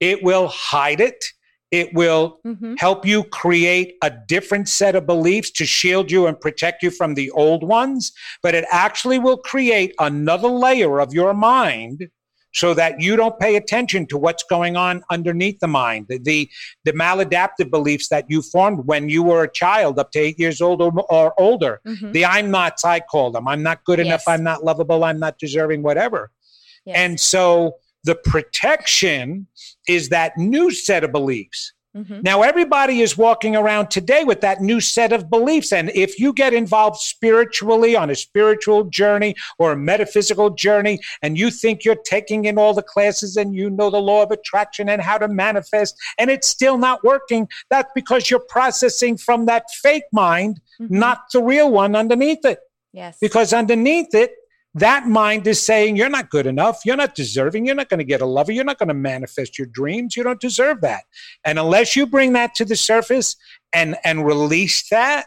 It 0.00 0.22
will 0.22 0.48
hide 0.48 1.02
it. 1.02 1.22
It 1.70 1.92
will 1.92 2.40
mm-hmm. 2.46 2.76
help 2.78 3.04
you 3.04 3.24
create 3.24 3.96
a 4.02 4.10
different 4.26 4.70
set 4.70 4.96
of 4.96 5.06
beliefs 5.06 5.50
to 5.50 5.66
shield 5.66 6.10
you 6.10 6.28
and 6.28 6.40
protect 6.40 6.82
you 6.82 6.90
from 6.90 7.12
the 7.12 7.30
old 7.32 7.62
ones. 7.62 8.10
But 8.42 8.54
it 8.54 8.64
actually 8.72 9.18
will 9.18 9.36
create 9.36 9.94
another 9.98 10.48
layer 10.48 10.98
of 10.98 11.12
your 11.12 11.34
mind 11.34 12.08
so 12.54 12.72
that 12.72 13.00
you 13.00 13.16
don't 13.16 13.38
pay 13.38 13.56
attention 13.56 14.06
to 14.06 14.16
what's 14.16 14.44
going 14.44 14.76
on 14.76 15.02
underneath 15.10 15.58
the 15.60 15.66
mind, 15.66 16.06
the, 16.08 16.18
the, 16.18 16.48
the 16.84 16.92
maladaptive 16.92 17.68
beliefs 17.70 18.08
that 18.08 18.24
you 18.28 18.40
formed 18.40 18.86
when 18.86 19.08
you 19.08 19.22
were 19.22 19.42
a 19.42 19.52
child 19.52 19.98
up 19.98 20.12
to 20.12 20.20
eight 20.20 20.38
years 20.38 20.60
old 20.60 20.80
or, 20.80 20.92
or 21.10 21.34
older. 21.38 21.80
Mm-hmm. 21.86 22.12
The 22.12 22.24
I'm 22.24 22.50
nots, 22.50 22.84
I 22.84 23.00
call 23.00 23.30
them. 23.32 23.48
I'm 23.48 23.62
not 23.62 23.84
good 23.84 23.98
yes. 23.98 24.06
enough. 24.06 24.22
I'm 24.26 24.42
not 24.42 24.64
lovable. 24.64 25.04
I'm 25.04 25.18
not 25.18 25.38
deserving, 25.38 25.82
whatever. 25.82 26.30
Yes. 26.86 26.96
And 26.96 27.20
so 27.20 27.76
the 28.04 28.14
protection 28.14 29.46
is 29.88 30.10
that 30.10 30.38
new 30.38 30.70
set 30.70 31.04
of 31.04 31.12
beliefs 31.12 31.73
Mm-hmm. 31.96 32.22
Now, 32.22 32.42
everybody 32.42 33.02
is 33.02 33.16
walking 33.16 33.54
around 33.54 33.88
today 33.88 34.24
with 34.24 34.40
that 34.40 34.60
new 34.60 34.80
set 34.80 35.12
of 35.12 35.30
beliefs. 35.30 35.72
And 35.72 35.90
if 35.94 36.18
you 36.18 36.32
get 36.32 36.52
involved 36.52 36.98
spiritually 36.98 37.94
on 37.94 38.10
a 38.10 38.16
spiritual 38.16 38.84
journey 38.84 39.36
or 39.58 39.72
a 39.72 39.76
metaphysical 39.76 40.50
journey, 40.50 40.98
and 41.22 41.38
you 41.38 41.50
think 41.50 41.84
you're 41.84 41.94
taking 41.94 42.46
in 42.46 42.58
all 42.58 42.74
the 42.74 42.82
classes 42.82 43.36
and 43.36 43.54
you 43.54 43.70
know 43.70 43.90
the 43.90 44.00
law 44.00 44.24
of 44.24 44.32
attraction 44.32 44.88
and 44.88 45.00
how 45.02 45.18
to 45.18 45.28
manifest, 45.28 45.96
and 46.18 46.30
it's 46.30 46.48
still 46.48 46.78
not 46.78 47.04
working, 47.04 47.48
that's 47.70 47.90
because 47.94 48.28
you're 48.28 48.44
processing 48.48 49.16
from 49.16 49.46
that 49.46 49.64
fake 49.82 50.04
mind, 50.12 50.60
mm-hmm. 50.80 50.98
not 50.98 51.22
the 51.32 51.42
real 51.42 51.70
one 51.70 51.94
underneath 51.94 52.44
it. 52.44 52.58
Yes. 52.92 53.18
Because 53.20 53.52
underneath 53.52 54.14
it, 54.14 54.32
that 54.74 55.06
mind 55.06 55.46
is 55.46 55.60
saying 55.62 55.96
you're 55.96 56.08
not 56.08 56.30
good 56.30 56.46
enough. 56.46 56.80
You're 56.84 56.96
not 56.96 57.14
deserving. 57.14 57.66
You're 57.66 57.76
not 57.76 57.88
going 57.88 57.98
to 57.98 58.04
get 58.04 58.20
a 58.20 58.26
lover. 58.26 58.52
You're 58.52 58.64
not 58.64 58.78
going 58.78 58.88
to 58.88 58.94
manifest 58.94 59.58
your 59.58 59.68
dreams. 59.68 60.16
You 60.16 60.24
don't 60.24 60.40
deserve 60.40 60.80
that. 60.80 61.04
And 61.44 61.58
unless 61.58 61.94
you 61.94 62.06
bring 62.06 62.32
that 62.32 62.54
to 62.56 62.64
the 62.64 62.76
surface 62.76 63.36
and 63.72 63.96
and 64.04 64.26
release 64.26 64.88
that 64.88 65.26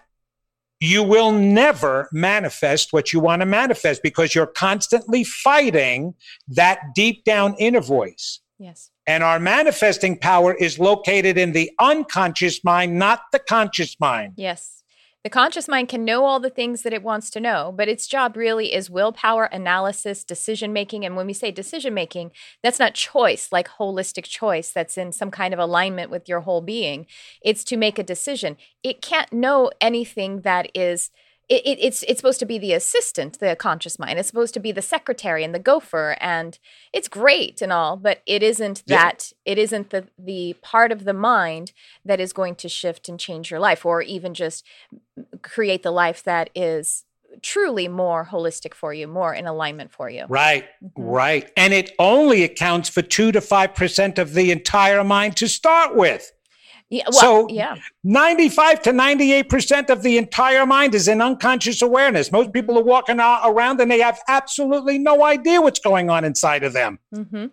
you 0.80 1.02
will 1.02 1.32
never 1.32 2.08
manifest 2.12 2.94
what 2.94 3.12
you 3.12 3.20
want 3.20 3.40
to 3.40 3.46
manifest 3.46 4.04
because 4.04 4.36
you're 4.36 4.46
constantly 4.46 5.24
fighting 5.24 6.14
that 6.48 6.80
deep 6.94 7.24
down 7.24 7.56
inner 7.58 7.82
voice. 7.82 8.42
Yes. 8.60 8.92
And 9.08 9.24
our 9.24 9.40
manifesting 9.40 10.20
power 10.20 10.54
is 10.54 10.78
located 10.78 11.38
in 11.38 11.54
the 11.54 11.72
unconscious 11.80 12.64
mind 12.64 13.00
not 13.00 13.22
the 13.32 13.40
conscious 13.40 13.96
mind. 14.00 14.34
Yes 14.36 14.77
the 15.24 15.30
conscious 15.30 15.68
mind 15.68 15.90
can 15.90 16.06
know 16.06 16.26
all 16.26 16.40
the 16.40 16.50
things 16.50 16.84
that 16.84 16.94
it 16.94 17.04
wants 17.04 17.30
to 17.32 17.40
know, 17.40 17.74
but 17.76 17.90
its 17.90 18.08
job 18.08 18.38
really 18.38 18.74
is 18.74 18.90
willpower, 18.90 19.46
analysis, 19.46 20.24
decision 20.24 20.72
making. 20.72 21.06
And 21.06 21.16
when 21.16 21.28
we 21.28 21.34
say 21.34 21.52
decision 21.52 21.94
making, 21.94 22.32
that's 22.64 22.80
not 22.80 22.94
choice, 22.94 23.50
like 23.52 23.68
holistic 23.68 24.24
choice 24.24 24.72
that's 24.72 24.98
in 24.98 25.12
some 25.12 25.32
kind 25.32 25.54
of 25.54 25.60
alignment 25.60 26.12
with 26.12 26.30
your 26.30 26.42
whole 26.42 26.62
being. 26.62 27.08
It's 27.42 27.64
to 27.66 27.78
make 27.78 28.00
a 28.00 28.04
decision. 28.04 28.58
It 28.84 29.02
can't 29.02 29.34
know 29.34 29.72
anything 29.82 30.42
that 30.42 30.70
is 30.74 31.10
it, 31.50 31.66
it, 31.66 31.80
it's 31.80 32.04
it's 32.04 32.20
supposed 32.20 32.40
to 32.40 32.46
be 32.46 32.58
the 32.58 32.74
assistant, 32.74 33.40
the 33.40 33.56
conscious 33.56 33.98
mind. 33.98 34.20
It's 34.20 34.28
supposed 34.28 34.54
to 34.56 34.60
be 34.60 34.72
the 34.72 34.82
secretary 34.82 35.44
and 35.44 35.56
the 35.56 35.60
gopher, 35.60 36.18
and 36.20 36.60
it's 36.92 37.08
great 37.08 37.62
and 37.62 37.72
all, 37.72 37.96
but 37.96 38.22
it 38.26 38.44
isn't 38.44 38.84
yeah. 38.86 38.98
that. 38.98 39.32
It 39.46 39.58
isn't 39.58 39.90
the 39.92 40.08
the 40.18 40.56
part 40.62 40.92
of 40.92 41.06
the 41.06 41.14
mind 41.14 41.72
that 42.04 42.20
is 42.20 42.34
going 42.34 42.56
to 42.56 42.70
shift 42.70 43.08
and 43.08 43.20
change 43.20 43.50
your 43.50 43.62
life, 43.62 43.86
or 43.86 44.02
even 44.02 44.34
just 44.34 44.66
create 45.42 45.84
the 45.84 45.92
life 45.92 46.22
that 46.24 46.50
is 46.54 47.06
truly 47.42 47.88
more 47.88 48.28
holistic 48.32 48.74
for 48.74 48.94
you, 48.94 49.08
more 49.08 49.34
in 49.34 49.48
alignment 49.48 49.92
for 49.92 50.10
you. 50.10 50.26
Right, 50.28 50.66
mm-hmm. 50.84 51.02
right, 51.02 51.52
and 51.56 51.74
it 51.74 51.92
only 51.98 52.44
accounts 52.44 52.90
for 52.90 53.02
two 53.02 53.32
to 53.32 53.40
five 53.40 53.74
percent 53.74 54.20
of 54.20 54.34
the 54.34 54.52
entire 54.52 55.04
mind 55.04 55.38
to 55.38 55.48
start 55.48 55.96
with. 55.96 56.32
Yeah, 56.90 57.04
well, 57.12 57.20
so 57.20 57.48
yeah. 57.50 57.76
95 58.06 58.82
to 58.84 58.92
98% 58.92 59.90
of 59.90 60.04
the 60.04 60.18
entire 60.18 60.66
mind 60.66 60.96
is 60.96 61.08
in 61.08 61.22
unconscious 61.22 61.82
awareness. 61.82 62.32
Most 62.32 62.54
people 62.54 62.78
are 62.78 62.84
walking 62.84 63.20
around 63.20 63.82
and 63.82 63.92
they 63.92 64.00
have 64.00 64.20
absolutely 64.30 64.98
no 64.98 65.24
idea 65.24 65.62
what's 65.62 65.80
going 65.80 66.10
on 66.10 66.24
inside 66.24 66.64
of 66.64 66.72
them. 66.74 67.00
Mm-hmm. 67.14 67.48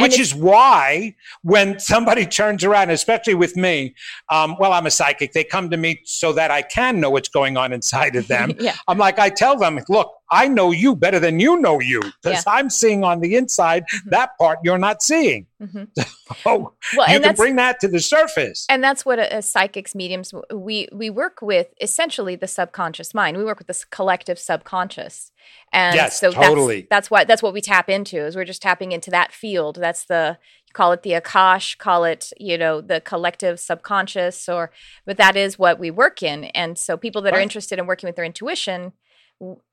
Which 0.00 0.18
is 0.18 0.34
why 0.34 1.16
when 1.42 1.78
somebody 1.80 2.24
turns 2.40 2.64
around, 2.64 2.90
especially 2.90 3.34
with 3.34 3.56
me, 3.56 3.94
um, 4.30 4.56
well, 4.58 4.72
I'm 4.72 4.86
a 4.86 4.90
psychic. 4.90 5.32
They 5.32 5.44
come 5.44 5.68
to 5.70 5.76
me 5.76 6.00
so 6.04 6.32
that 6.32 6.50
I 6.50 6.62
can 6.62 7.00
know 7.00 7.10
what's 7.10 7.28
going 7.28 7.56
on 7.56 7.72
inside 7.72 8.16
of 8.16 8.28
them. 8.28 8.52
yeah. 8.60 8.76
I'm 8.86 8.96
like, 8.96 9.18
I 9.18 9.28
tell 9.28 9.58
them, 9.58 9.80
look, 9.88 10.14
I 10.30 10.48
know 10.48 10.72
you 10.72 10.94
better 10.94 11.18
than 11.18 11.40
you 11.40 11.58
know 11.58 11.80
you 11.80 12.00
because 12.00 12.44
yeah. 12.46 12.52
I'm 12.52 12.68
seeing 12.70 13.04
on 13.04 13.20
the 13.20 13.36
inside 13.36 13.84
mm-hmm. 13.84 14.10
that 14.10 14.36
part 14.38 14.58
you're 14.62 14.78
not 14.78 15.02
seeing. 15.02 15.46
Mm-hmm. 15.60 15.84
So 16.44 16.74
well, 16.94 17.10
you 17.10 17.20
can 17.20 17.34
bring 17.34 17.56
that 17.56 17.80
to 17.80 17.88
the 17.88 18.00
surface. 18.00 18.66
And 18.68 18.84
that's 18.84 19.04
what 19.04 19.18
a, 19.18 19.38
a 19.38 19.42
psychics 19.42 19.94
mediums 19.94 20.34
we 20.54 20.86
we 20.92 21.08
work 21.08 21.40
with 21.40 21.68
essentially 21.80 22.36
the 22.36 22.46
subconscious 22.46 23.14
mind. 23.14 23.38
We 23.38 23.44
work 23.44 23.58
with 23.58 23.66
this 23.66 23.82
collective 23.84 24.38
subconscious. 24.38 25.32
And 25.72 25.96
yes, 25.96 26.20
so 26.20 26.30
totally. 26.30 26.82
that's, 26.82 26.88
that's 26.90 27.10
what 27.10 27.28
that's 27.28 27.42
what 27.42 27.54
we 27.54 27.62
tap 27.62 27.88
into 27.88 28.18
is 28.18 28.36
we're 28.36 28.44
just 28.44 28.60
tapping 28.60 28.92
into 28.92 29.10
that 29.10 29.32
field. 29.32 29.76
That's 29.76 30.04
the 30.04 30.38
call 30.74 30.92
it 30.92 31.02
the 31.02 31.12
akash 31.12 31.78
call 31.78 32.04
it 32.04 32.30
you 32.38 32.58
know 32.58 32.80
the 32.80 33.00
collective 33.00 33.58
subconscious 33.58 34.48
or 34.48 34.70
but 35.06 35.16
that 35.16 35.34
is 35.34 35.58
what 35.58 35.78
we 35.78 35.90
work 35.90 36.22
in 36.22 36.44
and 36.44 36.78
so 36.78 36.96
people 36.96 37.22
that 37.22 37.32
right. 37.32 37.38
are 37.38 37.42
interested 37.42 37.78
in 37.78 37.86
working 37.86 38.06
with 38.06 38.16
their 38.16 38.24
intuition 38.24 38.92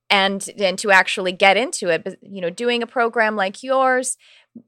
and 0.09 0.49
and 0.57 0.77
to 0.79 0.91
actually 0.91 1.31
get 1.31 1.57
into 1.57 1.89
it 1.89 2.03
but 2.03 2.17
you 2.21 2.41
know 2.41 2.49
doing 2.49 2.83
a 2.83 2.87
program 2.87 3.35
like 3.35 3.63
yours 3.63 4.17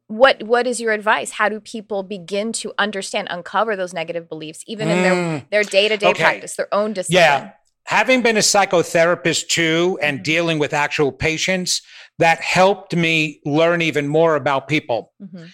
what 0.07 0.41
what 0.43 0.67
is 0.67 0.81
your 0.81 0.91
advice 0.91 1.31
how 1.31 1.47
do 1.47 1.59
people 1.59 2.03
begin 2.03 2.51
to 2.51 2.73
understand 2.77 3.27
uncover 3.29 3.75
those 3.75 3.93
negative 3.93 4.27
beliefs 4.27 4.63
even 4.67 4.87
in 4.87 5.03
their 5.03 5.13
mm. 5.13 5.49
their 5.49 5.63
day-to-day 5.63 6.07
okay. 6.07 6.23
practice 6.23 6.55
their 6.55 6.73
own 6.73 6.93
discipline 6.93 7.21
yeah 7.21 7.51
having 7.85 8.21
been 8.21 8.35
a 8.35 8.41
psychotherapist 8.41 9.47
too 9.47 9.97
and 10.01 10.17
mm-hmm. 10.17 10.23
dealing 10.23 10.59
with 10.59 10.73
actual 10.73 11.11
patients 11.11 11.81
that 12.19 12.41
helped 12.41 12.95
me 12.95 13.39
learn 13.45 13.81
even 13.81 14.07
more 14.07 14.35
about 14.35 14.67
people 14.67 15.13
mm-hmm. 15.21 15.45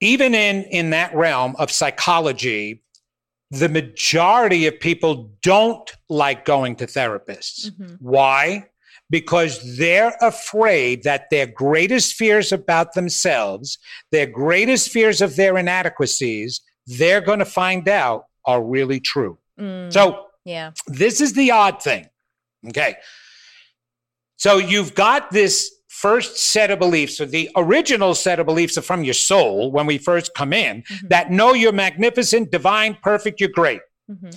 even 0.00 0.34
in 0.34 0.62
in 0.64 0.90
that 0.90 1.14
realm 1.14 1.54
of 1.58 1.70
psychology 1.70 2.82
the 3.58 3.68
majority 3.68 4.66
of 4.66 4.78
people 4.80 5.30
don't 5.42 5.90
like 6.08 6.44
going 6.44 6.76
to 6.76 6.86
therapists. 6.86 7.70
Mm-hmm. 7.70 7.94
Why? 8.00 8.66
Because 9.10 9.76
they're 9.76 10.16
afraid 10.20 11.02
that 11.04 11.30
their 11.30 11.46
greatest 11.46 12.14
fears 12.14 12.52
about 12.52 12.94
themselves, 12.94 13.78
their 14.10 14.26
greatest 14.26 14.90
fears 14.90 15.20
of 15.20 15.36
their 15.36 15.56
inadequacies, 15.58 16.60
they're 16.86 17.20
going 17.20 17.38
to 17.38 17.44
find 17.44 17.88
out 17.88 18.26
are 18.46 18.62
really 18.62 19.00
true. 19.00 19.38
Mm. 19.58 19.92
So, 19.92 20.26
yeah. 20.44 20.72
This 20.86 21.20
is 21.20 21.32
the 21.32 21.50
odd 21.50 21.82
thing. 21.82 22.06
Okay. 22.68 22.96
So 24.36 24.58
you've 24.58 24.94
got 24.94 25.30
this 25.30 25.73
first 25.94 26.36
set 26.36 26.70
of 26.70 26.78
beliefs, 26.78 27.20
or 27.20 27.26
the 27.26 27.48
original 27.56 28.14
set 28.14 28.40
of 28.40 28.46
beliefs 28.46 28.76
are 28.76 28.82
from 28.82 29.04
your 29.04 29.14
soul 29.14 29.70
when 29.70 29.86
we 29.86 29.96
first 29.96 30.34
come 30.34 30.52
in, 30.52 30.82
mm-hmm. 30.82 31.08
that 31.08 31.30
know 31.30 31.54
you're 31.54 31.72
magnificent, 31.72 32.50
divine, 32.50 32.96
perfect, 33.02 33.40
you're 33.40 33.48
great. 33.48 33.80
Mm-hmm. 34.10 34.30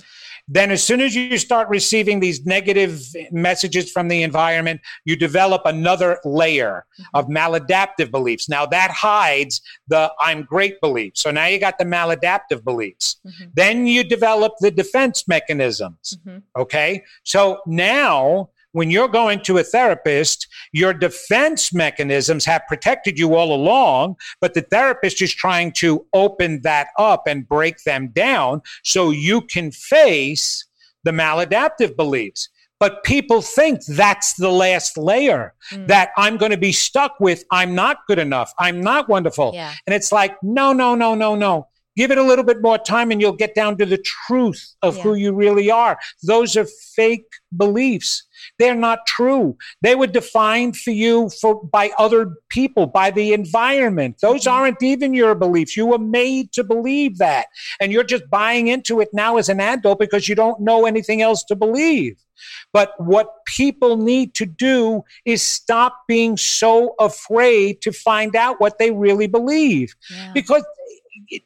Then, 0.50 0.70
as 0.70 0.82
soon 0.82 1.02
as 1.02 1.14
you 1.14 1.36
start 1.36 1.68
receiving 1.68 2.20
these 2.20 2.46
negative 2.46 3.02
messages 3.30 3.92
from 3.92 4.08
the 4.08 4.22
environment, 4.22 4.80
you 5.04 5.14
develop 5.14 5.62
another 5.66 6.18
layer 6.24 6.86
mm-hmm. 6.98 7.18
of 7.18 7.26
maladaptive 7.26 8.10
beliefs. 8.10 8.48
Now, 8.48 8.64
that 8.66 8.90
hides 8.90 9.60
the 9.88 10.10
I'm 10.20 10.44
great 10.44 10.80
belief. 10.80 11.12
So 11.16 11.30
now 11.30 11.46
you 11.46 11.58
got 11.58 11.76
the 11.76 11.84
maladaptive 11.84 12.64
beliefs. 12.64 13.16
Mm-hmm. 13.26 13.44
Then 13.54 13.86
you 13.86 14.04
develop 14.04 14.52
the 14.60 14.70
defense 14.70 15.28
mechanisms. 15.28 16.18
Mm-hmm. 16.24 16.38
Okay. 16.62 17.04
So 17.24 17.60
now 17.66 18.50
when 18.72 18.90
you're 18.90 19.08
going 19.08 19.40
to 19.42 19.58
a 19.58 19.64
therapist, 19.64 20.46
your 20.72 20.92
defense 20.92 21.72
mechanisms 21.72 22.44
have 22.44 22.62
protected 22.68 23.18
you 23.18 23.34
all 23.34 23.54
along, 23.54 24.16
but 24.40 24.54
the 24.54 24.62
therapist 24.62 25.22
is 25.22 25.34
trying 25.34 25.72
to 25.72 26.04
open 26.12 26.62
that 26.62 26.88
up 26.98 27.26
and 27.26 27.48
break 27.48 27.82
them 27.84 28.08
down 28.08 28.62
so 28.84 29.10
you 29.10 29.40
can 29.40 29.70
face 29.70 30.66
the 31.04 31.10
maladaptive 31.10 31.96
beliefs. 31.96 32.48
But 32.80 33.02
people 33.02 33.42
think 33.42 33.84
that's 33.86 34.34
the 34.34 34.50
last 34.50 34.96
layer 34.96 35.54
mm. 35.72 35.88
that 35.88 36.10
I'm 36.16 36.36
going 36.36 36.52
to 36.52 36.58
be 36.58 36.70
stuck 36.70 37.18
with. 37.18 37.44
I'm 37.50 37.74
not 37.74 37.98
good 38.06 38.20
enough. 38.20 38.52
I'm 38.58 38.80
not 38.80 39.08
wonderful. 39.08 39.50
Yeah. 39.52 39.74
And 39.86 39.94
it's 39.94 40.12
like, 40.12 40.36
no, 40.42 40.72
no, 40.72 40.94
no, 40.94 41.14
no, 41.14 41.34
no. 41.34 41.66
Give 41.98 42.12
it 42.12 42.18
a 42.18 42.22
little 42.22 42.44
bit 42.44 42.62
more 42.62 42.78
time 42.78 43.10
and 43.10 43.20
you'll 43.20 43.32
get 43.32 43.56
down 43.56 43.76
to 43.78 43.84
the 43.84 43.98
truth 43.98 44.76
of 44.82 44.96
yeah. 44.96 45.02
who 45.02 45.14
you 45.16 45.32
really 45.32 45.68
are. 45.68 45.98
Those 46.22 46.56
are 46.56 46.64
fake 46.94 47.26
beliefs. 47.56 48.22
They're 48.60 48.76
not 48.76 49.00
true. 49.08 49.56
They 49.82 49.96
were 49.96 50.06
defined 50.06 50.76
for 50.76 50.92
you 50.92 51.28
for 51.28 51.60
by 51.64 51.90
other 51.98 52.36
people, 52.50 52.86
by 52.86 53.10
the 53.10 53.32
environment. 53.32 54.18
Those 54.22 54.42
mm-hmm. 54.42 54.52
aren't 54.52 54.80
even 54.80 55.12
your 55.12 55.34
beliefs. 55.34 55.76
You 55.76 55.86
were 55.86 55.98
made 55.98 56.52
to 56.52 56.62
believe 56.62 57.18
that. 57.18 57.46
And 57.80 57.90
you're 57.90 58.04
just 58.04 58.30
buying 58.30 58.68
into 58.68 59.00
it 59.00 59.08
now 59.12 59.36
as 59.36 59.48
an 59.48 59.58
adult 59.58 59.98
because 59.98 60.28
you 60.28 60.36
don't 60.36 60.60
know 60.60 60.86
anything 60.86 61.20
else 61.20 61.42
to 61.46 61.56
believe. 61.56 62.24
But 62.72 62.92
what 62.98 63.28
people 63.44 63.96
need 63.96 64.34
to 64.34 64.46
do 64.46 65.02
is 65.24 65.42
stop 65.42 66.02
being 66.06 66.36
so 66.36 66.94
afraid 67.00 67.82
to 67.82 67.90
find 67.90 68.36
out 68.36 68.60
what 68.60 68.78
they 68.78 68.92
really 68.92 69.26
believe. 69.26 69.96
Yeah. 70.08 70.30
Because 70.32 70.64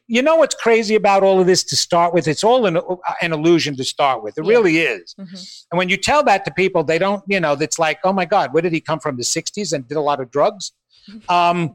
you 0.07 0.23
know 0.23 0.37
what's 0.37 0.55
crazy 0.55 0.95
about 0.95 1.23
all 1.23 1.41
of 1.41 1.47
this 1.47 1.65
to 1.65 1.77
start 1.77 2.15
with? 2.15 2.29
It's 2.29 2.45
all 2.45 2.67
an, 2.67 2.79
an 3.21 3.33
illusion 3.33 3.77
to 3.77 3.85
start 3.85 4.23
with. 4.23 4.39
It 4.39 4.45
yeah. 4.45 4.51
really 4.51 4.79
is. 4.79 5.15
Mm-hmm. 5.19 5.37
And 5.73 5.79
when 5.79 5.89
you 5.89 5.97
tell 5.97 6.23
that 6.25 6.45
to 6.45 6.51
people, 6.53 6.85
they 6.85 6.99
don't, 6.99 7.23
you 7.27 7.41
know, 7.41 7.53
it's 7.53 7.79
like, 7.79 7.99
oh 8.05 8.13
my 8.13 8.25
God, 8.25 8.53
where 8.53 8.63
did 8.63 8.73
he 8.73 8.81
come 8.81 9.01
from? 9.01 9.17
The 9.17 9.23
60s 9.23 9.73
and 9.73 9.87
did 9.87 9.97
a 9.97 10.01
lot 10.01 10.21
of 10.21 10.31
drugs? 10.31 10.73
Um, 11.29 11.75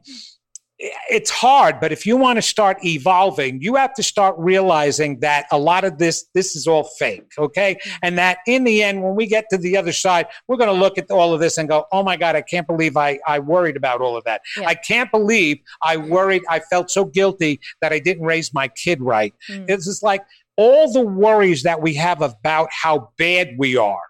it's 0.80 1.32
hard, 1.32 1.80
but 1.80 1.92
if 1.92 2.06
you 2.06 2.18
want 2.18 2.38
to 2.38 2.42
start 2.42 2.78
evolving, 2.86 3.60
you 3.62 3.76
have 3.76 3.96
to 3.96 4.04
start 4.04 4.36
realizing 4.38 5.20
that 5.22 5.48
a 5.52 5.58
lot 5.58 5.84
of 5.84 5.98
this, 5.98 6.26
this 6.36 6.56
is 6.56 6.68
all 6.68 6.84
fake, 7.00 7.32
okay? 7.40 7.80
And 8.04 8.16
that 8.20 8.40
in 8.46 8.64
the 8.64 8.84
end, 8.84 9.02
when 9.02 9.16
we 9.16 9.26
get 9.26 9.46
to 9.50 9.58
the 9.58 9.76
other 9.76 9.92
side, 9.92 10.28
we're 10.48 10.58
going 10.58 10.74
to 10.74 10.80
look 10.80 11.00
at 11.00 11.10
all 11.10 11.34
of 11.34 11.40
this 11.40 11.58
and 11.58 11.68
go, 11.68 11.86
oh 11.92 12.04
my 12.04 12.16
God, 12.16 12.36
I 12.36 12.42
can't 12.42 12.68
believe 12.68 12.96
I, 12.96 13.18
I 13.28 13.40
worried 13.40 13.76
about 13.76 14.02
all 14.02 14.16
of 14.16 14.24
that. 14.26 14.42
Yeah. 14.56 14.68
I 14.68 14.76
can't 14.76 15.10
believe 15.10 15.58
I 15.82 15.98
worried, 15.98 16.44
I 16.48 16.60
felt 16.60 16.92
so 16.92 17.06
guilty 17.06 17.60
that 17.82 17.92
I 17.92 17.98
didn't 17.98 18.26
raise 18.26 18.54
my 18.54 18.68
kid 18.68 19.02
right. 19.02 19.34
Mm. 19.50 19.66
It's 19.68 19.86
just 19.86 20.04
like 20.04 20.24
all 20.58 20.92
the 20.92 21.02
worries 21.02 21.64
that 21.64 21.82
we 21.82 21.96
have 21.96 22.22
about 22.22 22.70
how 22.72 23.12
bad 23.18 23.56
we 23.58 23.78
are 23.78 24.02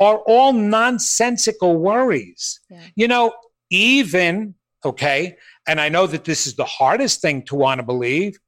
are 0.00 0.18
all 0.26 0.54
nonsensical 0.54 1.76
worries. 1.76 2.60
Yeah. 2.70 2.80
You 2.96 3.08
know, 3.08 3.34
even, 3.70 4.54
okay, 4.84 5.36
and 5.66 5.80
I 5.80 5.88
know 5.88 6.06
that 6.06 6.24
this 6.24 6.46
is 6.46 6.54
the 6.54 6.64
hardest 6.64 7.20
thing 7.20 7.42
to 7.46 7.54
want 7.54 7.78
to 7.78 7.82
believe, 7.84 8.38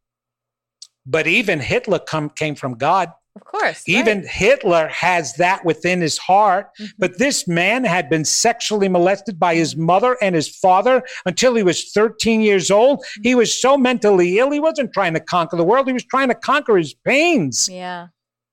but 1.07 1.27
even 1.27 1.61
Hitler 1.61 1.99
come, 1.99 2.31
came 2.31 2.55
from 2.55 2.75
God. 2.75 3.11
Of 3.37 3.45
course. 3.45 3.83
Even 3.89 4.19
right. 4.19 4.29
Hitler 4.29 4.89
has 4.89 5.35
that 5.35 5.65
within 5.65 6.01
his 6.01 6.19
heart. 6.19 6.69
Mm-hmm. 6.79 6.91
But 6.99 7.19
this 7.19 7.49
man 7.49 7.83
had 7.83 8.09
been 8.09 8.25
sexually 8.25 8.89
molested 8.89 9.41
by 9.41 9.57
his 9.57 9.77
mother 9.77 10.17
and 10.23 10.37
his 10.37 10.57
father 10.57 11.03
until 11.27 11.57
he 11.57 11.65
was 11.65 11.91
13 11.91 12.41
years 12.41 12.71
old. 12.71 13.01
Mm-hmm. 13.01 13.23
He 13.25 13.35
was 13.35 13.61
so 13.61 13.77
mentally 13.77 14.39
ill, 14.39 14.51
he 14.51 14.61
wasn't 14.61 14.93
trying 14.93 15.15
to 15.15 15.21
conquer 15.21 15.57
the 15.57 15.65
world, 15.65 15.89
he 15.89 15.93
was 15.93 16.05
trying 16.05 16.29
to 16.29 16.35
conquer 16.35 16.77
his 16.77 16.95
pains. 16.95 17.69
Yeah. 17.69 18.09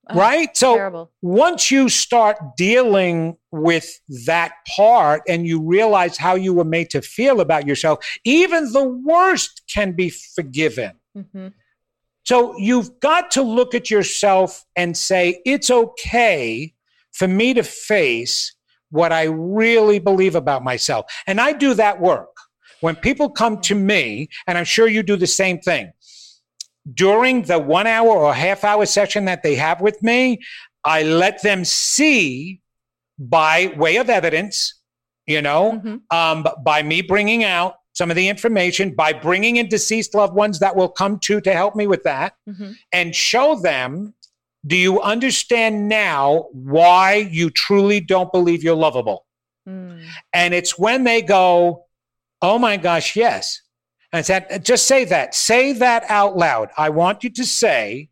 Oh, 0.10 0.16
right? 0.18 0.56
So 0.58 0.76
terrible. 0.76 1.12
once 1.22 1.70
you 1.70 1.88
start 1.88 2.38
dealing 2.58 3.38
with 3.52 3.88
that 4.26 4.54
part 4.76 5.22
and 5.28 5.46
you 5.46 5.62
realize 5.62 6.18
how 6.18 6.36
you 6.36 6.54
were 6.54 6.66
made 6.66 6.90
to 6.92 7.02
feel 7.02 7.40
about 7.40 7.68
yourself, 7.68 8.00
even 8.26 8.72
the 8.74 8.88
worst 8.88 9.62
can 9.72 9.94
be 9.94 10.10
forgiven. 10.10 10.94
Mm-hmm. 11.16 11.50
So 12.24 12.58
you've 12.58 13.00
got 13.00 13.32
to 13.32 13.42
look 13.42 13.76
at 13.76 13.92
yourself 13.92 14.66
and 14.76 14.96
say, 14.96 15.42
it's 15.46 15.70
okay 15.70 16.74
for 17.12 17.28
me 17.28 17.54
to 17.54 17.64
face 17.64 18.56
what 18.90 19.12
I 19.12 19.24
really 19.24 20.00
believe 20.00 20.36
about 20.36 20.64
myself. 20.64 21.06
And 21.28 21.40
I 21.40 21.54
do 21.54 21.74
that 21.76 22.00
work. 22.00 22.30
When 22.82 22.96
people 22.96 23.30
come 23.30 23.62
to 23.62 23.76
me, 23.76 24.30
and 24.48 24.58
I'm 24.58 24.66
sure 24.66 24.88
you 24.88 25.04
do 25.04 25.16
the 25.16 25.28
same 25.28 25.60
thing, 25.60 25.92
during 26.94 27.44
the 27.44 27.60
one 27.60 27.88
hour 27.88 28.10
or 28.10 28.34
half 28.34 28.64
hour 28.64 28.86
session 28.86 29.26
that 29.26 29.44
they 29.44 29.56
have 29.56 29.82
with 29.82 30.02
me, 30.02 30.40
I 30.84 31.04
let 31.04 31.42
them 31.44 31.64
see 31.66 32.62
by 33.20 33.74
way 33.78 33.98
of 33.98 34.10
evidence, 34.10 34.80
you 35.28 35.42
know, 35.42 35.74
mm-hmm. 35.74 36.18
um, 36.18 36.46
by 36.64 36.82
me 36.82 37.02
bringing 37.02 37.44
out 37.44 37.76
some 37.94 38.10
of 38.10 38.16
the 38.16 38.30
information, 38.30 38.96
by 38.96 39.14
bringing 39.14 39.58
in 39.58 39.68
deceased 39.68 40.16
loved 40.16 40.34
ones 40.34 40.60
that 40.60 40.76
will 40.76 40.90
come 40.90 41.20
to 41.20 41.42
to 41.42 41.54
help 41.54 41.76
me 41.76 41.88
with 41.88 42.04
that, 42.04 42.34
mm-hmm. 42.50 42.72
and 42.92 43.16
show 43.16 43.60
them. 43.60 44.14
Do 44.66 44.76
you 44.76 45.02
understand 45.02 45.90
now 45.90 46.46
why 46.52 47.28
you 47.32 47.50
truly 47.50 48.00
don't 48.00 48.32
believe 48.32 48.64
you're 48.64 48.76
lovable? 48.76 49.26
Mm. 49.68 50.06
And 50.34 50.54
it's 50.54 50.78
when 50.78 51.04
they 51.04 51.24
go, 51.24 51.86
Oh 52.42 52.58
my 52.58 52.78
gosh, 52.78 53.16
yes. 53.16 53.62
And 54.14 54.26
said, 54.26 54.66
just 54.66 54.88
say 54.88 55.06
that. 55.06 55.34
Say 55.34 55.74
that 55.74 56.04
out 56.10 56.36
loud. 56.36 56.70
I 56.78 56.90
want 56.90 57.24
you 57.24 57.30
to 57.32 57.46
say 57.46 58.10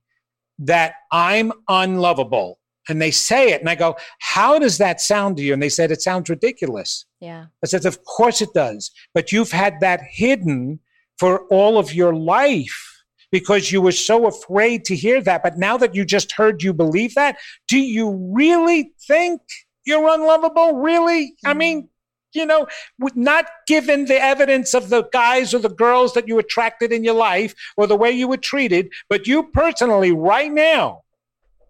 that 0.59 0.93
I'm 1.11 1.51
unlovable. 1.67 2.59
And 2.87 3.01
they 3.01 3.11
say 3.11 3.51
it. 3.51 3.59
And 3.59 3.69
I 3.69 3.75
go, 3.75 3.97
How 4.19 4.57
does 4.57 4.79
that 4.79 4.99
sound 4.99 5.37
to 5.37 5.43
you? 5.43 5.53
And 5.53 5.61
they 5.61 5.69
said, 5.69 5.91
It 5.91 6.01
sounds 6.01 6.29
ridiculous. 6.29 7.05
Yeah. 7.19 7.45
I 7.63 7.67
said, 7.67 7.85
Of 7.85 8.03
course 8.03 8.41
it 8.41 8.49
does. 8.53 8.91
But 9.13 9.31
you've 9.31 9.51
had 9.51 9.79
that 9.81 10.01
hidden 10.09 10.79
for 11.19 11.45
all 11.47 11.77
of 11.77 11.93
your 11.93 12.15
life 12.15 13.03
because 13.31 13.71
you 13.71 13.81
were 13.81 13.91
so 13.91 14.25
afraid 14.27 14.85
to 14.85 14.95
hear 14.95 15.21
that. 15.21 15.43
But 15.43 15.57
now 15.57 15.77
that 15.77 15.93
you 15.93 16.03
just 16.03 16.31
heard 16.31 16.63
you 16.63 16.73
believe 16.73 17.13
that, 17.15 17.37
do 17.67 17.77
you 17.77 18.31
really 18.33 18.91
think 19.07 19.41
you're 19.85 20.09
unlovable? 20.09 20.77
Really? 20.77 21.25
Mm-hmm. 21.25 21.47
I 21.47 21.53
mean, 21.53 21.88
you 22.33 22.45
know, 22.45 22.67
not 23.15 23.45
given 23.67 24.05
the 24.05 24.21
evidence 24.21 24.73
of 24.73 24.89
the 24.89 25.03
guys 25.11 25.53
or 25.53 25.59
the 25.59 25.69
girls 25.69 26.13
that 26.13 26.27
you 26.27 26.39
attracted 26.39 26.91
in 26.91 27.03
your 27.03 27.15
life 27.15 27.53
or 27.77 27.87
the 27.87 27.95
way 27.95 28.11
you 28.11 28.27
were 28.27 28.37
treated, 28.37 28.91
but 29.09 29.27
you 29.27 29.43
personally, 29.43 30.11
right 30.11 30.51
now, 30.51 31.01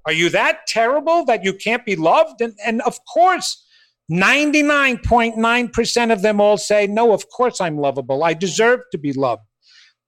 are 0.05 0.13
you 0.13 0.29
that 0.29 0.65
terrible 0.67 1.25
that 1.25 1.43
you 1.43 1.53
can't 1.53 1.85
be 1.85 1.95
loved? 1.95 2.41
And, 2.41 2.53
and 2.65 2.81
of 2.81 2.97
course, 3.05 3.63
99.9% 4.11 6.11
of 6.11 6.21
them 6.21 6.41
all 6.41 6.57
say, 6.57 6.87
No, 6.87 7.13
of 7.13 7.29
course 7.29 7.61
I'm 7.61 7.77
lovable. 7.77 8.23
I 8.23 8.33
deserve 8.33 8.79
to 8.91 8.97
be 8.97 9.13
loved. 9.13 9.43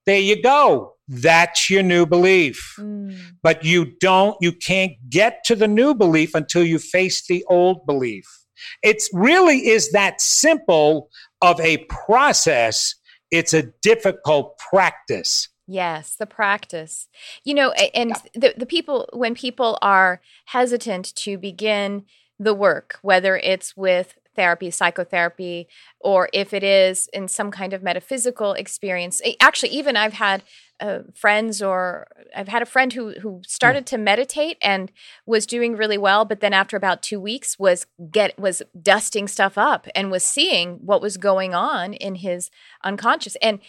There 0.04 0.18
you 0.18 0.42
go. 0.42 0.94
That's 1.06 1.70
your 1.70 1.84
new 1.84 2.06
belief. 2.06 2.74
Mm. 2.78 3.16
But 3.42 3.64
you 3.64 3.92
don't, 4.00 4.36
you 4.40 4.52
can't 4.52 4.92
get 5.08 5.44
to 5.44 5.54
the 5.54 5.68
new 5.68 5.94
belief 5.94 6.34
until 6.34 6.64
you 6.64 6.80
face 6.80 7.24
the 7.26 7.44
old 7.48 7.86
belief. 7.86 8.41
It 8.82 9.02
really 9.12 9.68
is 9.68 9.92
that 9.92 10.20
simple 10.20 11.10
of 11.40 11.60
a 11.60 11.78
process. 11.88 12.94
It's 13.30 13.54
a 13.54 13.64
difficult 13.82 14.58
practice. 14.58 15.48
Yes, 15.66 16.16
the 16.16 16.26
practice. 16.26 17.08
You 17.44 17.54
know, 17.54 17.72
and 17.72 18.12
the, 18.34 18.54
the 18.56 18.66
people, 18.66 19.08
when 19.12 19.34
people 19.34 19.78
are 19.80 20.20
hesitant 20.46 21.14
to 21.16 21.38
begin 21.38 22.04
the 22.38 22.54
work, 22.54 22.98
whether 23.02 23.36
it's 23.36 23.76
with 23.76 24.18
therapy, 24.34 24.70
psychotherapy, 24.70 25.68
or 26.00 26.28
if 26.32 26.52
it 26.52 26.62
is 26.62 27.08
in 27.12 27.28
some 27.28 27.50
kind 27.50 27.72
of 27.72 27.82
metaphysical 27.82 28.52
experience. 28.54 29.20
Actually, 29.40 29.70
even 29.70 29.96
I've 29.96 30.14
had 30.14 30.42
uh, 30.80 31.00
friends 31.14 31.62
or 31.62 32.08
I've 32.34 32.48
had 32.48 32.62
a 32.62 32.66
friend 32.66 32.92
who 32.92 33.12
who 33.20 33.40
started 33.46 33.86
to 33.86 33.98
meditate 33.98 34.56
and 34.60 34.90
was 35.26 35.46
doing 35.46 35.76
really 35.76 35.98
well, 35.98 36.24
but 36.24 36.40
then 36.40 36.52
after 36.52 36.76
about 36.76 37.02
two 37.02 37.20
weeks 37.20 37.58
was 37.58 37.86
get 38.10 38.38
was 38.38 38.62
dusting 38.80 39.28
stuff 39.28 39.56
up 39.56 39.86
and 39.94 40.10
was 40.10 40.24
seeing 40.24 40.80
what 40.82 41.00
was 41.00 41.16
going 41.16 41.54
on 41.54 41.94
in 41.94 42.16
his 42.16 42.50
unconscious 42.82 43.36
and 43.36 43.60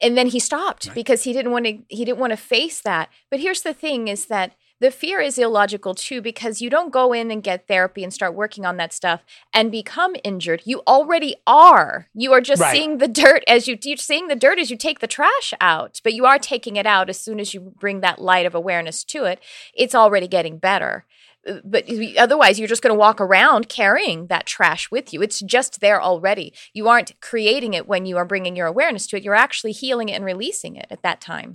and 0.00 0.16
then 0.16 0.28
he 0.28 0.38
stopped 0.38 0.86
right. 0.86 0.94
because 0.94 1.24
he 1.24 1.32
didn't 1.32 1.52
want 1.52 1.66
to 1.66 1.78
he 1.88 2.04
didn't 2.04 2.18
want 2.18 2.30
to 2.32 2.36
face 2.36 2.80
that. 2.82 3.08
But 3.30 3.40
here's 3.40 3.62
the 3.62 3.74
thing: 3.74 4.08
is 4.08 4.26
that 4.26 4.52
the 4.80 4.90
fear 4.90 5.20
is 5.20 5.38
illogical 5.38 5.94
too 5.94 6.20
because 6.20 6.60
you 6.60 6.68
don't 6.68 6.92
go 6.92 7.12
in 7.12 7.30
and 7.30 7.42
get 7.42 7.68
therapy 7.68 8.02
and 8.02 8.12
start 8.12 8.34
working 8.34 8.66
on 8.66 8.76
that 8.76 8.92
stuff 8.92 9.24
and 9.52 9.70
become 9.70 10.16
injured. 10.24 10.62
You 10.64 10.82
already 10.86 11.36
are. 11.46 12.08
You 12.14 12.32
are 12.32 12.40
just 12.40 12.62
right. 12.62 12.72
seeing 12.72 12.98
the 12.98 13.08
dirt 13.08 13.44
as 13.46 13.68
you 13.68 13.78
you're 13.82 13.96
seeing 13.96 14.28
the 14.28 14.36
dirt 14.36 14.58
as 14.58 14.70
you 14.70 14.76
take 14.76 14.98
the 14.98 15.06
trash 15.06 15.54
out, 15.60 16.00
but 16.02 16.14
you 16.14 16.26
are 16.26 16.38
taking 16.38 16.76
it 16.76 16.86
out 16.86 17.08
as 17.08 17.18
soon 17.18 17.40
as 17.40 17.54
you 17.54 17.60
bring 17.60 18.00
that 18.00 18.20
light 18.20 18.46
of 18.46 18.54
awareness 18.54 19.04
to 19.04 19.24
it. 19.24 19.40
It's 19.74 19.94
already 19.94 20.28
getting 20.28 20.58
better 20.58 21.04
uh, 21.46 21.60
but 21.64 21.84
otherwise 22.18 22.58
you're 22.58 22.68
just 22.68 22.82
going 22.82 22.94
to 22.94 22.98
walk 22.98 23.20
around 23.20 23.68
carrying 23.68 24.26
that 24.28 24.46
trash 24.46 24.90
with 24.90 25.12
you 25.12 25.22
it's 25.22 25.40
just 25.40 25.80
there 25.80 26.00
already 26.00 26.52
you 26.72 26.88
aren't 26.88 27.18
creating 27.20 27.74
it 27.74 27.86
when 27.86 28.06
you 28.06 28.16
are 28.16 28.24
bringing 28.24 28.56
your 28.56 28.66
awareness 28.66 29.06
to 29.06 29.16
it 29.16 29.22
you're 29.22 29.34
actually 29.34 29.72
healing 29.72 30.08
it 30.08 30.14
and 30.14 30.24
releasing 30.24 30.76
it 30.76 30.86
at 30.90 31.02
that 31.02 31.20
time 31.20 31.54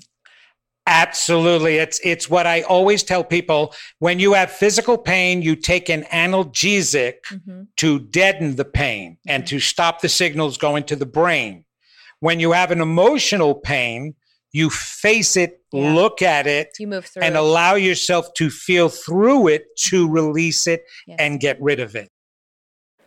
Absolutely. 0.90 1.76
It's 1.76 2.00
it's 2.04 2.32
what 2.32 2.48
I 2.48 2.62
always 2.62 3.04
tell 3.04 3.24
people. 3.24 3.76
When 4.00 4.18
you 4.18 4.34
have 4.34 4.50
physical 4.50 4.98
pain, 4.98 5.44
you 5.44 5.56
take 5.56 5.88
an 5.88 6.02
analgesic 6.12 7.22
mm-hmm. 7.32 7.64
to 7.78 8.00
deaden 8.00 8.56
the 8.56 8.66
pain 8.66 9.12
mm-hmm. 9.12 9.30
and 9.30 9.48
to 9.48 9.60
stop 9.60 10.02
the 10.02 10.10
signals 10.10 10.58
going 10.58 10.86
to 10.86 10.96
the 10.96 11.06
brain. 11.06 11.66
When 12.22 12.40
you 12.40 12.54
have 12.54 12.72
an 12.72 12.82
emotional 12.82 13.54
pain, 13.54 14.16
you 14.52 14.72
face 14.72 15.38
it, 15.38 15.62
yeah. 15.72 15.94
look 15.94 16.24
at 16.24 16.48
it, 16.48 16.70
you 16.80 16.88
move 16.88 17.06
through 17.06 17.22
and 17.22 17.36
it. 17.36 17.38
allow 17.38 17.76
yourself 17.76 18.34
to 18.38 18.50
feel 18.50 18.90
through 18.90 19.50
it 19.50 19.66
to 19.90 20.10
release 20.10 20.66
it 20.66 20.86
yes. 21.06 21.18
and 21.20 21.40
get 21.40 21.62
rid 21.62 21.80
of 21.80 21.96
it. 21.96 22.10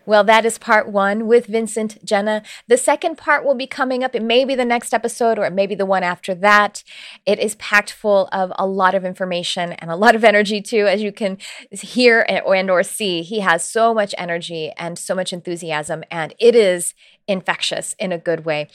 Well, 0.04 0.24
that 0.24 0.44
is 0.44 0.58
part 0.58 0.88
one 0.88 1.26
with 1.26 1.46
Vincent 1.46 2.04
Genna. 2.04 2.44
The 2.66 2.76
second 2.76 3.16
part 3.16 3.44
will 3.44 3.54
be 3.54 3.66
coming 3.66 4.02
up. 4.02 4.14
It 4.14 4.22
may 4.22 4.44
be 4.44 4.54
the 4.54 4.64
next 4.64 4.92
episode 4.92 5.38
or 5.38 5.44
it 5.44 5.52
may 5.52 5.66
be 5.66 5.74
the 5.74 5.86
one 5.86 6.02
after 6.02 6.34
that. 6.36 6.82
It 7.24 7.38
is 7.38 7.54
packed 7.56 7.92
full 7.92 8.28
of 8.32 8.52
a 8.56 8.66
lot 8.66 8.94
of 8.94 9.04
information 9.04 9.72
and 9.74 9.90
a 9.90 9.96
lot 9.96 10.14
of 10.14 10.24
energy 10.24 10.60
too, 10.60 10.86
as 10.86 11.02
you 11.02 11.12
can 11.12 11.38
hear 11.70 12.26
and 12.28 12.70
or 12.70 12.82
see. 12.82 13.22
He 13.22 13.40
has 13.40 13.68
so 13.68 13.94
much 13.94 14.14
energy 14.18 14.72
and 14.76 14.98
so 14.98 15.14
much 15.14 15.32
enthusiasm, 15.32 16.02
and 16.10 16.34
it 16.38 16.54
is 16.54 16.94
infectious 17.28 17.94
in 17.98 18.12
a 18.12 18.18
good 18.18 18.44
way. 18.44 18.68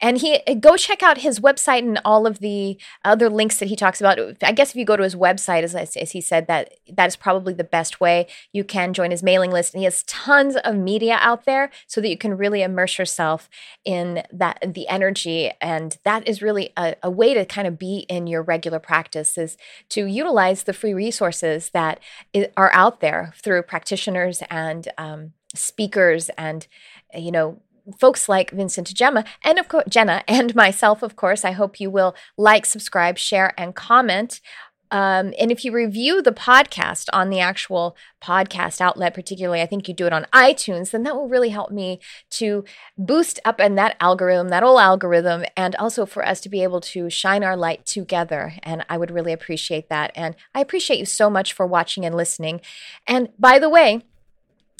And 0.00 0.18
he 0.18 0.40
go 0.60 0.76
check 0.76 1.02
out 1.02 1.18
his 1.18 1.40
website 1.40 1.80
and 1.80 2.00
all 2.04 2.26
of 2.26 2.38
the 2.38 2.78
other 3.04 3.28
links 3.28 3.58
that 3.58 3.66
he 3.66 3.76
talks 3.76 4.00
about. 4.00 4.18
I 4.42 4.52
guess 4.52 4.70
if 4.70 4.76
you 4.76 4.84
go 4.84 4.96
to 4.96 5.02
his 5.02 5.16
website, 5.16 5.62
as, 5.62 5.74
as 5.74 6.12
he 6.12 6.20
said, 6.20 6.46
that 6.46 6.74
that 6.88 7.06
is 7.06 7.16
probably 7.16 7.54
the 7.54 7.64
best 7.64 8.00
way. 8.00 8.26
You 8.52 8.64
can 8.64 8.92
join 8.92 9.10
his 9.10 9.22
mailing 9.22 9.50
list, 9.50 9.74
and 9.74 9.80
he 9.80 9.84
has 9.84 10.02
tons 10.04 10.56
of 10.56 10.76
media 10.76 11.18
out 11.20 11.44
there 11.44 11.70
so 11.86 12.00
that 12.00 12.08
you 12.08 12.18
can 12.18 12.36
really 12.36 12.62
immerse 12.62 12.98
yourself 12.98 13.48
in 13.84 14.22
that 14.32 14.58
the 14.74 14.88
energy. 14.88 15.50
And 15.60 15.98
that 16.04 16.26
is 16.28 16.42
really 16.42 16.72
a, 16.76 16.94
a 17.02 17.10
way 17.10 17.34
to 17.34 17.44
kind 17.44 17.66
of 17.66 17.78
be 17.78 18.06
in 18.08 18.26
your 18.26 18.42
regular 18.42 18.78
practice 18.78 19.36
is 19.36 19.56
to 19.90 20.06
utilize 20.06 20.64
the 20.64 20.72
free 20.72 20.94
resources 20.94 21.70
that 21.70 22.00
are 22.56 22.72
out 22.72 23.00
there 23.00 23.32
through 23.36 23.62
practitioners 23.62 24.42
and 24.50 24.88
um, 24.98 25.32
speakers 25.54 26.30
and 26.30 26.66
you 27.14 27.30
know 27.30 27.60
folks 27.98 28.28
like 28.28 28.50
Vincent 28.50 28.88
Genna 28.94 29.24
and 29.44 29.58
of 29.58 29.68
course 29.68 29.84
Genna 29.88 30.22
and 30.28 30.54
myself, 30.54 31.02
of 31.02 31.16
course. 31.16 31.44
I 31.44 31.52
hope 31.52 31.80
you 31.80 31.90
will 31.90 32.14
like, 32.36 32.66
subscribe, 32.66 33.18
share, 33.18 33.54
and 33.58 33.74
comment. 33.74 34.40
Um, 34.90 35.34
and 35.38 35.50
if 35.50 35.64
you 35.64 35.72
review 35.72 36.22
the 36.22 36.32
podcast 36.32 37.08
on 37.12 37.30
the 37.30 37.40
actual 37.40 37.96
podcast 38.22 38.80
outlet, 38.80 39.14
particularly, 39.14 39.60
I 39.60 39.66
think 39.66 39.86
you 39.86 39.94
do 39.94 40.06
it 40.06 40.12
on 40.12 40.26
iTunes, 40.32 40.90
then 40.90 41.02
that 41.02 41.14
will 41.14 41.28
really 41.28 41.50
help 41.50 41.70
me 41.70 42.00
to 42.30 42.64
boost 42.96 43.38
up 43.44 43.60
in 43.60 43.74
that 43.74 43.96
algorithm, 44.00 44.48
that 44.48 44.62
old 44.62 44.80
algorithm, 44.80 45.44
and 45.56 45.76
also 45.76 46.06
for 46.06 46.26
us 46.26 46.40
to 46.40 46.48
be 46.48 46.62
able 46.62 46.80
to 46.80 47.10
shine 47.10 47.44
our 47.44 47.56
light 47.56 47.84
together. 47.84 48.54
And 48.62 48.84
I 48.88 48.96
would 48.96 49.10
really 49.10 49.32
appreciate 49.32 49.88
that. 49.90 50.12
And 50.14 50.34
I 50.54 50.60
appreciate 50.60 50.98
you 50.98 51.06
so 51.06 51.28
much 51.28 51.52
for 51.52 51.66
watching 51.66 52.04
and 52.04 52.14
listening. 52.14 52.60
And 53.06 53.28
by 53.38 53.58
the 53.58 53.68
way, 53.68 54.04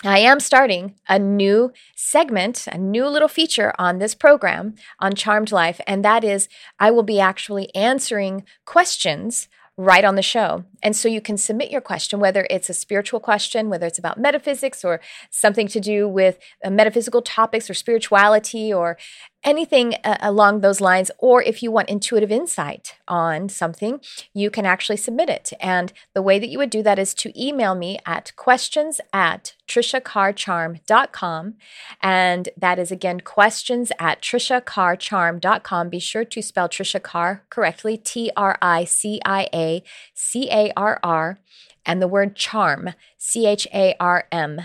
I 0.04 0.20
am 0.20 0.38
starting 0.38 0.94
a 1.08 1.18
new 1.18 1.72
segment, 1.96 2.68
a 2.70 2.78
new 2.78 3.08
little 3.08 3.26
feature 3.26 3.72
on 3.78 3.98
this 3.98 4.14
program 4.14 4.76
on 5.00 5.14
Charmed 5.14 5.50
Life, 5.50 5.80
and 5.88 6.04
that 6.04 6.22
is 6.22 6.48
I 6.78 6.92
will 6.92 7.02
be 7.02 7.18
actually 7.18 7.74
answering 7.74 8.44
questions 8.64 9.48
right 9.76 10.04
on 10.04 10.16
the 10.16 10.22
show. 10.22 10.64
And 10.82 10.94
so 10.94 11.08
you 11.08 11.20
can 11.20 11.36
submit 11.36 11.70
your 11.70 11.80
question, 11.80 12.18
whether 12.18 12.46
it's 12.50 12.68
a 12.68 12.74
spiritual 12.74 13.20
question, 13.20 13.70
whether 13.70 13.86
it's 13.86 13.98
about 13.98 14.18
metaphysics 14.18 14.84
or 14.84 15.00
something 15.30 15.68
to 15.68 15.80
do 15.80 16.08
with 16.08 16.38
uh, 16.64 16.70
metaphysical 16.70 17.22
topics 17.22 17.70
or 17.70 17.74
spirituality 17.74 18.72
or 18.72 18.98
anything 19.44 19.94
uh, 20.04 20.16
along 20.20 20.60
those 20.60 20.80
lines. 20.80 21.10
Or 21.18 21.42
if 21.42 21.62
you 21.62 21.70
want 21.70 21.88
intuitive 21.88 22.30
insight 22.32 22.96
on 23.06 23.48
something, 23.48 24.00
you 24.34 24.50
can 24.50 24.66
actually 24.66 24.96
submit 24.96 25.28
it. 25.28 25.52
And 25.60 25.92
the 26.14 26.22
way 26.22 26.38
that 26.38 26.48
you 26.48 26.58
would 26.58 26.70
do 26.70 26.82
that 26.82 26.98
is 26.98 27.14
to 27.14 27.32
email 27.40 27.74
me 27.74 27.98
at 28.04 28.32
questions 28.36 29.00
at 29.12 29.54
triciacarrcharm.com. 29.68 31.54
And 32.02 32.48
that 32.56 32.78
is 32.78 32.90
again 32.90 33.20
questions 33.20 33.92
at 33.98 34.22
triciacarrcharm.com. 34.22 35.88
Be 35.88 35.98
sure 35.98 36.24
to 36.24 36.42
spell 36.42 36.68
Tricia 36.68 37.02
Carr 37.02 37.44
correctly 37.50 37.96
T 37.96 38.30
R 38.36 38.58
I 38.60 38.84
C 38.84 39.20
I 39.24 39.48
A 39.54 39.82
C 40.14 40.48
A 40.50 40.72
R 40.76 40.98
R, 41.02 41.38
and 41.86 42.02
the 42.02 42.08
word 42.08 42.34
charm, 42.36 42.90
C 43.16 43.46
H 43.46 43.66
A 43.72 43.94
R 44.00 44.26
M, 44.32 44.62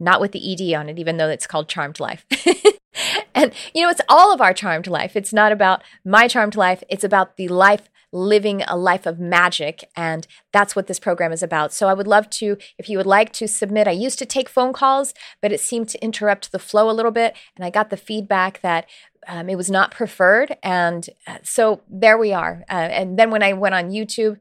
not 0.00 0.20
with 0.20 0.32
the 0.32 0.52
ED 0.52 0.74
on 0.74 0.88
it, 0.88 0.98
even 0.98 1.16
though 1.16 1.28
it's 1.28 1.46
called 1.46 1.68
Charmed 1.68 2.00
Life. 2.00 2.24
and, 3.38 3.52
you 3.72 3.82
know, 3.82 3.90
it's 3.90 4.00
all 4.08 4.34
of 4.34 4.40
our 4.40 4.52
charmed 4.52 4.88
life. 4.88 5.14
It's 5.14 5.32
not 5.32 5.52
about 5.52 5.82
my 6.04 6.26
charmed 6.26 6.56
life, 6.56 6.82
it's 6.88 7.04
about 7.04 7.36
the 7.36 7.48
life 7.48 7.88
living 8.12 8.62
a 8.62 8.76
life 8.76 9.06
of 9.06 9.20
magic. 9.20 9.84
And 9.94 10.26
that's 10.52 10.74
what 10.74 10.86
this 10.86 10.98
program 10.98 11.30
is 11.30 11.42
about. 11.42 11.72
So 11.72 11.88
I 11.88 11.94
would 11.94 12.06
love 12.06 12.28
to, 12.30 12.56
if 12.78 12.88
you 12.88 12.96
would 12.96 13.06
like 13.06 13.32
to 13.34 13.46
submit, 13.46 13.86
I 13.86 13.92
used 13.92 14.18
to 14.18 14.26
take 14.26 14.48
phone 14.48 14.72
calls, 14.72 15.12
but 15.42 15.52
it 15.52 15.60
seemed 15.60 15.88
to 15.90 16.02
interrupt 16.02 16.50
the 16.50 16.58
flow 16.58 16.90
a 16.90 16.92
little 16.92 17.10
bit. 17.12 17.36
And 17.54 17.64
I 17.64 17.70
got 17.70 17.90
the 17.90 17.96
feedback 17.96 18.60
that 18.62 18.86
um, 19.26 19.48
it 19.50 19.56
was 19.56 19.70
not 19.70 19.90
preferred. 19.90 20.56
And 20.62 21.08
uh, 21.26 21.38
so 21.42 21.82
there 21.88 22.16
we 22.16 22.32
are. 22.32 22.64
Uh, 22.68 22.88
and 22.90 23.18
then 23.18 23.30
when 23.30 23.42
I 23.42 23.52
went 23.52 23.74
on 23.74 23.90
YouTube, 23.90 24.40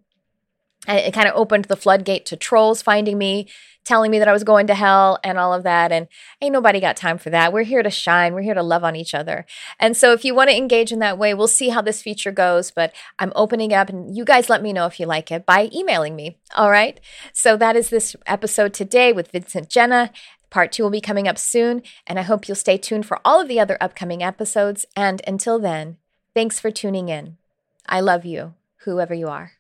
it 0.88 1.14
kind 1.14 1.28
of 1.28 1.36
opened 1.36 1.66
the 1.66 1.76
floodgate 1.76 2.26
to 2.28 2.38
trolls 2.38 2.82
finding 2.82 3.18
me, 3.18 3.48
telling 3.84 4.12
me 4.12 4.20
that 4.20 4.28
I 4.28 4.34
was 4.34 4.44
going 4.44 4.68
to 4.68 4.76
hell 4.76 5.18
and 5.24 5.38
all 5.38 5.54
of 5.54 5.64
that. 5.64 5.92
And 5.92 6.08
ain't 6.42 6.54
nobody 6.54 6.80
got 6.80 6.98
time 6.98 7.18
for 7.18 7.30
that. 7.30 7.54
We're 7.54 7.64
here 7.64 7.84
to 7.84 7.90
shine. 7.90 8.34
We're 8.34 8.42
here 8.42 8.54
to 8.54 8.64
love 8.64 8.84
on 8.84 8.96
each 8.96 9.14
other. 9.14 9.46
And 9.80 9.96
so 9.96 10.12
if 10.14 10.26
you 10.26 10.36
want 10.36 10.50
to 10.50 10.58
engage 10.58 10.92
in 10.92 11.00
that 11.00 11.18
way, 11.18 11.34
we'll 11.34 11.48
see 11.48 11.70
how 11.70 11.82
this 11.82 12.02
feature 12.02 12.32
goes. 12.32 12.70
But 12.70 12.94
I'm 13.18 13.32
opening 13.36 13.74
up 13.74 13.90
and 13.90 14.16
you 14.16 14.26
guys 14.26 14.50
let 14.50 14.62
me 14.62 14.74
know 14.74 14.86
if 14.86 15.00
you 15.00 15.06
like 15.06 15.32
it 15.32 15.46
by 15.46 15.70
emailing 15.74 16.16
me. 16.16 16.38
All 16.56 16.70
right. 16.70 17.00
So 17.34 17.58
that 17.58 17.76
is 17.76 17.90
this 17.90 18.16
episode 18.26 18.74
today 18.74 19.14
with 19.14 19.32
Vincent 19.32 19.70
Genna. 19.70 20.12
Part 20.50 20.72
two 20.72 20.84
will 20.84 20.90
be 20.90 21.02
coming 21.02 21.28
up 21.28 21.38
soon. 21.38 21.82
And 22.06 22.20
I 22.20 22.24
hope 22.24 22.48
you'll 22.48 22.56
stay 22.56 22.78
tuned 22.78 23.06
for 23.06 23.20
all 23.24 23.42
of 23.42 23.48
the 23.48 23.60
other 23.60 23.78
upcoming 23.82 24.24
episodes. 24.24 24.86
And 24.96 25.22
until 25.28 25.60
then, 25.60 25.98
thanks 26.34 26.60
for 26.60 26.72
tuning 26.72 27.10
in. 27.10 27.38
I 27.86 28.02
love 28.02 28.26
you, 28.26 28.54
whoever 28.84 29.14
you 29.14 29.28
are. 29.28 29.57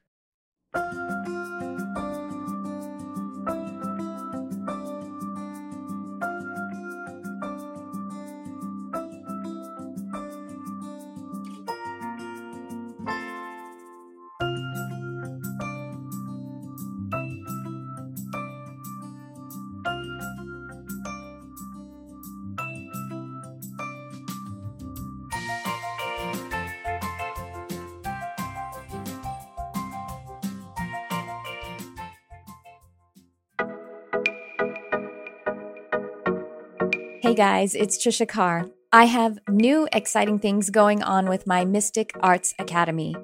Hey 37.27 37.35
guys, 37.35 37.75
it's 37.75 37.97
Tricia 37.97 38.25
Carr. 38.25 38.67
I 38.93 39.03
have 39.03 39.37
new 39.49 39.85
exciting 39.91 40.39
things 40.39 40.69
going 40.69 41.03
on 41.03 41.27
with 41.27 41.45
my 41.45 41.65
Mystic 41.65 42.13
Arts 42.21 42.53
Academy. 42.57 43.17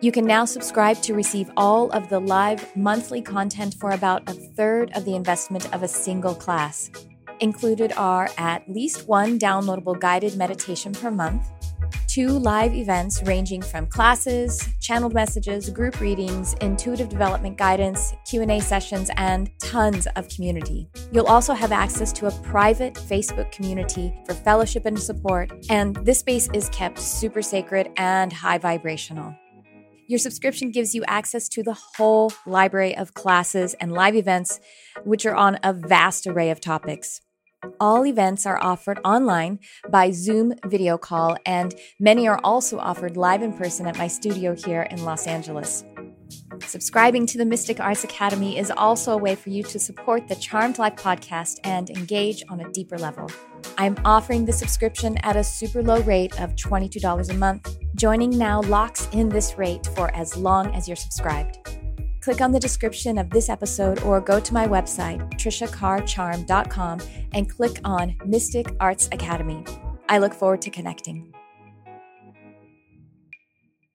You 0.00 0.12
can 0.12 0.24
now 0.24 0.46
subscribe 0.46 1.02
to 1.02 1.12
receive 1.12 1.50
all 1.58 1.90
of 1.90 2.08
the 2.08 2.20
live 2.20 2.74
monthly 2.74 3.20
content 3.20 3.74
for 3.74 3.90
about 3.90 4.26
a 4.30 4.32
third 4.32 4.92
of 4.96 5.04
the 5.04 5.14
investment 5.14 5.70
of 5.74 5.82
a 5.82 5.88
single 5.88 6.34
class. 6.34 6.90
Included 7.40 7.92
are 7.98 8.30
at 8.38 8.66
least 8.66 9.06
one 9.06 9.38
downloadable 9.38 10.00
guided 10.00 10.38
meditation 10.38 10.94
per 10.94 11.10
month 11.10 11.46
two 12.10 12.40
live 12.40 12.74
events 12.74 13.22
ranging 13.22 13.62
from 13.62 13.86
classes, 13.86 14.68
channeled 14.80 15.14
messages, 15.14 15.70
group 15.70 16.00
readings, 16.00 16.54
intuitive 16.54 17.08
development 17.08 17.56
guidance, 17.56 18.12
Q&A 18.28 18.58
sessions, 18.58 19.12
and 19.16 19.48
tons 19.60 20.08
of 20.16 20.28
community. 20.28 20.88
You'll 21.12 21.28
also 21.28 21.54
have 21.54 21.70
access 21.70 22.12
to 22.14 22.26
a 22.26 22.32
private 22.42 22.94
Facebook 22.94 23.52
community 23.52 24.12
for 24.26 24.34
fellowship 24.34 24.86
and 24.86 25.00
support, 25.00 25.52
and 25.70 25.94
this 26.04 26.18
space 26.18 26.48
is 26.52 26.68
kept 26.70 26.98
super 26.98 27.42
sacred 27.42 27.92
and 27.96 28.32
high 28.32 28.58
vibrational. 28.58 29.32
Your 30.08 30.18
subscription 30.18 30.72
gives 30.72 30.96
you 30.96 31.04
access 31.06 31.48
to 31.50 31.62
the 31.62 31.78
whole 31.96 32.32
library 32.44 32.96
of 32.96 33.14
classes 33.14 33.74
and 33.74 33.92
live 33.92 34.16
events, 34.16 34.58
which 35.04 35.24
are 35.26 35.36
on 35.36 35.60
a 35.62 35.72
vast 35.72 36.26
array 36.26 36.50
of 36.50 36.60
topics. 36.60 37.20
All 37.78 38.06
events 38.06 38.46
are 38.46 38.62
offered 38.62 39.00
online 39.04 39.58
by 39.90 40.10
Zoom 40.12 40.54
video 40.66 40.96
call, 40.96 41.36
and 41.44 41.74
many 41.98 42.26
are 42.26 42.40
also 42.42 42.78
offered 42.78 43.16
live 43.16 43.42
in 43.42 43.52
person 43.52 43.86
at 43.86 43.98
my 43.98 44.06
studio 44.06 44.54
here 44.54 44.82
in 44.82 45.04
Los 45.04 45.26
Angeles. 45.26 45.84
Subscribing 46.60 47.26
to 47.26 47.38
the 47.38 47.44
Mystic 47.44 47.80
Arts 47.80 48.04
Academy 48.04 48.58
is 48.58 48.70
also 48.70 49.12
a 49.12 49.18
way 49.18 49.34
for 49.34 49.50
you 49.50 49.62
to 49.64 49.78
support 49.78 50.26
the 50.28 50.36
Charmed 50.36 50.78
Life 50.78 50.96
podcast 50.96 51.58
and 51.64 51.90
engage 51.90 52.42
on 52.48 52.60
a 52.60 52.70
deeper 52.70 52.96
level. 52.96 53.30
I'm 53.76 53.96
offering 54.04 54.44
the 54.44 54.52
subscription 54.52 55.18
at 55.18 55.36
a 55.36 55.44
super 55.44 55.82
low 55.82 56.00
rate 56.02 56.40
of 56.40 56.54
$22 56.56 57.30
a 57.30 57.34
month. 57.34 57.78
Joining 57.94 58.30
now 58.30 58.62
locks 58.62 59.08
in 59.12 59.28
this 59.28 59.58
rate 59.58 59.86
for 59.94 60.14
as 60.14 60.36
long 60.36 60.74
as 60.74 60.88
you're 60.88 60.96
subscribed. 60.96 61.79
Click 62.20 62.40
on 62.40 62.52
the 62.52 62.60
description 62.60 63.16
of 63.16 63.30
this 63.30 63.48
episode 63.48 64.02
or 64.02 64.20
go 64.20 64.38
to 64.38 64.54
my 64.54 64.66
website, 64.66 65.20
triciacarrcharm.com, 65.32 67.00
and 67.32 67.48
click 67.48 67.80
on 67.84 68.14
Mystic 68.26 68.74
Arts 68.78 69.08
Academy. 69.12 69.64
I 70.08 70.18
look 70.18 70.34
forward 70.34 70.60
to 70.62 70.70
connecting. 70.70 71.29